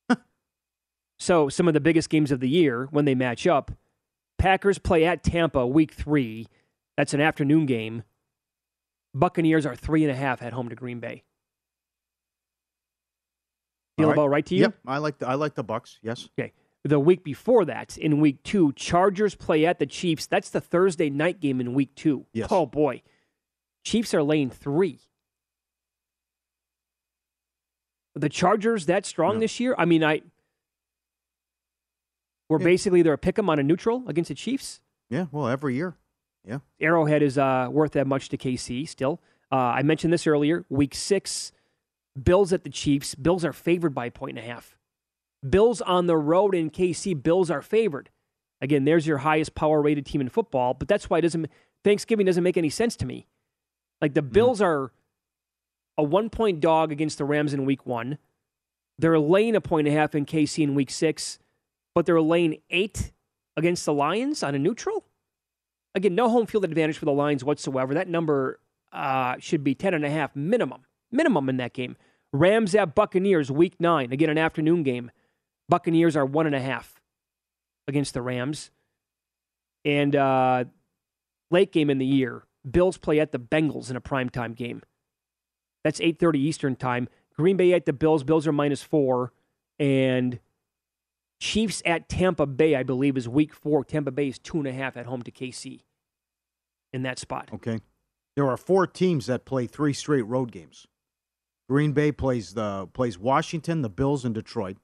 So 1.19 1.49
some 1.49 1.69
of 1.69 1.75
the 1.75 1.81
biggest 1.81 2.11
games 2.11 2.33
of 2.33 2.41
the 2.41 2.49
year 2.49 2.89
when 2.91 3.05
they 3.05 3.15
match 3.15 3.47
up, 3.47 3.71
Packers 4.37 4.79
play 4.79 5.05
at 5.05 5.23
Tampa 5.23 5.65
week 5.67 5.93
three. 5.93 6.49
That's 6.97 7.15
an 7.15 7.21
afternoon 7.21 7.67
game. 7.67 8.03
Buccaneers 9.15 9.65
are 9.65 9.77
three 9.77 10.03
and 10.03 10.11
a 10.11 10.17
half 10.17 10.43
at 10.43 10.53
home 10.53 10.69
to 10.71 10.75
Green 10.75 10.99
Bay. 10.99 11.23
Feel 13.97 14.09
All 14.09 14.13
about 14.13 14.27
right 14.29 14.45
to 14.47 14.55
you? 14.57 14.63
Yep, 14.63 14.75
I 14.87 14.99
like 14.99 15.19
the 15.19 15.29
I 15.29 15.35
like 15.35 15.55
the 15.55 15.63
Bucks. 15.63 15.99
Yes. 16.03 16.29
Okay. 16.39 16.53
The 16.87 17.01
week 17.01 17.25
before 17.25 17.65
that, 17.65 17.97
in 17.97 18.21
week 18.21 18.43
two, 18.43 18.73
Chargers 18.75 19.35
play 19.35 19.65
at 19.65 19.79
the 19.79 19.87
Chiefs. 19.87 20.27
That's 20.27 20.51
the 20.51 20.61
Thursday 20.61 21.09
night 21.09 21.41
game 21.41 21.59
in 21.59 21.73
week 21.73 21.95
two. 21.95 22.27
Yes. 22.35 22.49
Oh 22.51 22.67
boy. 22.67 23.01
Chiefs 23.85 24.13
are 24.13 24.23
laying 24.23 24.51
three. 24.51 25.01
The 28.15 28.29
Chargers 28.29 28.87
that 28.87 29.07
strong 29.07 29.41
this 29.41 29.59
year? 29.59 29.75
I 29.79 29.87
mean, 29.87 30.05
I 30.05 30.23
we're 32.51 32.59
basically 32.59 33.01
they're 33.03 33.15
a 33.15 33.19
pick 33.19 33.39
'em 33.39 33.49
on 33.49 33.59
a 33.59 33.63
neutral 33.63 34.05
against 34.07 34.29
the 34.29 34.35
Chiefs. 34.35 34.81
Yeah. 35.09 35.27
Well, 35.33 35.49
every 35.49 35.75
year. 35.75 35.97
Yeah. 36.47 36.59
Arrowhead 36.79 37.23
is 37.23 37.39
uh, 37.39 37.69
worth 37.71 37.93
that 37.93 38.07
much 38.07 38.29
to 38.29 38.37
KC 38.37 38.87
still. 38.87 39.21
Uh, 39.51 39.57
I 39.57 39.83
mentioned 39.83 40.13
this 40.13 40.27
earlier. 40.27 40.67
Week 40.69 40.95
six, 40.95 41.53
Bills 42.23 42.53
at 42.53 42.63
the 42.65 42.71
Chiefs. 42.71 43.15
Bills 43.15 43.45
are 43.45 43.55
favored 43.55 43.95
by 43.95 44.07
a 44.07 44.11
point 44.11 44.39
and 44.39 44.47
a 44.47 44.51
half. 44.53 44.77
Bills 45.49 45.81
on 45.81 46.07
the 46.07 46.17
road 46.17 46.55
in 46.55 46.71
KC. 46.71 47.23
Bills 47.23 47.51
are 47.51 47.63
favored. 47.63 48.11
Again, 48.61 48.85
there's 48.85 49.07
your 49.07 49.19
highest 49.19 49.55
power 49.55 49.83
rated 49.83 50.07
team 50.07 50.21
in 50.21 50.29
football, 50.29 50.75
but 50.75 50.89
that's 50.89 51.11
why 51.11 51.19
it 51.19 51.23
doesn't 51.23 51.51
Thanksgiving 51.83 52.25
doesn't 52.25 52.43
make 52.43 52.57
any 52.57 52.71
sense 52.71 52.97
to 52.97 53.07
me. 53.07 53.27
Like 54.01 54.15
the 54.15 54.23
Bills 54.23 54.61
are 54.61 54.93
a 55.99 56.03
one 56.03 56.31
point 56.31 56.61
dog 56.61 56.91
against 56.91 57.19
the 57.19 57.25
Rams 57.25 57.53
in 57.53 57.65
week 57.65 57.85
one. 57.87 58.19
They're 58.99 59.19
laying 59.19 59.57
a 59.57 59.61
point 59.61 59.87
and 59.87 59.97
a 59.97 60.01
half 60.01 60.15
in 60.15 60.25
KC 60.25 60.63
in 60.63 60.75
week 60.75 60.91
six, 60.91 61.39
but 61.95 62.07
they're 62.07 62.21
laying 62.21 62.59
eight 62.71 63.13
against 63.57 63.85
the 63.85 63.93
Lions 63.93 64.43
on 64.43 64.55
a 64.55 64.59
neutral. 64.59 65.05
Again, 65.95 66.15
no 66.15 66.29
home 66.29 66.47
field 66.47 66.65
advantage 66.65 66.99
for 66.99 67.05
the 67.05 67.13
Lions 67.13 67.45
whatsoever. 67.45 67.95
That 67.95 68.09
number 68.09 68.61
uh, 68.93 69.37
should 69.39 69.63
be 69.63 69.75
10 69.75 69.95
and 69.95 70.05
a 70.05 70.11
half 70.11 70.35
minimum. 70.35 70.83
Minimum 71.13 71.49
in 71.49 71.57
that 71.59 71.73
game. 71.73 71.97
Rams 72.33 72.75
at 72.75 72.95
Buccaneers, 72.95 73.51
week 73.51 73.75
nine. 73.79 74.13
Again, 74.13 74.31
an 74.31 74.39
afternoon 74.39 74.83
game. 74.83 75.11
Buccaneers 75.69 76.17
are 76.17 76.27
one 76.27 76.47
and 76.47 76.55
a 76.55 76.61
half 76.61 77.01
against 77.87 78.15
the 78.15 78.23
Rams. 78.23 78.71
And 79.85 80.17
uh, 80.17 80.65
late 81.51 81.73
game 81.73 81.91
in 81.91 81.99
the 81.99 82.07
year, 82.07 82.45
Bills 82.69 82.97
play 82.97 83.21
at 83.21 83.33
the 83.33 83.39
Bengals 83.39 83.91
in 83.91 83.97
a 83.97 84.01
primetime 84.01 84.55
game. 84.55 84.83
That's 85.83 86.01
8.30 86.01 86.37
Eastern 86.37 86.77
time. 86.77 87.09
Green 87.37 87.57
Bay 87.57 87.73
at 87.75 87.85
the 87.85 87.93
Bills. 87.93 88.25
Bills 88.25 88.47
are 88.47 88.53
minus 88.53 88.83
four. 88.83 89.33
And 89.79 90.39
Chiefs 91.41 91.83
at 91.85 92.09
Tampa 92.09 92.47
Bay, 92.47 92.75
I 92.75 92.83
believe, 92.83 93.17
is 93.17 93.29
week 93.29 93.55
four. 93.55 93.85
Tampa 93.85 94.11
Bay 94.11 94.29
is 94.29 94.39
two 94.39 94.59
and 94.59 94.67
a 94.67 94.73
half 94.73 94.97
at 94.97 95.07
home 95.07 95.23
to 95.23 95.31
KC 95.31 95.81
in 96.93 97.03
that 97.03 97.19
spot. 97.19 97.51
Okay. 97.53 97.81
There 98.37 98.49
are 98.49 98.57
four 98.57 98.87
teams 98.87 99.27
that 99.27 99.45
play 99.45 99.67
three 99.67 99.93
straight 99.93 100.23
road 100.23 100.53
games. 100.53 100.87
Green 101.69 101.93
Bay 101.93 102.13
plays 102.13 102.55
the 102.55 102.89
plays 102.93 103.19
Washington, 103.19 103.83
the 103.83 103.89
Bills, 103.89 104.25
and 104.25 104.35
Detroit. 104.35 104.77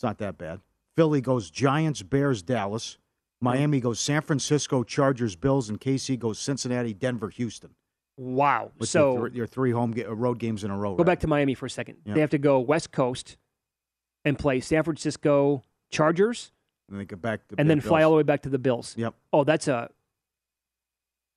It's 0.00 0.02
not 0.02 0.16
that 0.16 0.38
bad. 0.38 0.60
Philly 0.96 1.20
goes 1.20 1.50
Giants, 1.50 2.00
Bears, 2.00 2.40
Dallas. 2.40 2.96
Miami 3.38 3.80
goes 3.80 4.00
San 4.00 4.22
Francisco, 4.22 4.82
Chargers, 4.82 5.36
Bills, 5.36 5.68
and 5.68 5.78
KC 5.78 6.18
goes 6.18 6.38
Cincinnati, 6.38 6.94
Denver, 6.94 7.28
Houston. 7.28 7.74
Wow. 8.16 8.70
With 8.78 8.88
so 8.88 9.12
your, 9.12 9.28
th- 9.28 9.36
your 9.36 9.46
three 9.46 9.72
home 9.72 9.92
ga- 9.92 10.06
road 10.08 10.38
games 10.38 10.64
in 10.64 10.70
a 10.70 10.76
row. 10.76 10.92
go 10.92 11.02
right? 11.02 11.06
back 11.06 11.20
to 11.20 11.26
Miami 11.26 11.52
for 11.52 11.66
a 11.66 11.70
second. 11.70 11.98
Yeah. 12.06 12.14
They 12.14 12.20
have 12.22 12.30
to 12.30 12.38
go 12.38 12.60
West 12.60 12.92
Coast 12.92 13.36
and 14.24 14.38
play 14.38 14.60
San 14.60 14.84
Francisco 14.84 15.62
Chargers 15.90 16.50
and 16.88 16.98
then 16.98 17.04
get 17.04 17.20
back 17.20 17.46
to 17.48 17.56
and 17.58 17.68
the 17.68 17.74
then 17.74 17.82
fly 17.82 18.02
all 18.02 18.12
the 18.12 18.16
way 18.16 18.22
back 18.22 18.40
to 18.44 18.48
the 18.48 18.58
Bills. 18.58 18.94
Yep. 18.96 19.12
Oh, 19.34 19.44
that's 19.44 19.68
a. 19.68 19.90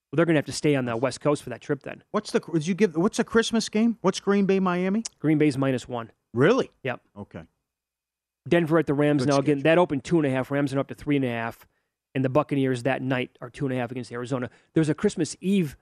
Well, 0.10 0.14
they're 0.14 0.26
going 0.26 0.36
to 0.36 0.40
have 0.40 0.46
to 0.46 0.54
stay 0.54 0.76
on 0.76 0.86
the 0.86 0.96
West 0.96 1.20
Coast 1.20 1.44
for 1.44 1.50
that 1.50 1.60
trip 1.60 1.84
then. 1.84 2.02
What's 2.12 2.32
the 2.32 2.40
did 2.40 2.66
you 2.66 2.76
give? 2.76 2.96
What's 2.96 3.20
a 3.20 3.26
Christmas 3.26 3.68
game? 3.68 3.98
What's 4.00 4.22
Green 4.22 4.46
Bay, 4.46 4.62
Miami? 4.62 5.04
Green 5.20 5.38
Bay's 5.38 5.58
minus 5.58 5.86
one. 5.86 6.12
Really? 6.34 6.72
Yep. 6.84 7.02
Okay. 7.18 7.42
Denver 8.48 8.78
at 8.80 8.88
the 8.88 8.94
Rams 8.94 9.24
Good 9.26 9.30
now 9.32 9.38
again. 9.40 9.60
That 9.60 9.78
opened 9.78 10.04
two 10.04 10.18
and 10.18 10.26
a 10.26 10.30
half. 10.30 10.52
Rams 10.52 10.74
are 10.74 10.80
up 10.80 10.88
to 10.90 10.94
three 10.96 11.16
and 11.16 11.24
a 11.26 11.30
half, 11.30 11.66
and 12.14 12.24
the 12.26 12.30
Buccaneers 12.30 12.84
that 12.84 13.02
night 13.02 13.38
are 13.42 13.50
two 13.50 13.66
and 13.66 13.74
a 13.74 13.78
half 13.78 13.90
against 13.92 14.12
Arizona. 14.12 14.50
There's 14.74 14.90
a 14.90 14.94
Christmas 14.94 15.36
Eve 15.40 15.78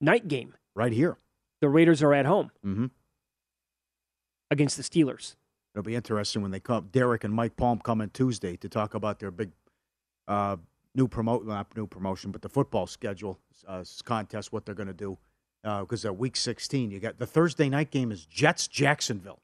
night 0.00 0.26
game. 0.28 0.54
Right 0.74 0.92
here. 0.92 1.18
The 1.60 1.68
Raiders 1.68 2.02
are 2.02 2.12
at 2.14 2.26
home 2.26 2.50
Mm-hmm. 2.64 2.86
against 4.50 4.76
the 4.76 4.82
Steelers. 4.82 5.36
It'll 5.74 5.84
be 5.84 5.94
interesting 5.94 6.42
when 6.42 6.50
they 6.50 6.60
come. 6.60 6.88
Derek 6.90 7.22
and 7.22 7.32
Mike 7.32 7.56
Palm 7.56 7.78
come 7.78 8.00
in 8.00 8.10
Tuesday 8.10 8.56
to 8.56 8.68
talk 8.68 8.94
about 8.94 9.20
their 9.20 9.30
big 9.30 9.50
uh, 10.26 10.56
new 10.94 11.06
promote, 11.06 11.46
not 11.46 11.76
new 11.76 11.86
promotion, 11.86 12.32
but 12.32 12.42
the 12.42 12.48
football 12.48 12.86
schedule 12.86 13.38
uh, 13.68 13.84
contest. 14.04 14.52
What 14.52 14.66
they're 14.66 14.74
going 14.74 14.88
to 14.88 14.92
do 14.92 15.16
because 15.62 16.04
uh, 16.06 16.12
week 16.12 16.36
16, 16.36 16.90
you 16.90 16.98
got 16.98 17.18
the 17.18 17.26
Thursday 17.26 17.68
night 17.68 17.90
game 17.90 18.10
is 18.10 18.24
Jets 18.26 18.66
Jacksonville. 18.66 19.40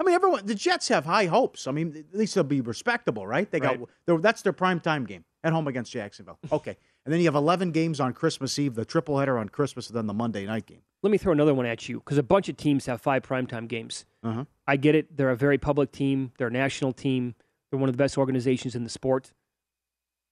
I 0.00 0.04
mean, 0.04 0.14
everyone 0.14 0.46
the 0.46 0.54
Jets 0.54 0.88
have 0.88 1.04
high 1.04 1.26
hopes. 1.26 1.66
I 1.66 1.72
mean, 1.72 2.04
at 2.12 2.16
least 2.18 2.34
they'll 2.34 2.44
be 2.44 2.60
respectable, 2.60 3.26
right? 3.26 3.50
They 3.50 3.58
got 3.60 3.78
Right. 4.06 4.22
that's 4.22 4.42
their 4.42 4.52
prime 4.52 4.80
time 4.80 5.04
game 5.04 5.24
at 5.42 5.52
home 5.52 5.66
against 5.66 5.92
Jacksonville. 5.92 6.38
Okay, 6.52 6.76
and 7.04 7.12
then 7.12 7.20
you 7.20 7.26
have 7.26 7.34
11 7.34 7.72
games 7.72 7.98
on 8.00 8.12
Christmas 8.12 8.58
Eve, 8.58 8.74
the 8.74 8.84
triple 8.84 9.18
header 9.18 9.38
on 9.38 9.48
Christmas, 9.48 9.88
and 9.88 9.96
then 9.96 10.06
the 10.06 10.14
Monday 10.14 10.46
night 10.46 10.66
game. 10.66 10.82
Let 11.02 11.10
me 11.10 11.18
throw 11.18 11.32
another 11.32 11.54
one 11.54 11.66
at 11.66 11.88
you 11.88 11.98
because 12.00 12.18
a 12.18 12.22
bunch 12.22 12.48
of 12.48 12.56
teams 12.56 12.86
have 12.86 13.00
five 13.00 13.22
primetime 13.22 13.68
games. 13.68 14.04
Uh-huh. 14.22 14.44
I 14.66 14.76
get 14.76 14.94
it. 14.94 15.16
They're 15.16 15.30
a 15.30 15.36
very 15.36 15.58
public 15.58 15.90
team. 15.92 16.32
They're 16.38 16.48
a 16.48 16.52
national 16.52 16.92
team. 16.92 17.34
They're 17.70 17.78
one 17.78 17.88
of 17.88 17.94
the 17.96 18.02
best 18.02 18.16
organizations 18.18 18.74
in 18.74 18.82
the 18.84 18.90
sport. 18.90 19.32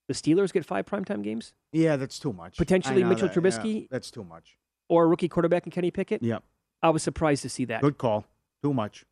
The 0.09 0.14
Steelers 0.14 0.53
get 0.53 0.64
five 0.64 0.87
primetime 0.87 1.23
games 1.23 1.53
Yeah, 1.73 1.97
that's 1.97 2.19
too 2.21 2.33
much. 2.33 2.57
Potentially 2.57 3.03
Mitchell 3.03 3.29
that, 3.29 3.35
yeah, 3.37 3.43
Trubisky? 3.43 3.89
that's 3.91 4.11
too 4.11 4.23
much. 4.25 4.57
or 4.89 5.03
a 5.05 5.07
rookie 5.09 5.29
quarterback 5.29 5.67
in 5.67 5.73
Kenny 5.73 5.91
Pickett. 5.91 6.23
Yep. 6.23 6.45
I 6.83 6.91
was 6.91 7.03
surprised 7.03 7.43
to 7.43 7.49
see 7.49 7.64
that. 7.64 7.81
Good 7.83 7.99
call. 7.99 8.25
Too 8.62 8.73
much. 8.73 9.05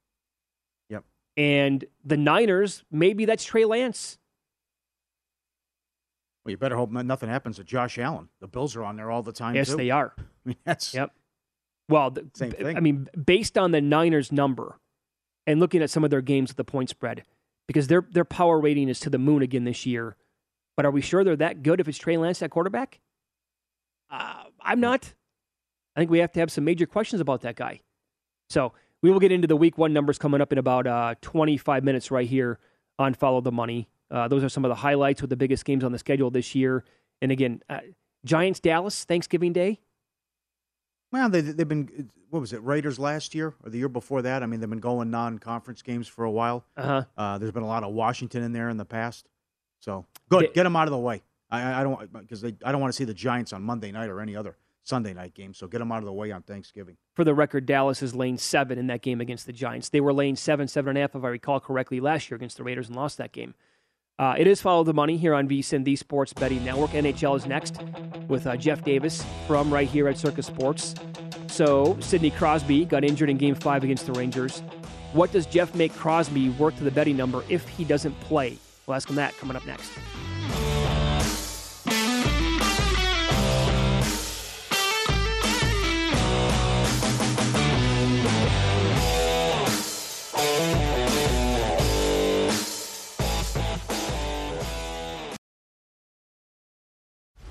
And 1.36 1.84
the 2.04 2.16
Niners, 2.16 2.84
maybe 2.90 3.24
that's 3.24 3.44
Trey 3.44 3.64
Lance. 3.64 4.18
Well, 6.44 6.50
you 6.50 6.56
better 6.58 6.76
hope 6.76 6.90
nothing 6.90 7.28
happens 7.28 7.56
to 7.56 7.64
Josh 7.64 7.98
Allen. 7.98 8.28
The 8.40 8.46
Bills 8.46 8.76
are 8.76 8.84
on 8.84 8.96
there 8.96 9.10
all 9.10 9.22
the 9.22 9.32
time. 9.32 9.54
yes, 9.54 9.70
too. 9.70 9.76
they 9.76 9.90
are. 9.90 10.14
I 10.18 10.22
mean, 10.44 10.56
that's 10.64 10.92
Yep. 10.92 11.10
Well, 11.88 12.10
the, 12.10 12.28
Same 12.34 12.50
thing. 12.50 12.76
I 12.76 12.80
mean, 12.80 13.08
based 13.24 13.58
on 13.58 13.70
the 13.72 13.80
Niners 13.80 14.30
number 14.30 14.78
and 15.46 15.60
looking 15.60 15.82
at 15.82 15.90
some 15.90 16.04
of 16.04 16.10
their 16.10 16.22
games 16.22 16.50
with 16.50 16.56
the 16.56 16.64
point 16.64 16.88
spread, 16.88 17.24
because 17.66 17.88
their 17.88 18.06
their 18.10 18.24
power 18.24 18.58
rating 18.60 18.88
is 18.88 19.00
to 19.00 19.10
the 19.10 19.18
moon 19.18 19.42
again 19.42 19.64
this 19.64 19.86
year. 19.86 20.16
But 20.76 20.86
are 20.86 20.90
we 20.90 21.00
sure 21.00 21.24
they're 21.24 21.36
that 21.36 21.62
good 21.62 21.80
if 21.80 21.88
it's 21.88 21.98
Trey 21.98 22.16
Lance 22.16 22.42
at 22.42 22.50
quarterback? 22.50 23.00
Uh, 24.10 24.44
I'm 24.60 24.80
not. 24.80 25.14
I 25.96 26.00
think 26.00 26.10
we 26.10 26.18
have 26.18 26.32
to 26.32 26.40
have 26.40 26.50
some 26.50 26.64
major 26.64 26.86
questions 26.86 27.20
about 27.20 27.42
that 27.42 27.56
guy. 27.56 27.80
So 28.50 28.72
we 29.04 29.10
will 29.10 29.20
get 29.20 29.30
into 29.30 29.46
the 29.46 29.54
week 29.54 29.76
one 29.76 29.92
numbers 29.92 30.16
coming 30.16 30.40
up 30.40 30.50
in 30.50 30.56
about 30.56 30.86
uh, 30.86 31.14
25 31.20 31.84
minutes 31.84 32.10
right 32.10 32.26
here 32.26 32.58
on 32.98 33.12
Follow 33.12 33.42
the 33.42 33.52
Money. 33.52 33.86
Uh, 34.10 34.28
those 34.28 34.42
are 34.42 34.48
some 34.48 34.64
of 34.64 34.70
the 34.70 34.76
highlights 34.76 35.20
with 35.20 35.28
the 35.28 35.36
biggest 35.36 35.66
games 35.66 35.84
on 35.84 35.92
the 35.92 35.98
schedule 35.98 36.30
this 36.30 36.54
year. 36.54 36.84
And 37.20 37.30
again, 37.30 37.60
uh, 37.68 37.80
Giants 38.24 38.60
Dallas 38.60 39.04
Thanksgiving 39.04 39.52
Day. 39.52 39.80
well, 41.12 41.28
they 41.28 41.42
they've 41.42 41.68
been 41.68 42.08
what 42.30 42.40
was 42.40 42.54
it 42.54 42.62
Raiders 42.64 42.98
last 42.98 43.34
year 43.34 43.54
or 43.62 43.68
the 43.68 43.76
year 43.76 43.90
before 43.90 44.22
that? 44.22 44.42
I 44.42 44.46
mean, 44.46 44.60
they've 44.60 44.70
been 44.70 44.80
going 44.80 45.10
non-conference 45.10 45.82
games 45.82 46.08
for 46.08 46.24
a 46.24 46.30
while. 46.30 46.64
Uh-huh. 46.74 47.04
Uh, 47.14 47.36
there's 47.36 47.52
been 47.52 47.62
a 47.62 47.66
lot 47.66 47.84
of 47.84 47.92
Washington 47.92 48.42
in 48.42 48.52
there 48.54 48.70
in 48.70 48.78
the 48.78 48.86
past. 48.86 49.28
So 49.80 50.06
good, 50.30 50.44
They- 50.44 50.52
get 50.54 50.62
them 50.62 50.76
out 50.76 50.88
of 50.88 50.92
the 50.92 50.98
way. 50.98 51.22
I, 51.50 51.80
I 51.80 51.82
don't 51.82 52.10
because 52.10 52.42
I 52.42 52.72
don't 52.72 52.80
want 52.80 52.90
to 52.94 52.96
see 52.96 53.04
the 53.04 53.12
Giants 53.12 53.52
on 53.52 53.62
Monday 53.62 53.92
night 53.92 54.08
or 54.08 54.22
any 54.22 54.34
other 54.34 54.56
Sunday 54.84 55.14
night 55.14 55.34
game. 55.34 55.54
So 55.54 55.66
get 55.66 55.78
them 55.78 55.90
out 55.90 55.98
of 55.98 56.04
the 56.04 56.12
way 56.12 56.30
on 56.30 56.42
Thanksgiving. 56.42 56.96
For 57.14 57.24
the 57.24 57.34
record, 57.34 57.66
Dallas 57.66 58.02
is 58.02 58.14
lane 58.14 58.38
seven 58.38 58.78
in 58.78 58.86
that 58.88 59.02
game 59.02 59.20
against 59.20 59.46
the 59.46 59.52
Giants. 59.52 59.88
They 59.88 60.00
were 60.00 60.12
lane 60.12 60.36
seven, 60.36 60.68
seven 60.68 60.90
and 60.90 60.98
a 60.98 61.00
half, 61.00 61.16
if 61.16 61.24
I 61.24 61.28
recall 61.28 61.58
correctly, 61.58 62.00
last 62.00 62.30
year 62.30 62.36
against 62.36 62.58
the 62.58 62.64
Raiders 62.64 62.88
and 62.88 62.96
lost 62.96 63.18
that 63.18 63.32
game. 63.32 63.54
Uh, 64.16 64.34
it 64.38 64.46
is 64.46 64.60
Follow 64.60 64.84
the 64.84 64.94
Money 64.94 65.16
here 65.16 65.34
on 65.34 65.48
VSiN, 65.48 65.84
the 65.84 65.96
Sports 65.96 66.32
Betting 66.32 66.64
Network. 66.64 66.90
NHL 66.90 67.36
is 67.36 67.46
next 67.46 67.80
with 68.28 68.46
uh, 68.46 68.56
Jeff 68.56 68.84
Davis 68.84 69.24
from 69.48 69.72
right 69.72 69.88
here 69.88 70.06
at 70.06 70.16
Circa 70.16 70.42
Sports. 70.42 70.94
So, 71.48 71.96
Sidney 72.00 72.30
Crosby 72.30 72.84
got 72.84 73.02
injured 73.04 73.28
in 73.30 73.38
game 73.38 73.56
five 73.56 73.82
against 73.82 74.06
the 74.06 74.12
Rangers. 74.12 74.62
What 75.14 75.32
does 75.32 75.46
Jeff 75.46 75.74
make 75.74 75.92
Crosby 75.94 76.50
work 76.50 76.76
to 76.76 76.84
the 76.84 76.90
betting 76.90 77.16
number 77.16 77.42
if 77.48 77.66
he 77.68 77.84
doesn't 77.84 78.18
play? 78.20 78.58
We'll 78.86 78.94
ask 78.94 79.08
him 79.08 79.16
that 79.16 79.36
coming 79.38 79.56
up 79.56 79.66
next. 79.66 79.90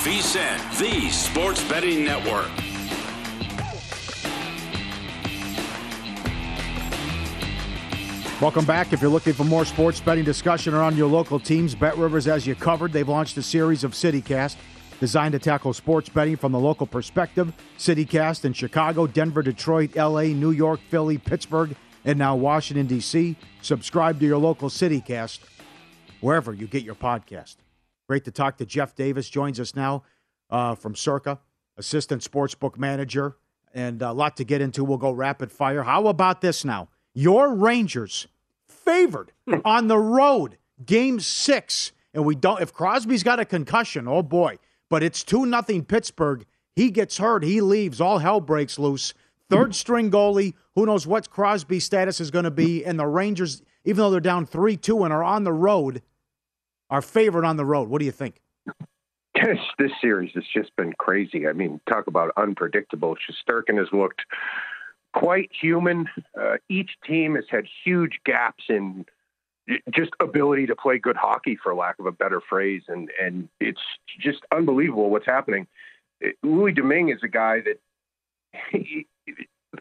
VSiN, 0.00 0.78
the 0.78 1.10
Sports 1.10 1.62
Betting 1.68 2.04
Network. 2.04 2.48
Welcome 8.40 8.64
back. 8.64 8.94
If 8.94 9.02
you're 9.02 9.10
looking 9.10 9.34
for 9.34 9.44
more 9.44 9.66
sports 9.66 10.00
betting 10.00 10.24
discussion 10.24 10.72
around 10.72 10.96
your 10.96 11.10
local 11.10 11.38
teams, 11.38 11.74
Bet 11.74 11.98
Rivers 11.98 12.24
has 12.24 12.46
you 12.46 12.54
covered. 12.54 12.92
They've 12.94 13.06
launched 13.06 13.36
a 13.36 13.42
series 13.42 13.84
of 13.84 13.92
CityCast 13.92 14.56
designed 15.00 15.32
to 15.32 15.38
tackle 15.38 15.74
sports 15.74 16.08
betting 16.08 16.36
from 16.36 16.52
the 16.52 16.58
local 16.58 16.86
perspective. 16.86 17.52
CityCast 17.76 18.46
in 18.46 18.54
Chicago, 18.54 19.06
Denver, 19.06 19.42
Detroit, 19.42 19.96
LA, 19.96 20.28
New 20.28 20.52
York, 20.52 20.80
Philly, 20.88 21.18
Pittsburgh, 21.18 21.76
and 22.06 22.18
now 22.18 22.36
Washington, 22.36 22.86
D.C. 22.86 23.36
Subscribe 23.60 24.18
to 24.20 24.24
your 24.24 24.38
local 24.38 24.70
CityCast 24.70 25.40
wherever 26.22 26.54
you 26.54 26.66
get 26.66 26.84
your 26.84 26.94
podcast. 26.94 27.56
Great 28.10 28.24
to 28.24 28.32
talk 28.32 28.56
to 28.56 28.66
Jeff 28.66 28.96
Davis. 28.96 29.30
Joins 29.30 29.60
us 29.60 29.76
now 29.76 30.02
uh, 30.50 30.74
from 30.74 30.96
Circa, 30.96 31.38
assistant 31.76 32.28
sportsbook 32.28 32.76
manager 32.76 33.36
and 33.72 34.02
a 34.02 34.10
lot 34.10 34.36
to 34.38 34.42
get 34.42 34.60
into. 34.60 34.82
We'll 34.82 34.98
go 34.98 35.12
rapid 35.12 35.52
fire. 35.52 35.84
How 35.84 36.08
about 36.08 36.40
this 36.40 36.64
now? 36.64 36.88
Your 37.14 37.54
Rangers 37.54 38.26
favored 38.66 39.30
hmm. 39.46 39.58
on 39.64 39.86
the 39.86 39.96
road, 39.96 40.58
game 40.84 41.20
six. 41.20 41.92
And 42.12 42.24
we 42.24 42.34
don't, 42.34 42.60
if 42.60 42.72
Crosby's 42.72 43.22
got 43.22 43.38
a 43.38 43.44
concussion, 43.44 44.08
oh 44.08 44.24
boy, 44.24 44.58
but 44.88 45.04
it's 45.04 45.22
2 45.22 45.46
nothing 45.46 45.84
Pittsburgh. 45.84 46.44
He 46.74 46.90
gets 46.90 47.18
hurt, 47.18 47.44
he 47.44 47.60
leaves, 47.60 48.00
all 48.00 48.18
hell 48.18 48.40
breaks 48.40 48.76
loose. 48.76 49.14
Third 49.48 49.66
hmm. 49.66 49.70
string 49.70 50.10
goalie, 50.10 50.54
who 50.74 50.84
knows 50.84 51.06
what 51.06 51.30
Crosby's 51.30 51.84
status 51.84 52.20
is 52.20 52.32
going 52.32 52.44
to 52.44 52.50
be. 52.50 52.84
And 52.84 52.98
the 52.98 53.06
Rangers, 53.06 53.62
even 53.84 53.98
though 53.98 54.10
they're 54.10 54.18
down 54.18 54.46
3 54.46 54.76
2 54.76 55.04
and 55.04 55.12
are 55.12 55.22
on 55.22 55.44
the 55.44 55.52
road, 55.52 56.02
are 56.90 57.02
favored 57.02 57.44
on 57.44 57.56
the 57.56 57.64
road. 57.64 57.88
What 57.88 58.00
do 58.00 58.04
you 58.04 58.12
think? 58.12 58.40
This, 59.34 59.58
this 59.78 59.92
series 60.00 60.32
has 60.34 60.44
just 60.52 60.74
been 60.76 60.92
crazy. 60.98 61.46
I 61.46 61.52
mean, 61.52 61.80
talk 61.88 62.08
about 62.08 62.32
unpredictable. 62.36 63.16
Shesterkin 63.16 63.78
has 63.78 63.88
looked 63.92 64.22
quite 65.14 65.50
human. 65.58 66.08
Uh, 66.38 66.56
each 66.68 66.90
team 67.06 67.36
has 67.36 67.44
had 67.48 67.64
huge 67.84 68.20
gaps 68.24 68.64
in 68.68 69.06
just 69.94 70.10
ability 70.20 70.66
to 70.66 70.76
play 70.76 70.98
good 70.98 71.16
hockey, 71.16 71.56
for 71.62 71.74
lack 71.74 71.98
of 71.98 72.06
a 72.06 72.12
better 72.12 72.40
phrase, 72.48 72.82
and 72.88 73.08
and 73.22 73.48
it's 73.60 73.80
just 74.18 74.40
unbelievable 74.52 75.10
what's 75.10 75.26
happening. 75.26 75.66
Louis 76.42 76.72
Domingue 76.72 77.10
is 77.10 77.20
a 77.22 77.28
guy 77.28 77.60
that 77.60 77.80
he, 78.72 79.06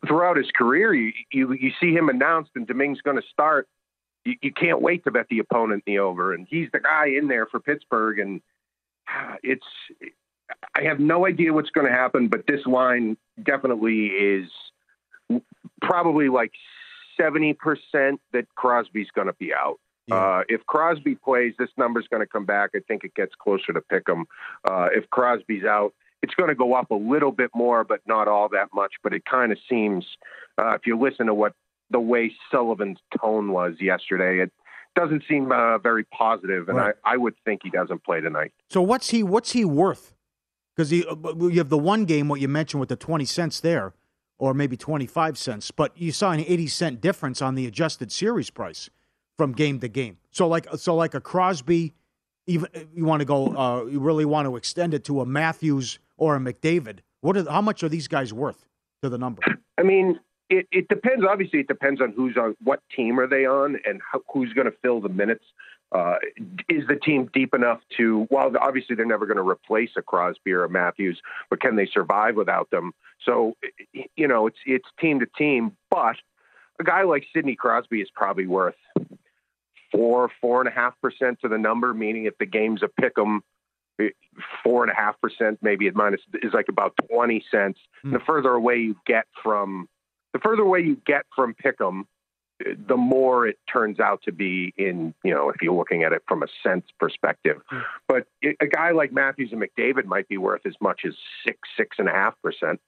throughout 0.08 0.38
his 0.38 0.52
career, 0.56 0.94
you, 0.94 1.12
you 1.32 1.54
you 1.54 1.72
see 1.80 1.92
him 1.92 2.10
announced 2.10 2.52
and 2.56 2.68
Domingue's 2.68 3.02
going 3.02 3.18
to 3.18 3.28
start. 3.32 3.68
You, 4.26 4.36
you 4.42 4.52
can't 4.54 4.82
wait 4.82 5.04
to 5.06 5.12
bet 5.12 5.28
the 5.30 5.40
opponent 5.40 5.84
in 5.86 5.94
the 5.94 6.00
over, 6.00 6.34
and 6.34 6.48
he's 6.50 6.70
the 6.72 6.80
guy 6.80 7.08
in 7.08 7.28
there 7.28 7.46
for 7.46 7.60
Pittsburgh, 7.60 8.20
and 8.20 8.42
it's. 9.44 9.66
I 10.74 10.82
have 10.84 11.00
no 11.00 11.28
idea 11.28 11.54
what's 11.54 11.70
going 11.70 11.86
to 11.86 11.94
happen, 11.94 12.28
but 12.28 12.48
this 12.48 12.66
line 12.66 13.18
definitely 13.44 14.08
is 14.08 14.50
probably 15.82 16.28
like 16.28 16.52
70% 17.20 17.56
that 18.34 18.46
Crosby's 18.56 19.10
going 19.14 19.28
to 19.28 19.34
be 19.34 19.54
out. 19.54 19.80
Yeah. 20.08 20.16
Uh, 20.16 20.44
if 20.50 20.66
Crosby 20.66 21.16
plays, 21.16 21.54
this 21.60 21.70
number's 21.78 22.08
going 22.08 22.22
to 22.22 22.28
come 22.28 22.46
back. 22.46 22.72
I 22.76 22.80
think 22.88 23.04
it 23.04 23.14
gets 23.14 23.34
closer 23.36 23.74
to 23.74 23.82
pick 23.82 24.08
him. 24.08 24.26
Uh, 24.68 24.88
if 24.92 25.10
Crosby's 25.12 25.66
out, 25.66 25.94
it's 26.22 26.34
going 26.34 26.50
to 26.50 26.56
go 26.56 26.74
up 26.74 26.92
a 26.92 26.96
little 26.96 27.32
bit 27.32 27.52
more, 27.54 27.84
but 27.84 28.02
not 28.08 28.28
all 28.28 28.50
that 28.50 28.70
much. 28.74 28.94
But 29.04 29.14
it 29.14 29.24
kind 29.26 29.52
of 29.52 29.58
seems, 29.70 30.06
uh, 30.58 30.72
if 30.74 30.86
you 30.86 30.98
listen 30.98 31.28
to 31.28 31.34
what 31.34 31.54
the 31.90 32.00
way 32.00 32.32
Sullivan's 32.52 33.00
tone 33.20 33.52
was 33.52 33.76
yesterday, 33.80 34.44
it 34.44 34.52
doesn't 34.96 35.24
seem 35.28 35.52
uh, 35.52 35.78
very 35.78 36.04
positive, 36.06 36.70
and 36.70 36.78
right. 36.78 36.96
I, 37.06 37.14
I 37.14 37.18
would 37.18 37.36
think 37.46 37.62
he 37.64 37.70
doesn't 37.70 38.04
play 38.04 38.22
tonight. 38.22 38.52
So 38.70 38.82
what's 38.82 39.10
he 39.10 39.24
what's 39.24 39.52
he 39.52 39.66
worth? 39.66 40.14
Because 40.76 40.92
uh, 40.92 41.16
you 41.48 41.58
have 41.58 41.70
the 41.70 41.78
one 41.78 42.06
game, 42.06 42.28
what 42.28 42.40
you 42.40 42.48
mentioned 42.48 42.80
with 42.80 42.90
the 42.90 42.96
twenty 42.96 43.26
cents 43.26 43.60
there 43.60 43.94
or 44.40 44.54
maybe 44.54 44.78
25 44.78 45.38
cents, 45.38 45.70
but 45.70 45.96
you 45.98 46.12
saw 46.14 46.32
an 46.32 46.40
80 46.40 46.68
cent 46.68 47.02
difference 47.02 47.42
on 47.42 47.56
the 47.56 47.68
adjusted 47.68 48.10
series 48.10 48.50
price 48.50 48.90
from 49.38 49.52
game 49.52 49.80
to 49.82 49.88
game. 49.88 50.18
So 50.32 50.48
like 50.48 50.68
so 50.78 50.96
like 50.96 51.14
a 51.14 51.22
Crosby 51.22 51.94
even 52.48 52.68
you 52.96 53.06
want 53.06 53.20
to 53.20 53.26
go 53.26 53.56
uh, 53.56 53.86
you 53.86 54.00
really 54.00 54.26
want 54.26 54.48
to 54.48 54.56
extend 54.56 54.94
it 54.94 55.04
to 55.06 55.22
a 55.22 55.26
Matthews 55.26 56.00
or 56.18 56.36
a 56.36 56.40
McDavid. 56.40 57.00
What 57.22 57.38
are 57.38 57.50
how 57.50 57.62
much 57.62 57.84
are 57.84 57.90
these 57.90 58.08
guys 58.08 58.34
worth 58.34 58.66
to 59.04 59.10
the 59.10 59.18
number? 59.18 59.44
I 59.78 59.84
mean, 59.84 60.20
it, 60.50 60.68
it 60.72 60.88
depends. 60.88 61.26
Obviously, 61.28 61.60
it 61.60 61.68
depends 61.68 62.02
on 62.02 62.12
who's 62.12 62.36
on 62.38 62.56
what 62.64 62.82
team 62.96 63.20
are 63.20 63.28
they 63.28 63.46
on 63.46 63.78
and 63.86 64.02
how, 64.12 64.22
who's 64.34 64.54
going 64.54 64.66
to 64.66 64.74
fill 64.82 65.00
the 65.00 65.10
minutes. 65.10 65.46
Uh, 65.92 66.16
is 66.68 66.86
the 66.88 66.96
team 66.96 67.30
deep 67.34 67.54
enough 67.54 67.80
to? 67.98 68.28
Well, 68.30 68.52
obviously 68.62 68.96
they're 68.96 69.06
never 69.06 69.26
going 69.26 69.38
to 69.38 69.48
replace 69.48 69.90
a 69.98 70.02
Crosby 70.02 70.52
or 70.52 70.64
a 70.64 70.70
Matthews, 70.70 71.20
but 71.50 71.62
can 71.62 71.76
they 71.76 71.88
survive 71.92 72.36
without 72.36 72.70
them? 72.70 72.94
So, 73.26 73.56
you 74.16 74.28
know, 74.28 74.46
it's 74.48 74.60
it's 74.66 74.88
team 75.00 75.20
to 75.20 75.26
team. 75.38 75.76
But 75.90 76.18
a 76.80 76.84
guy 76.84 77.04
like 77.04 77.26
Sidney 77.34 77.56
Crosby 77.56 78.02
is 78.02 78.10
probably 78.14 78.46
worth 78.46 78.76
four 79.92 80.30
four 80.40 80.62
and 80.62 80.70
a 80.70 80.72
half 80.72 80.94
percent 81.02 81.40
to 81.42 81.48
the 81.48 81.58
number. 81.58 81.92
Meaning, 81.94 82.26
if 82.26 82.38
the 82.38 82.46
game's 82.46 82.84
a 82.84 82.88
pick 82.88 83.14
'em, 83.18 83.42
four 84.64 84.84
and 84.84 84.92
a 84.92 84.96
half 84.96 85.20
percent, 85.20 85.58
maybe 85.64 85.88
at 85.88 85.96
minus 85.96 86.22
is 86.44 86.54
like 86.54 86.70
about 86.70 86.94
twenty 87.10 87.44
cents. 87.50 87.80
Mm. 88.06 88.14
The 88.14 88.20
further 88.20 88.52
away 88.52 88.78
you 88.78 88.96
get 89.08 89.26
from 89.42 89.90
the 90.34 90.40
further 90.40 90.64
away 90.64 90.82
you 90.82 91.02
get 91.06 91.26
from 91.36 91.54
pick 91.54 91.80
'em 91.82 92.08
the 92.88 92.98
more 92.98 93.48
it 93.48 93.58
turns 93.72 94.00
out 94.00 94.22
to 94.24 94.32
be 94.32 94.74
in, 94.78 95.14
you 95.24 95.34
know, 95.34 95.50
if 95.50 95.62
you're 95.62 95.74
looking 95.74 96.04
at 96.04 96.12
it 96.12 96.22
from 96.28 96.44
a 96.44 96.48
sense 96.62 96.86
perspective. 97.00 97.62
Mm. 97.72 97.84
But 98.08 98.28
it, 98.42 98.58
a 98.60 98.68
guy 98.68 98.92
like 98.92 99.14
Matthews 99.14 99.52
and 99.52 99.62
McDavid 99.62 100.06
might 100.06 100.28
be 100.28 100.38
worth 100.38 100.66
as 100.66 100.76
much 100.82 101.02
as 101.06 101.14
six, 101.46 101.58
six 101.78 101.98
and 102.00 102.10
a 102.10 102.12
half 102.12 102.36
percent. 102.44 102.80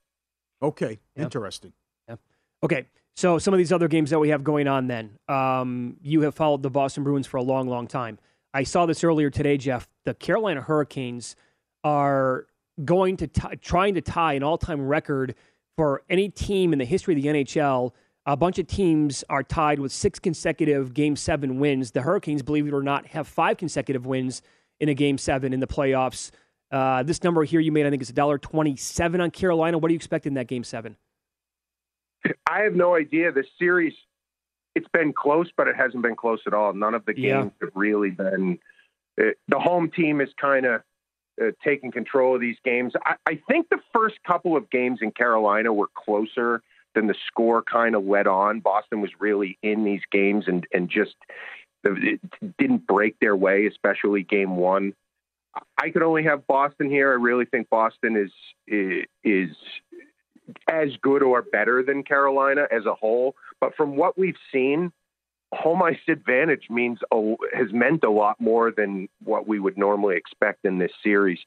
Okay, 0.62 1.00
interesting. 1.16 1.74
Yeah. 2.08 2.16
Okay, 2.64 2.86
so 3.16 3.40
some 3.40 3.54
of 3.54 3.58
these 3.58 3.72
other 3.72 3.88
games 3.88 4.10
that 4.10 4.20
we 4.20 4.30
have 4.30 4.44
going 4.44 4.68
on 4.68 4.88
then, 4.88 5.18
um, 5.28 5.98
you 6.02 6.22
have 6.22 6.36
followed 6.36 6.64
the 6.64 6.70
Boston 6.70 7.04
Bruins 7.04 7.26
for 7.26 7.38
a 7.38 7.44
long, 7.44 7.68
long 7.68 7.88
time. 7.88 8.20
I 8.54 8.64
saw 8.64 8.86
this 8.86 9.04
earlier 9.04 9.30
today, 9.30 9.58
Jeff. 9.58 9.88
The 10.04 10.14
Carolina 10.14 10.62
Hurricanes 10.62 11.36
are 11.84 12.46
going 12.84 13.18
to 13.18 13.28
t- 13.28 13.56
trying 13.62 13.96
to 13.96 14.02
tie 14.02 14.34
an 14.34 14.44
all-time 14.44 14.86
record 14.86 15.36
for 15.78 16.04
any 16.10 16.30
team 16.30 16.74
in 16.74 16.80
the 16.80 16.86
history 16.86 17.16
of 17.16 17.22
the 17.22 17.30
NHL– 17.30 17.92
a 18.26 18.38
bunch 18.38 18.60
of 18.60 18.68
teams 18.68 19.24
are 19.30 19.44
tied 19.44 19.80
with 19.80 19.92
six 19.92 20.20
consecutive 20.20 20.94
Game 20.94 21.16
Seven 21.16 21.60
wins. 21.60 21.92
The 21.92 22.02
Hurricanes, 22.02 22.44
believe 22.44 22.68
it 22.68 22.74
or 22.74 22.84
not, 22.84 23.08
have 23.08 23.28
five 23.28 23.58
consecutive 23.58 24.06
wins 24.06 24.42
in 24.80 24.90
a 24.90 24.94
Game 24.94 25.18
Seven 25.18 25.54
in 25.54 25.60
the 25.60 25.68
playoffs. 25.68 26.32
Uh, 26.72 27.04
this 27.04 27.24
number 27.24 27.44
here 27.44 27.60
you 27.60 27.72
made, 27.72 27.86
I 27.86 27.90
think, 27.90 28.02
is 28.02 28.10
dollar 28.10 28.38
twenty-seven 28.38 29.20
on 29.20 29.32
Carolina. 29.32 29.78
What 29.78 29.88
do 29.88 29.94
you 29.94 29.98
expect 29.98 30.28
in 30.28 30.36
that 30.36 30.48
Game 30.48 30.64
Seven? 30.64 30.98
I 32.48 32.62
have 32.62 32.76
no 32.76 32.96
idea. 32.96 33.32
The 33.32 33.44
series, 33.58 33.94
it's 34.76 34.88
been 34.94 35.14
close, 35.14 35.50
but 35.58 35.68
it 35.68 35.76
hasn't 35.76 36.04
been 36.04 36.16
close 36.16 36.42
at 36.46 36.54
all. 36.54 36.74
None 36.74 36.94
of 36.94 37.04
the 37.06 37.14
games 37.14 37.52
yeah. 37.60 37.66
have 37.66 37.72
really 37.74 38.12
been. 38.12 38.60
It, 39.18 39.30
uh, 39.30 39.32
the 39.48 39.60
home 39.60 39.90
team 39.90 40.22
is 40.22 40.30
kind 40.40 40.68
of 40.68 40.84
uh, 41.42 41.52
taking 41.64 41.92
control 41.92 42.36
of 42.36 42.42
these 42.42 42.58
games. 42.64 42.94
I, 43.06 43.16
I 43.28 43.40
think 43.50 43.70
the 43.70 43.80
first 43.94 44.16
couple 44.26 44.58
of 44.58 44.70
games 44.70 45.00
in 45.02 45.12
Carolina 45.12 45.72
were 45.72 45.90
closer 45.96 46.62
than 46.96 47.08
the 47.08 47.16
score 47.28 47.62
kind 47.62 47.96
of 47.96 48.06
led 48.06 48.28
on. 48.28 48.60
Boston 48.60 49.02
was 49.02 49.12
really 49.20 49.58
in 49.62 49.84
these 49.84 50.02
games 50.12 50.46
and 50.48 50.66
and 50.74 50.90
just 50.90 51.16
didn't 52.60 52.86
break 52.86 53.16
their 53.20 53.36
way, 53.36 53.66
especially 53.66 54.24
game 54.24 54.56
one. 54.56 54.94
I 55.78 55.90
could 55.90 56.04
only 56.04 56.24
have 56.24 56.48
Boston 56.48 56.90
here. 56.90 57.12
I 57.12 57.16
really 57.16 57.46
think 57.46 57.70
Boston 57.70 58.16
is 58.16 58.32
is 59.24 59.56
as 60.68 60.90
good 61.02 61.24
or 61.24 61.42
better 61.42 61.84
than 61.84 62.04
Carolina 62.04 62.68
as 62.72 62.86
a 62.86 62.94
whole. 62.94 63.36
But 63.60 63.76
from 63.76 63.96
what 63.96 64.18
we've 64.18 64.38
seen, 64.52 64.92
home 65.54 65.84
ice 65.84 66.00
advantage 66.08 66.70
means 66.70 67.00
a, 67.12 67.36
has 67.54 67.72
meant 67.72 68.04
a 68.04 68.10
lot 68.10 68.40
more 68.40 68.72
than 68.72 69.10
what 69.24 69.48
we 69.48 69.60
would 69.60 69.78
normally 69.78 70.16
expect 70.16 70.66
in 70.66 70.80
this 70.80 70.92
series. 71.04 71.40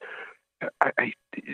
I, 0.80 0.90
I, 0.98 1.12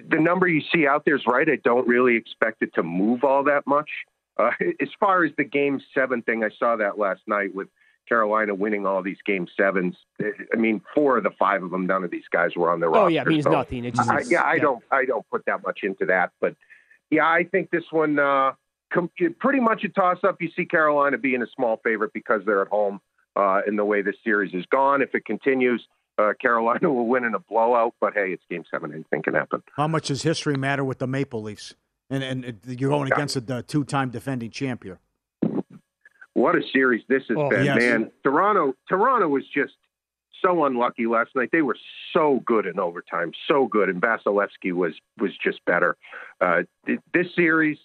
the 0.09 0.19
number 0.19 0.47
you 0.47 0.63
see 0.73 0.87
out 0.87 1.05
there 1.05 1.17
is 1.17 1.23
right. 1.27 1.49
I 1.49 1.57
don't 1.57 1.87
really 1.87 2.17
expect 2.17 2.63
it 2.63 2.75
to 2.75 2.83
move 2.83 3.25
all 3.25 3.45
that 3.45 3.67
much. 3.67 3.91
Uh, 4.37 4.51
as 4.81 4.89
far 4.99 5.25
as 5.25 5.33
the 5.37 5.45
game 5.45 5.81
seven 5.95 6.23
thing, 6.23 6.45
I 6.45 6.51
saw 6.59 6.77
that 6.77 6.99
last 6.99 7.23
night 7.27 7.55
with 7.55 7.69
Carolina 8.09 8.55
winning 8.55 8.87
all 8.87 9.03
these 9.03 9.19
game 9.25 9.47
sevens. 9.57 9.97
I 10.21 10.57
mean, 10.57 10.81
four 10.95 11.19
of 11.19 11.25
the 11.25 11.31
five 11.39 11.63
of 11.63 11.71
them, 11.71 11.87
none 11.87 12.03
of 12.03 12.11
these 12.11 12.25
guys 12.31 12.51
were 12.57 12.71
on 12.71 12.81
the 12.81 12.89
roster. 12.89 13.05
Oh 13.05 13.07
yeah, 13.07 13.23
it 13.23 13.29
means 13.29 13.45
so 13.45 13.51
nothing. 13.51 13.85
It 13.85 13.95
just, 13.95 14.11
I, 14.11 14.21
yeah, 14.23 14.43
I 14.43 14.55
yeah. 14.55 14.63
don't, 14.63 14.85
I 14.91 15.05
don't 15.05 15.29
put 15.31 15.45
that 15.47 15.63
much 15.65 15.81
into 15.83 16.07
that. 16.07 16.33
But 16.41 16.57
yeah, 17.11 17.27
I 17.27 17.45
think 17.45 17.71
this 17.71 17.85
one, 17.91 18.19
uh, 18.19 18.53
com- 18.93 19.11
pretty 19.39 19.61
much 19.61 19.85
a 19.85 19.89
toss 19.89 20.19
up. 20.25 20.41
You 20.41 20.51
see 20.55 20.65
Carolina 20.65 21.19
being 21.19 21.43
a 21.43 21.47
small 21.55 21.81
favorite 21.83 22.13
because 22.13 22.43
they're 22.45 22.63
at 22.63 22.69
home. 22.69 23.01
Uh, 23.37 23.61
in 23.65 23.77
the 23.77 23.85
way 23.85 24.03
this 24.03 24.17
series 24.25 24.53
is 24.55 24.67
gone, 24.73 25.03
if 25.03 25.15
it 25.15 25.25
continues, 25.25 25.87
uh, 26.19 26.33
Carolina 26.41 26.91
will 26.93 27.07
win 27.07 27.25
in 27.25 27.35
a 27.35 27.39
blowout, 27.39 27.95
but 28.01 28.13
hey, 28.13 28.33
it's 28.33 28.43
Game 28.51 28.65
Seven. 28.71 28.93
Anything 28.93 29.23
can 29.23 29.35
happen. 29.35 29.63
How 29.77 29.87
much 29.87 30.09
does 30.09 30.23
history 30.23 30.57
matter 30.57 30.85
with 30.85 30.99
the 30.99 31.07
Maple 31.07 31.43
Leafs? 31.43 31.75
And 32.11 32.25
and 32.25 32.59
you're 32.67 32.91
going 32.91 33.11
against 33.11 33.37
a 33.37 33.63
two-time 33.63 34.11
defending 34.11 34.51
champion. 34.51 34.99
What 36.35 36.57
a 36.57 36.63
series 36.73 37.05
this 37.09 37.23
has 37.29 37.37
oh, 37.39 37.51
been, 37.51 37.65
yes. 37.65 37.79
man! 37.79 38.11
Toronto, 38.25 38.75
Toronto 38.89 39.29
was 39.29 39.45
just 39.55 39.75
so 40.43 40.65
unlucky 40.65 41.07
last 41.07 41.31
night. 41.37 41.51
They 41.53 41.63
were 41.63 41.77
so 42.13 42.41
good 42.45 42.67
in 42.67 42.81
overtime, 42.81 43.33
so 43.47 43.67
good, 43.67 43.89
and 43.89 44.01
Vasilevskiy 44.01 44.73
was 44.73 44.95
was 45.19 45.31
just 45.43 45.65
better. 45.67 45.97
Uh, 46.41 46.63
this 46.87 47.27
series 47.37 47.79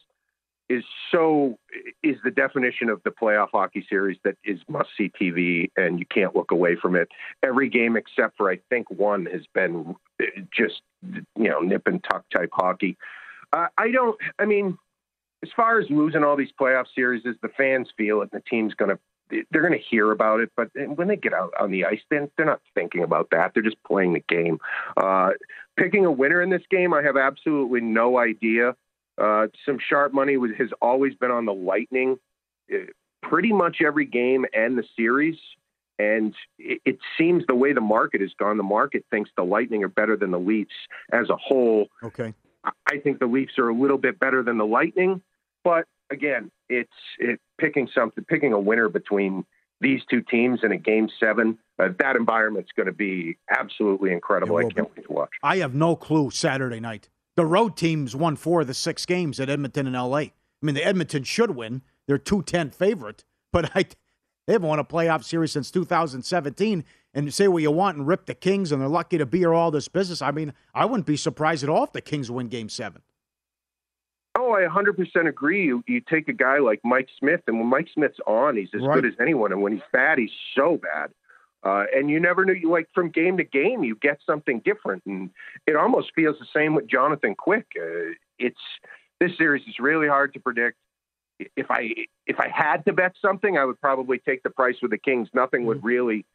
is 0.69 0.83
so 1.11 1.57
is 2.03 2.17
the 2.23 2.31
definition 2.31 2.89
of 2.89 3.01
the 3.03 3.11
playoff 3.11 3.49
hockey 3.51 3.85
series 3.87 4.17
that 4.23 4.35
is 4.43 4.59
must 4.67 4.89
see 4.97 5.09
TV 5.09 5.69
and 5.77 5.99
you 5.99 6.05
can't 6.05 6.35
look 6.35 6.51
away 6.51 6.75
from 6.75 6.95
it. 6.95 7.07
Every 7.43 7.69
game 7.69 7.95
except 7.95 8.37
for 8.37 8.49
I 8.49 8.59
think 8.69 8.89
one 8.89 9.25
has 9.27 9.43
been 9.53 9.95
just 10.51 10.81
you 10.99 11.49
know 11.49 11.59
nip 11.59 11.87
and 11.87 12.03
tuck 12.03 12.25
type 12.35 12.49
hockey. 12.53 12.97
Uh, 13.53 13.67
I 13.77 13.91
don't. 13.91 14.17
I 14.39 14.45
mean, 14.45 14.77
as 15.43 15.49
far 15.55 15.79
as 15.79 15.89
losing 15.89 16.23
all 16.23 16.35
these 16.35 16.53
playoff 16.59 16.85
series, 16.93 17.25
is 17.25 17.35
the 17.41 17.49
fans 17.49 17.89
feel 17.95 18.21
it, 18.21 18.29
and 18.31 18.41
the 18.41 18.49
team's 18.49 18.73
going 18.73 18.89
to 18.89 18.99
they're 19.29 19.61
going 19.61 19.73
to 19.73 19.85
hear 19.89 20.11
about 20.11 20.39
it, 20.39 20.51
but 20.55 20.69
when 20.95 21.07
they 21.07 21.15
get 21.15 21.33
out 21.33 21.51
on 21.59 21.71
the 21.71 21.85
ice, 21.85 22.01
then 22.11 22.29
they're 22.37 22.45
not 22.45 22.61
thinking 22.75 23.03
about 23.03 23.29
that. 23.31 23.51
They're 23.53 23.63
just 23.63 23.81
playing 23.83 24.13
the 24.13 24.23
game. 24.29 24.59
Uh, 24.97 25.31
picking 25.77 26.05
a 26.05 26.11
winner 26.11 26.41
in 26.41 26.49
this 26.49 26.61
game, 26.69 26.93
I 26.93 27.01
have 27.01 27.17
absolutely 27.17 27.81
no 27.81 28.19
idea. 28.19 28.75
Uh, 29.21 29.47
some 29.65 29.77
sharp 29.79 30.13
money 30.13 30.37
was, 30.37 30.51
has 30.57 30.69
always 30.81 31.15
been 31.15 31.31
on 31.31 31.45
the 31.45 31.53
Lightning, 31.53 32.17
uh, 32.73 32.77
pretty 33.21 33.53
much 33.53 33.77
every 33.85 34.05
game 34.05 34.45
and 34.53 34.77
the 34.77 34.83
series. 34.95 35.37
And 35.97 36.35
it, 36.59 36.81
it 36.85 36.97
seems 37.17 37.43
the 37.47 37.55
way 37.55 37.71
the 37.71 37.81
market 37.81 38.21
has 38.21 38.31
gone, 38.37 38.57
the 38.57 38.63
market 38.63 39.05
thinks 39.09 39.29
the 39.37 39.43
Lightning 39.43 39.83
are 39.83 39.89
better 39.89 40.17
than 40.17 40.31
the 40.31 40.39
Leafs 40.39 40.73
as 41.13 41.29
a 41.29 41.37
whole. 41.37 41.87
Okay. 42.03 42.33
I 42.65 42.97
think 42.97 43.19
the 43.19 43.27
Leafs 43.27 43.57
are 43.57 43.69
a 43.69 43.75
little 43.75 43.97
bit 43.97 44.19
better 44.19 44.43
than 44.43 44.57
the 44.57 44.65
Lightning, 44.65 45.21
but 45.63 45.85
again, 46.09 46.51
it's 46.67 46.89
it 47.19 47.39
picking 47.59 47.87
something, 47.93 48.23
picking 48.25 48.53
a 48.53 48.59
winner 48.59 48.89
between 48.89 49.45
these 49.81 50.01
two 50.09 50.21
teams 50.21 50.61
in 50.63 50.71
a 50.71 50.77
game 50.77 51.09
seven. 51.19 51.57
Uh, 51.77 51.89
that 51.99 52.15
environment's 52.15 52.71
going 52.75 52.87
to 52.87 52.93
be 52.93 53.37
absolutely 53.49 54.11
incredible. 54.11 54.57
I 54.57 54.63
can't 54.63 54.89
wait 54.95 55.05
to 55.05 55.13
watch. 55.13 55.29
I 55.43 55.57
have 55.57 55.75
no 55.75 55.95
clue 55.95 56.31
Saturday 56.31 56.79
night. 56.79 57.09
The 57.35 57.45
road 57.45 57.75
teams 57.75 58.15
won 58.15 58.35
four 58.35 58.61
of 58.61 58.67
the 58.67 58.73
six 58.73 59.05
games 59.05 59.39
at 59.39 59.49
Edmonton 59.49 59.87
and 59.87 59.95
LA. 59.95 60.17
I 60.17 60.31
mean, 60.61 60.75
the 60.75 60.85
Edmonton 60.85 61.23
should 61.23 61.51
win. 61.51 61.81
They're 62.07 62.17
210 62.17 62.71
favorite, 62.71 63.25
but 63.51 63.71
I 63.75 63.85
they 64.47 64.53
haven't 64.53 64.67
won 64.69 64.79
a 64.79 64.83
playoff 64.83 65.23
series 65.23 65.51
since 65.51 65.71
2017. 65.71 66.83
And 67.13 67.33
say 67.33 67.47
what 67.47 67.63
you 67.63 67.71
want 67.71 67.97
and 67.97 68.05
rip 68.05 68.25
the 68.25 68.35
Kings, 68.35 68.73
and 68.73 68.81
they're 68.81 68.89
lucky 68.89 69.17
to 69.17 69.25
be 69.25 69.39
here 69.39 69.53
all 69.53 69.71
this 69.71 69.87
business. 69.87 70.21
I 70.21 70.31
mean, 70.31 70.53
I 70.73 70.83
wouldn't 70.83 71.07
be 71.07 71.15
surprised 71.15 71.63
at 71.63 71.69
all 71.69 71.85
if 71.85 71.93
the 71.93 72.01
Kings 72.01 72.29
win 72.29 72.49
game 72.49 72.67
seven. 72.67 73.01
Oh, 74.37 74.51
I 74.51 74.67
100% 74.67 75.27
agree. 75.27 75.63
You, 75.63 75.81
you 75.87 76.01
take 76.01 76.27
a 76.27 76.33
guy 76.33 76.59
like 76.59 76.81
Mike 76.83 77.07
Smith, 77.17 77.39
and 77.47 77.57
when 77.57 77.67
Mike 77.67 77.87
Smith's 77.93 78.19
on, 78.27 78.57
he's 78.57 78.67
as 78.75 78.81
Right. 78.81 78.95
good 78.95 79.05
as 79.05 79.13
anyone. 79.21 79.53
And 79.53 79.61
when 79.61 79.71
he's 79.71 79.81
bad, 79.93 80.17
he's 80.17 80.29
so 80.55 80.75
bad. 80.77 81.11
Uh, 81.65 81.85
and 81.95 82.11
you 82.11 82.19
never 82.19 82.45
knew, 82.45 82.53
you 82.53 82.69
like 82.69 82.87
from 82.93 83.09
game 83.09 83.37
to 83.37 83.43
game, 83.43 83.83
you 83.83 83.95
get 83.95 84.19
something 84.23 84.61
different. 84.63 85.01
And 85.07 85.31
it 85.65 85.75
almost 85.75 86.11
feels 86.13 86.37
the 86.39 86.45
same 86.55 86.75
with 86.75 86.87
Jonathan 86.87 87.33
Quick. 87.35 87.65
Uh, 87.75 88.13
it's 88.37 88.59
this 89.19 89.31
series 89.37 89.63
is 89.67 89.79
really 89.79 90.07
hard 90.07 90.33
to 90.33 90.39
predict. 90.39 90.77
If 91.39 91.71
I 91.71 91.89
if 92.27 92.39
I 92.39 92.49
had 92.49 92.85
to 92.85 92.93
bet 92.93 93.13
something, 93.21 93.57
I 93.57 93.65
would 93.65 93.81
probably 93.81 94.19
take 94.19 94.43
the 94.43 94.51
price 94.51 94.75
with 94.81 94.91
the 94.91 94.97
Kings. 94.97 95.27
Nothing 95.33 95.65
would 95.65 95.83
really, 95.83 96.25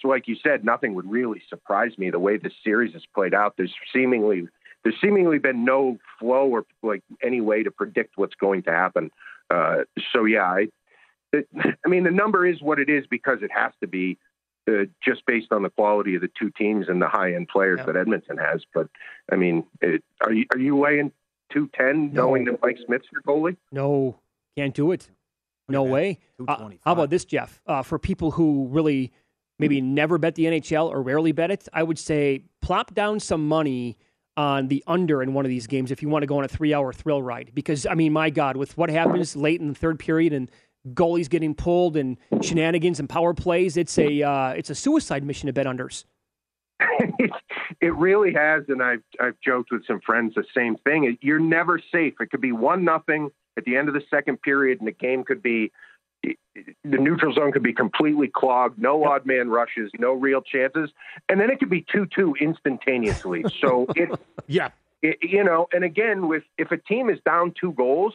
so 0.00 0.08
like 0.08 0.28
you 0.28 0.36
said, 0.42 0.64
nothing 0.64 0.94
would 0.94 1.10
really 1.10 1.42
surprise 1.48 1.96
me 1.96 2.10
the 2.10 2.18
way 2.18 2.36
this 2.36 2.52
series 2.62 2.92
has 2.92 3.02
played 3.14 3.34
out. 3.34 3.54
There's 3.56 3.74
seemingly 3.92 4.46
there's 4.84 5.00
seemingly 5.00 5.38
been 5.38 5.64
no 5.64 5.98
flow 6.20 6.46
or 6.46 6.66
like 6.82 7.02
any 7.22 7.40
way 7.40 7.62
to 7.62 7.70
predict 7.70 8.16
what's 8.16 8.34
going 8.34 8.62
to 8.64 8.70
happen. 8.70 9.10
Uh, 9.50 9.78
so 10.12 10.26
yeah, 10.26 10.44
I, 10.44 10.66
it, 11.32 11.48
I 11.84 11.88
mean 11.88 12.04
the 12.04 12.10
number 12.10 12.46
is 12.46 12.60
what 12.60 12.78
it 12.78 12.90
is 12.90 13.06
because 13.10 13.38
it 13.40 13.50
has 13.50 13.72
to 13.80 13.88
be 13.88 14.18
uh, 14.68 14.84
just 15.02 15.24
based 15.26 15.52
on 15.52 15.62
the 15.62 15.70
quality 15.70 16.14
of 16.14 16.22
the 16.22 16.30
two 16.38 16.50
teams 16.50 16.88
and 16.88 17.00
the 17.00 17.08
high 17.08 17.34
end 17.34 17.48
players 17.48 17.80
that 17.86 17.96
Edmonton 17.96 18.38
has. 18.38 18.62
But 18.72 18.88
I 19.30 19.36
mean, 19.36 19.64
it, 19.80 20.02
are 20.22 20.32
you 20.32 20.46
are 20.52 20.58
you 20.58 20.78
laying 20.78 21.12
two 21.52 21.70
ten 21.74 22.12
knowing 22.12 22.44
that 22.46 22.60
Mike 22.62 22.78
Smith's 22.86 23.06
your 23.12 23.22
goalie? 23.22 23.56
No, 23.72 24.16
can't 24.56 24.74
do 24.74 24.92
it. 24.92 25.10
No 25.68 25.82
way. 25.82 26.18
Uh, 26.46 26.70
how 26.84 26.92
about 26.92 27.10
this, 27.10 27.24
Jeff? 27.24 27.60
Uh, 27.66 27.82
for 27.82 27.98
people 27.98 28.32
who 28.32 28.68
really 28.70 29.12
maybe 29.58 29.80
never 29.80 30.18
bet 30.18 30.34
the 30.34 30.44
NHL 30.44 30.90
or 30.90 31.02
rarely 31.02 31.32
bet 31.32 31.50
it, 31.50 31.68
I 31.72 31.82
would 31.82 31.98
say 31.98 32.44
plop 32.60 32.92
down 32.94 33.20
some 33.20 33.46
money 33.48 33.96
on 34.36 34.68
the 34.68 34.82
under 34.86 35.22
in 35.22 35.32
one 35.32 35.44
of 35.44 35.48
these 35.48 35.66
games 35.66 35.90
if 35.90 36.02
you 36.02 36.08
want 36.08 36.22
to 36.22 36.26
go 36.26 36.38
on 36.38 36.44
a 36.44 36.48
three 36.48 36.74
hour 36.74 36.92
thrill 36.92 37.22
ride. 37.22 37.52
Because, 37.54 37.86
I 37.86 37.94
mean, 37.94 38.12
my 38.12 38.30
God, 38.30 38.56
with 38.56 38.76
what 38.76 38.90
happens 38.90 39.36
late 39.36 39.60
in 39.60 39.68
the 39.68 39.74
third 39.74 39.98
period 39.98 40.32
and 40.32 40.50
goalies 40.92 41.28
getting 41.28 41.54
pulled 41.54 41.96
and 41.96 42.16
shenanigans 42.42 43.00
and 43.00 43.08
power 43.08 43.34
plays, 43.34 43.76
it's 43.76 43.98
a 43.98 44.22
uh, 44.22 44.50
it's 44.50 44.70
a 44.70 44.74
suicide 44.74 45.24
mission 45.24 45.46
to 45.46 45.52
bet 45.52 45.66
unders. 45.66 46.04
It 47.80 47.94
really 47.94 48.32
has, 48.34 48.64
and 48.68 48.82
I've 48.82 49.02
I've 49.20 49.36
joked 49.44 49.70
with 49.72 49.86
some 49.86 50.00
friends 50.00 50.34
the 50.34 50.44
same 50.54 50.76
thing. 50.76 51.18
You're 51.20 51.40
never 51.40 51.78
safe. 51.92 52.14
It 52.20 52.30
could 52.30 52.40
be 52.40 52.52
one 52.52 52.84
nothing 52.84 53.30
at 53.56 53.64
the 53.64 53.76
end 53.76 53.88
of 53.88 53.94
the 53.94 54.02
second 54.10 54.42
period, 54.42 54.78
and 54.80 54.88
the 54.88 54.92
game 54.92 55.24
could 55.24 55.42
be 55.42 55.72
the 56.22 56.98
neutral 56.98 57.34
zone 57.34 57.52
could 57.52 57.62
be 57.62 57.72
completely 57.72 58.28
clogged, 58.28 58.78
no 58.78 59.04
odd 59.04 59.26
man 59.26 59.48
rushes, 59.48 59.90
no 59.98 60.12
real 60.12 60.40
chances, 60.40 60.90
and 61.28 61.40
then 61.40 61.50
it 61.50 61.58
could 61.58 61.70
be 61.70 61.84
two 61.90 62.06
two 62.06 62.34
instantaneously. 62.40 63.44
So 63.60 63.86
it 63.96 64.10
yeah, 64.46 64.70
it, 65.02 65.18
you 65.22 65.44
know, 65.44 65.68
and 65.72 65.84
again, 65.84 66.28
with 66.28 66.44
if 66.58 66.70
a 66.70 66.76
team 66.76 67.10
is 67.10 67.18
down 67.24 67.54
two 67.58 67.72
goals 67.72 68.14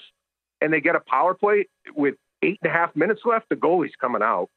and 0.61 0.73
they 0.73 0.81
get 0.81 0.95
a 0.95 0.99
power 1.01 1.33
play 1.33 1.67
with 1.95 2.15
eight 2.41 2.59
and 2.63 2.71
a 2.71 2.73
half 2.73 2.95
minutes 2.95 3.21
left, 3.25 3.49
the 3.49 3.55
goalie's 3.55 3.95
coming 3.99 4.21
out. 4.21 4.49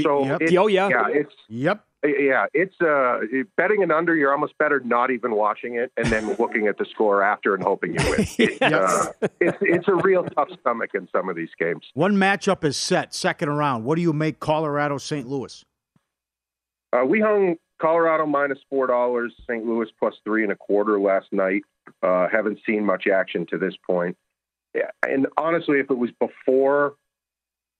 So 0.00 0.24
yep. 0.24 0.40
it- 0.42 0.56
Oh, 0.56 0.66
yeah. 0.68 0.88
yeah, 0.88 1.06
it's 1.10 1.34
Yep. 1.48 1.84
yeah, 2.04 2.46
it's 2.54 2.80
uh 2.80 3.20
betting 3.58 3.82
an 3.82 3.90
under. 3.90 4.16
You're 4.16 4.32
almost 4.32 4.56
better 4.58 4.80
not 4.80 5.10
even 5.10 5.34
watching 5.34 5.74
it 5.76 5.92
and 5.98 6.06
then 6.06 6.34
looking 6.38 6.66
at 6.66 6.78
the 6.78 6.86
score 6.86 7.22
after 7.22 7.54
and 7.54 7.62
hoping 7.62 7.92
you 7.94 8.10
win. 8.10 8.26
It's, 8.38 8.62
uh, 8.62 9.12
it's 9.40 9.58
it's 9.60 9.88
a 9.88 9.94
real 9.94 10.24
tough 10.24 10.48
stomach 10.60 10.90
in 10.94 11.08
some 11.12 11.28
of 11.28 11.36
these 11.36 11.50
games. 11.58 11.84
One 11.94 12.14
matchup 12.16 12.64
is 12.64 12.76
set, 12.76 13.12
second 13.14 13.50
round. 13.50 13.84
What 13.84 13.96
do 13.96 14.02
you 14.02 14.12
make 14.14 14.40
Colorado 14.40 14.96
St. 14.98 15.28
Louis? 15.28 15.62
Uh, 16.94 17.04
we 17.04 17.20
hung 17.20 17.56
Colorado 17.80 18.24
minus 18.26 18.58
four 18.70 18.86
dollars, 18.86 19.34
St. 19.48 19.64
Louis 19.64 19.88
plus 19.98 20.14
three 20.24 20.42
and 20.42 20.52
a 20.52 20.56
quarter 20.56 20.98
last 20.98 21.26
night. 21.32 21.62
Uh, 22.02 22.28
haven't 22.32 22.58
seen 22.64 22.84
much 22.84 23.06
action 23.06 23.44
to 23.50 23.58
this 23.58 23.74
point. 23.86 24.16
Yeah, 24.74 24.90
and 25.06 25.26
honestly, 25.36 25.78
if 25.80 25.90
it 25.90 25.98
was 25.98 26.10
before 26.18 26.94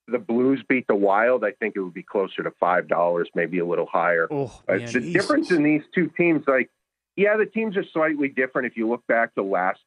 the 0.09 0.19
Blues 0.19 0.63
beat 0.69 0.87
the 0.89 0.95
Wild, 0.95 1.45
I 1.45 1.53
think 1.53 1.75
it 1.77 1.81
would 1.81 1.95
be 1.95 2.03
closer 2.03 2.43
to 2.43 2.51
five 2.61 2.89
dollars, 2.89 3.29
maybe 3.35 3.59
a 3.61 3.65
little 3.65 3.87
higher. 3.87 4.27
Oh, 4.31 4.53
Uh, 4.69 4.75
man. 4.75 4.87
the 4.87 4.93
Jesus. 5.01 5.13
difference 5.13 5.51
in 5.51 5.63
these 5.63 5.83
two 5.95 6.09
teams, 6.17 6.45
like, 6.47 6.71
yeah, 7.17 7.37
the 7.37 7.47
teams 7.47 7.77
are 7.77 7.85
slightly 7.85 8.29
different. 8.29 8.67
If 8.67 8.77
you 8.77 8.89
look 8.89 9.07
back 9.07 9.35
to 9.37 9.43
last 9.43 9.81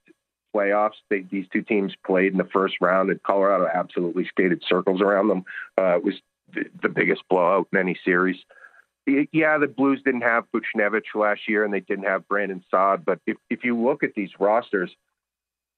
playoffs, 0.56 0.94
they, 1.10 1.22
these 1.22 1.46
two 1.52 1.62
teams 1.62 1.94
played 2.06 2.32
in 2.32 2.38
the 2.38 2.46
first 2.46 2.76
round, 2.82 3.10
and 3.10 3.22
Colorado 3.24 3.68
absolutely 3.68 4.26
skated 4.26 4.64
circles 4.68 5.02
around 5.02 5.28
them. 5.28 5.44
Uh, 5.78 5.98
it 5.98 6.04
was 6.04 6.16
the, 6.54 6.66
the 6.82 6.90
biggest 6.90 7.22
blowout 7.30 7.68
in 7.74 7.78
any 7.80 7.98
series. 8.06 8.38
Yeah, 9.32 9.58
the 9.60 9.68
Blues 9.68 10.02
didn't 10.04 10.22
have 10.22 10.46
Buchnevich 10.52 11.14
last 11.14 11.42
year, 11.48 11.64
and 11.64 11.72
they 11.74 11.82
didn't 11.82 12.06
have 12.06 12.28
Brandon 12.28 12.64
Saad. 12.72 13.06
But 13.06 13.20
if, 13.28 13.38
if 13.52 13.64
you 13.64 13.78
look 13.78 14.02
at 14.02 14.16
these 14.16 14.32
rosters, 14.40 14.96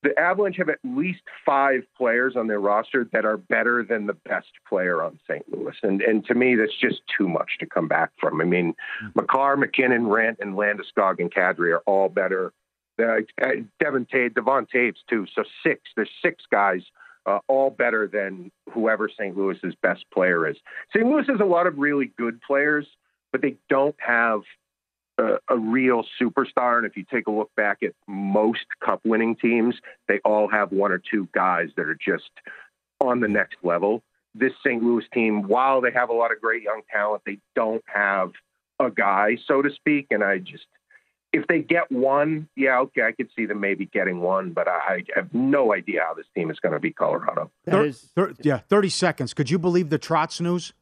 the 0.07 0.17
Avalanche 0.19 0.55
have 0.57 0.69
at 0.69 0.79
least 0.85 1.21
five 1.45 1.81
players 1.97 2.35
on 2.37 2.47
their 2.47 2.61
roster 2.61 3.07
that 3.11 3.25
are 3.25 3.35
better 3.35 3.83
than 3.83 4.07
the 4.07 4.13
best 4.13 4.47
player 4.67 5.03
on 5.03 5.19
St. 5.27 5.43
Louis. 5.51 5.75
And 5.83 6.01
and 6.01 6.25
to 6.27 6.33
me, 6.33 6.55
that's 6.55 6.77
just 6.79 7.01
too 7.17 7.27
much 7.27 7.57
to 7.59 7.65
come 7.65 7.87
back 7.87 8.11
from. 8.19 8.39
I 8.39 8.45
mean, 8.45 8.73
Makar, 9.15 9.57
MacKinnon, 9.57 10.07
Rent, 10.07 10.37
and 10.39 10.55
Landeskog 10.55 11.19
and 11.19 11.33
Kadri 11.33 11.73
are 11.73 11.83
all 11.85 12.07
better. 12.07 12.53
Uh, 12.97 13.17
Devon 13.79 14.07
Tate, 14.09 14.33
Devon 14.33 14.65
Toews 14.73 14.95
too. 15.09 15.27
So 15.35 15.43
six. 15.61 15.81
There's 15.95 16.09
six 16.21 16.45
guys, 16.49 16.83
uh, 17.25 17.39
all 17.49 17.69
better 17.69 18.07
than 18.07 18.49
whoever 18.71 19.09
St. 19.09 19.37
Louis's 19.37 19.75
best 19.81 20.05
player 20.13 20.47
is. 20.47 20.55
St. 20.95 21.05
Louis 21.05 21.27
has 21.27 21.41
a 21.41 21.45
lot 21.45 21.67
of 21.67 21.77
really 21.77 22.11
good 22.17 22.39
players, 22.41 22.87
but 23.33 23.41
they 23.41 23.57
don't 23.69 23.95
have 23.99 24.41
a, 25.17 25.37
a 25.49 25.57
real 25.57 26.03
superstar. 26.21 26.77
And 26.77 26.85
if 26.85 26.95
you 26.95 27.05
take 27.11 27.27
a 27.27 27.31
look 27.31 27.51
back 27.55 27.79
at 27.83 27.93
most 28.07 28.65
cup 28.83 29.01
winning 29.03 29.35
teams, 29.35 29.75
they 30.07 30.19
all 30.23 30.49
have 30.49 30.71
one 30.71 30.91
or 30.91 30.99
two 30.99 31.27
guys 31.33 31.69
that 31.77 31.87
are 31.87 31.97
just 32.03 32.29
on 32.99 33.19
the 33.19 33.27
next 33.27 33.57
level. 33.63 34.03
This 34.35 34.53
St. 34.65 34.83
Louis 34.83 35.05
team, 35.13 35.47
while 35.47 35.81
they 35.81 35.91
have 35.91 36.09
a 36.09 36.13
lot 36.13 36.31
of 36.31 36.39
great 36.41 36.63
young 36.63 36.81
talent, 36.91 37.23
they 37.25 37.39
don't 37.55 37.83
have 37.87 38.31
a 38.79 38.91
guy, 38.91 39.37
so 39.47 39.61
to 39.61 39.69
speak. 39.71 40.07
And 40.11 40.23
I 40.23 40.37
just, 40.37 40.65
if 41.33 41.47
they 41.47 41.59
get 41.59 41.91
one, 41.91 42.47
yeah, 42.55 42.79
okay, 42.81 43.01
I 43.01 43.11
could 43.11 43.29
see 43.35 43.45
them 43.45 43.59
maybe 43.59 43.87
getting 43.87 44.19
one, 44.19 44.51
but 44.51 44.67
I 44.67 45.03
have 45.15 45.33
no 45.33 45.73
idea 45.73 46.01
how 46.07 46.13
this 46.13 46.27
team 46.35 46.51
is 46.51 46.59
going 46.59 46.73
to 46.73 46.79
be 46.79 46.93
Colorado. 46.93 47.51
Thir- 47.65 47.91
thir- 47.91 48.33
yeah, 48.41 48.59
30 48.59 48.89
seconds. 48.89 49.33
Could 49.33 49.49
you 49.49 49.57
believe 49.57 49.89
the 49.89 49.99
Trotz 49.99 50.39
news? 50.39 50.73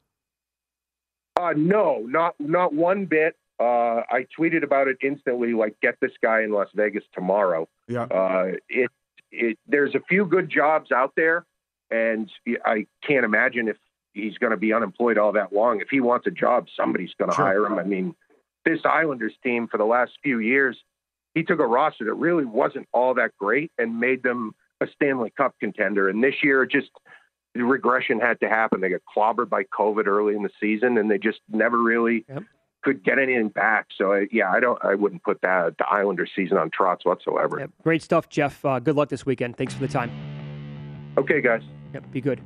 Uh, 1.38 1.52
no, 1.54 1.98
not 2.06 2.34
not 2.38 2.72
one 2.72 3.04
bit. 3.04 3.36
Uh, 3.58 4.02
I 4.10 4.26
tweeted 4.38 4.62
about 4.62 4.88
it 4.88 4.98
instantly, 5.02 5.54
like 5.54 5.76
get 5.80 5.96
this 6.00 6.12
guy 6.22 6.42
in 6.42 6.52
Las 6.52 6.68
Vegas 6.74 7.04
tomorrow. 7.14 7.68
Yeah. 7.88 8.02
Uh, 8.04 8.52
it 8.68 8.90
it 9.32 9.58
there's 9.66 9.94
a 9.94 10.00
few 10.08 10.24
good 10.26 10.50
jobs 10.50 10.92
out 10.92 11.12
there, 11.16 11.46
and 11.90 12.30
I 12.64 12.86
can't 13.02 13.24
imagine 13.24 13.68
if 13.68 13.76
he's 14.12 14.36
going 14.38 14.50
to 14.50 14.56
be 14.56 14.72
unemployed 14.72 15.18
all 15.18 15.32
that 15.32 15.52
long. 15.52 15.80
If 15.80 15.88
he 15.90 16.00
wants 16.00 16.26
a 16.26 16.30
job, 16.30 16.66
somebody's 16.76 17.12
going 17.18 17.30
to 17.30 17.36
Sure. 17.36 17.44
hire 17.46 17.66
him. 17.66 17.78
I 17.78 17.84
mean, 17.84 18.14
this 18.64 18.80
Islanders 18.84 19.34
team 19.42 19.68
for 19.68 19.78
the 19.78 19.84
last 19.84 20.12
few 20.22 20.38
years, 20.38 20.78
he 21.34 21.42
took 21.42 21.58
a 21.60 21.66
roster 21.66 22.04
that 22.04 22.14
really 22.14 22.44
wasn't 22.44 22.88
all 22.92 23.14
that 23.14 23.36
great 23.38 23.72
and 23.78 24.00
made 24.00 24.22
them 24.22 24.54
a 24.80 24.86
Stanley 24.94 25.30
Cup 25.36 25.54
contender. 25.60 26.08
And 26.08 26.22
this 26.22 26.36
year, 26.42 26.64
just 26.66 26.90
the 27.54 27.62
regression 27.64 28.20
had 28.20 28.40
to 28.40 28.48
happen. 28.48 28.80
They 28.80 28.90
got 28.90 29.00
clobbered 29.14 29.48
by 29.48 29.64
COVID 29.64 30.06
early 30.06 30.34
in 30.34 30.42
the 30.42 30.50
season, 30.60 30.98
and 30.98 31.10
they 31.10 31.18
just 31.18 31.40
never 31.50 31.78
really 31.78 32.24
could 32.86 33.02
get 33.02 33.18
anything 33.18 33.48
back. 33.48 33.88
So 33.98 34.12
I, 34.12 34.28
yeah, 34.30 34.48
I 34.48 34.60
don't. 34.60 34.78
I 34.84 34.94
wouldn't 34.94 35.24
put 35.24 35.40
that 35.42 35.76
the 35.76 35.86
Islanders 35.88 36.30
season 36.36 36.56
on 36.56 36.70
Trotz 36.70 37.04
whatsoever. 37.04 37.66
Great 37.82 38.00
stuff, 38.00 38.28
Jeff. 38.28 38.64
Uh, 38.64 38.78
good 38.78 38.94
luck 38.94 39.08
this 39.08 39.26
weekend. 39.26 39.56
Thanks 39.56 39.74
for 39.74 39.80
the 39.80 39.88
time. 39.88 40.12
Okay, 41.18 41.40
guys. 41.40 41.62
Yep, 41.94 42.12
be 42.12 42.20
good. 42.20 42.40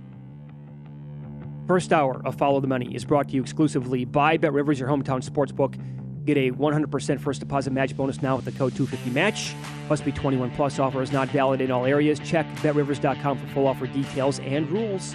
First 1.67 1.93
hour 1.93 2.23
of 2.25 2.37
Follow 2.37 2.59
the 2.61 2.67
Money 2.67 2.95
is 2.95 3.05
brought 3.05 3.29
to 3.29 3.35
you 3.35 3.43
exclusively 3.43 4.07
by 4.07 4.39
Bet 4.39 4.55
Rivers, 4.55 4.81
your 4.81 4.89
hometown 4.89 5.23
sportsbook. 5.23 5.79
Get 6.25 6.39
a 6.39 6.51
100% 6.53 7.21
first 7.21 7.41
deposit 7.41 7.73
match 7.73 7.95
bonus 7.95 8.23
now 8.23 8.37
with 8.37 8.47
the 8.47 8.53
code 8.53 8.73
250match. 8.73 9.55
Must 9.91 10.05
be 10.05 10.13
21 10.13 10.53
plus. 10.53 10.79
Offer 10.79 11.03
is 11.03 11.13
not 11.13 11.29
valid 11.29 11.61
in 11.61 11.71
all 11.71 11.85
areas. 11.85 12.19
Check 12.21 12.47
betrivers.com 12.55 13.39
for 13.39 13.47
full 13.49 13.67
offer 13.67 13.87
details 13.87 14.39
and 14.41 14.71
rules. 14.71 15.15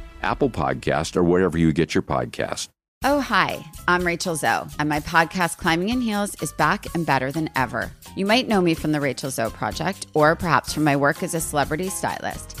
Apple 0.21 0.49
Podcast, 0.49 1.15
or 1.15 1.23
wherever 1.23 1.57
you 1.57 1.73
get 1.73 1.93
your 1.93 2.01
podcast. 2.03 2.69
Oh, 3.03 3.19
hi, 3.19 3.65
I'm 3.87 4.05
Rachel 4.05 4.35
Zoe, 4.35 4.67
and 4.77 4.87
my 4.87 4.99
podcast, 4.99 5.57
Climbing 5.57 5.89
in 5.89 6.01
Heels, 6.01 6.39
is 6.39 6.53
back 6.53 6.85
and 6.93 7.03
better 7.03 7.31
than 7.31 7.49
ever. 7.55 7.91
You 8.15 8.27
might 8.27 8.47
know 8.47 8.61
me 8.61 8.75
from 8.75 8.91
the 8.91 9.01
Rachel 9.01 9.31
Zoe 9.31 9.49
Project, 9.49 10.05
or 10.13 10.35
perhaps 10.35 10.71
from 10.71 10.83
my 10.83 10.95
work 10.95 11.23
as 11.23 11.33
a 11.33 11.41
celebrity 11.41 11.89
stylist. 11.89 12.60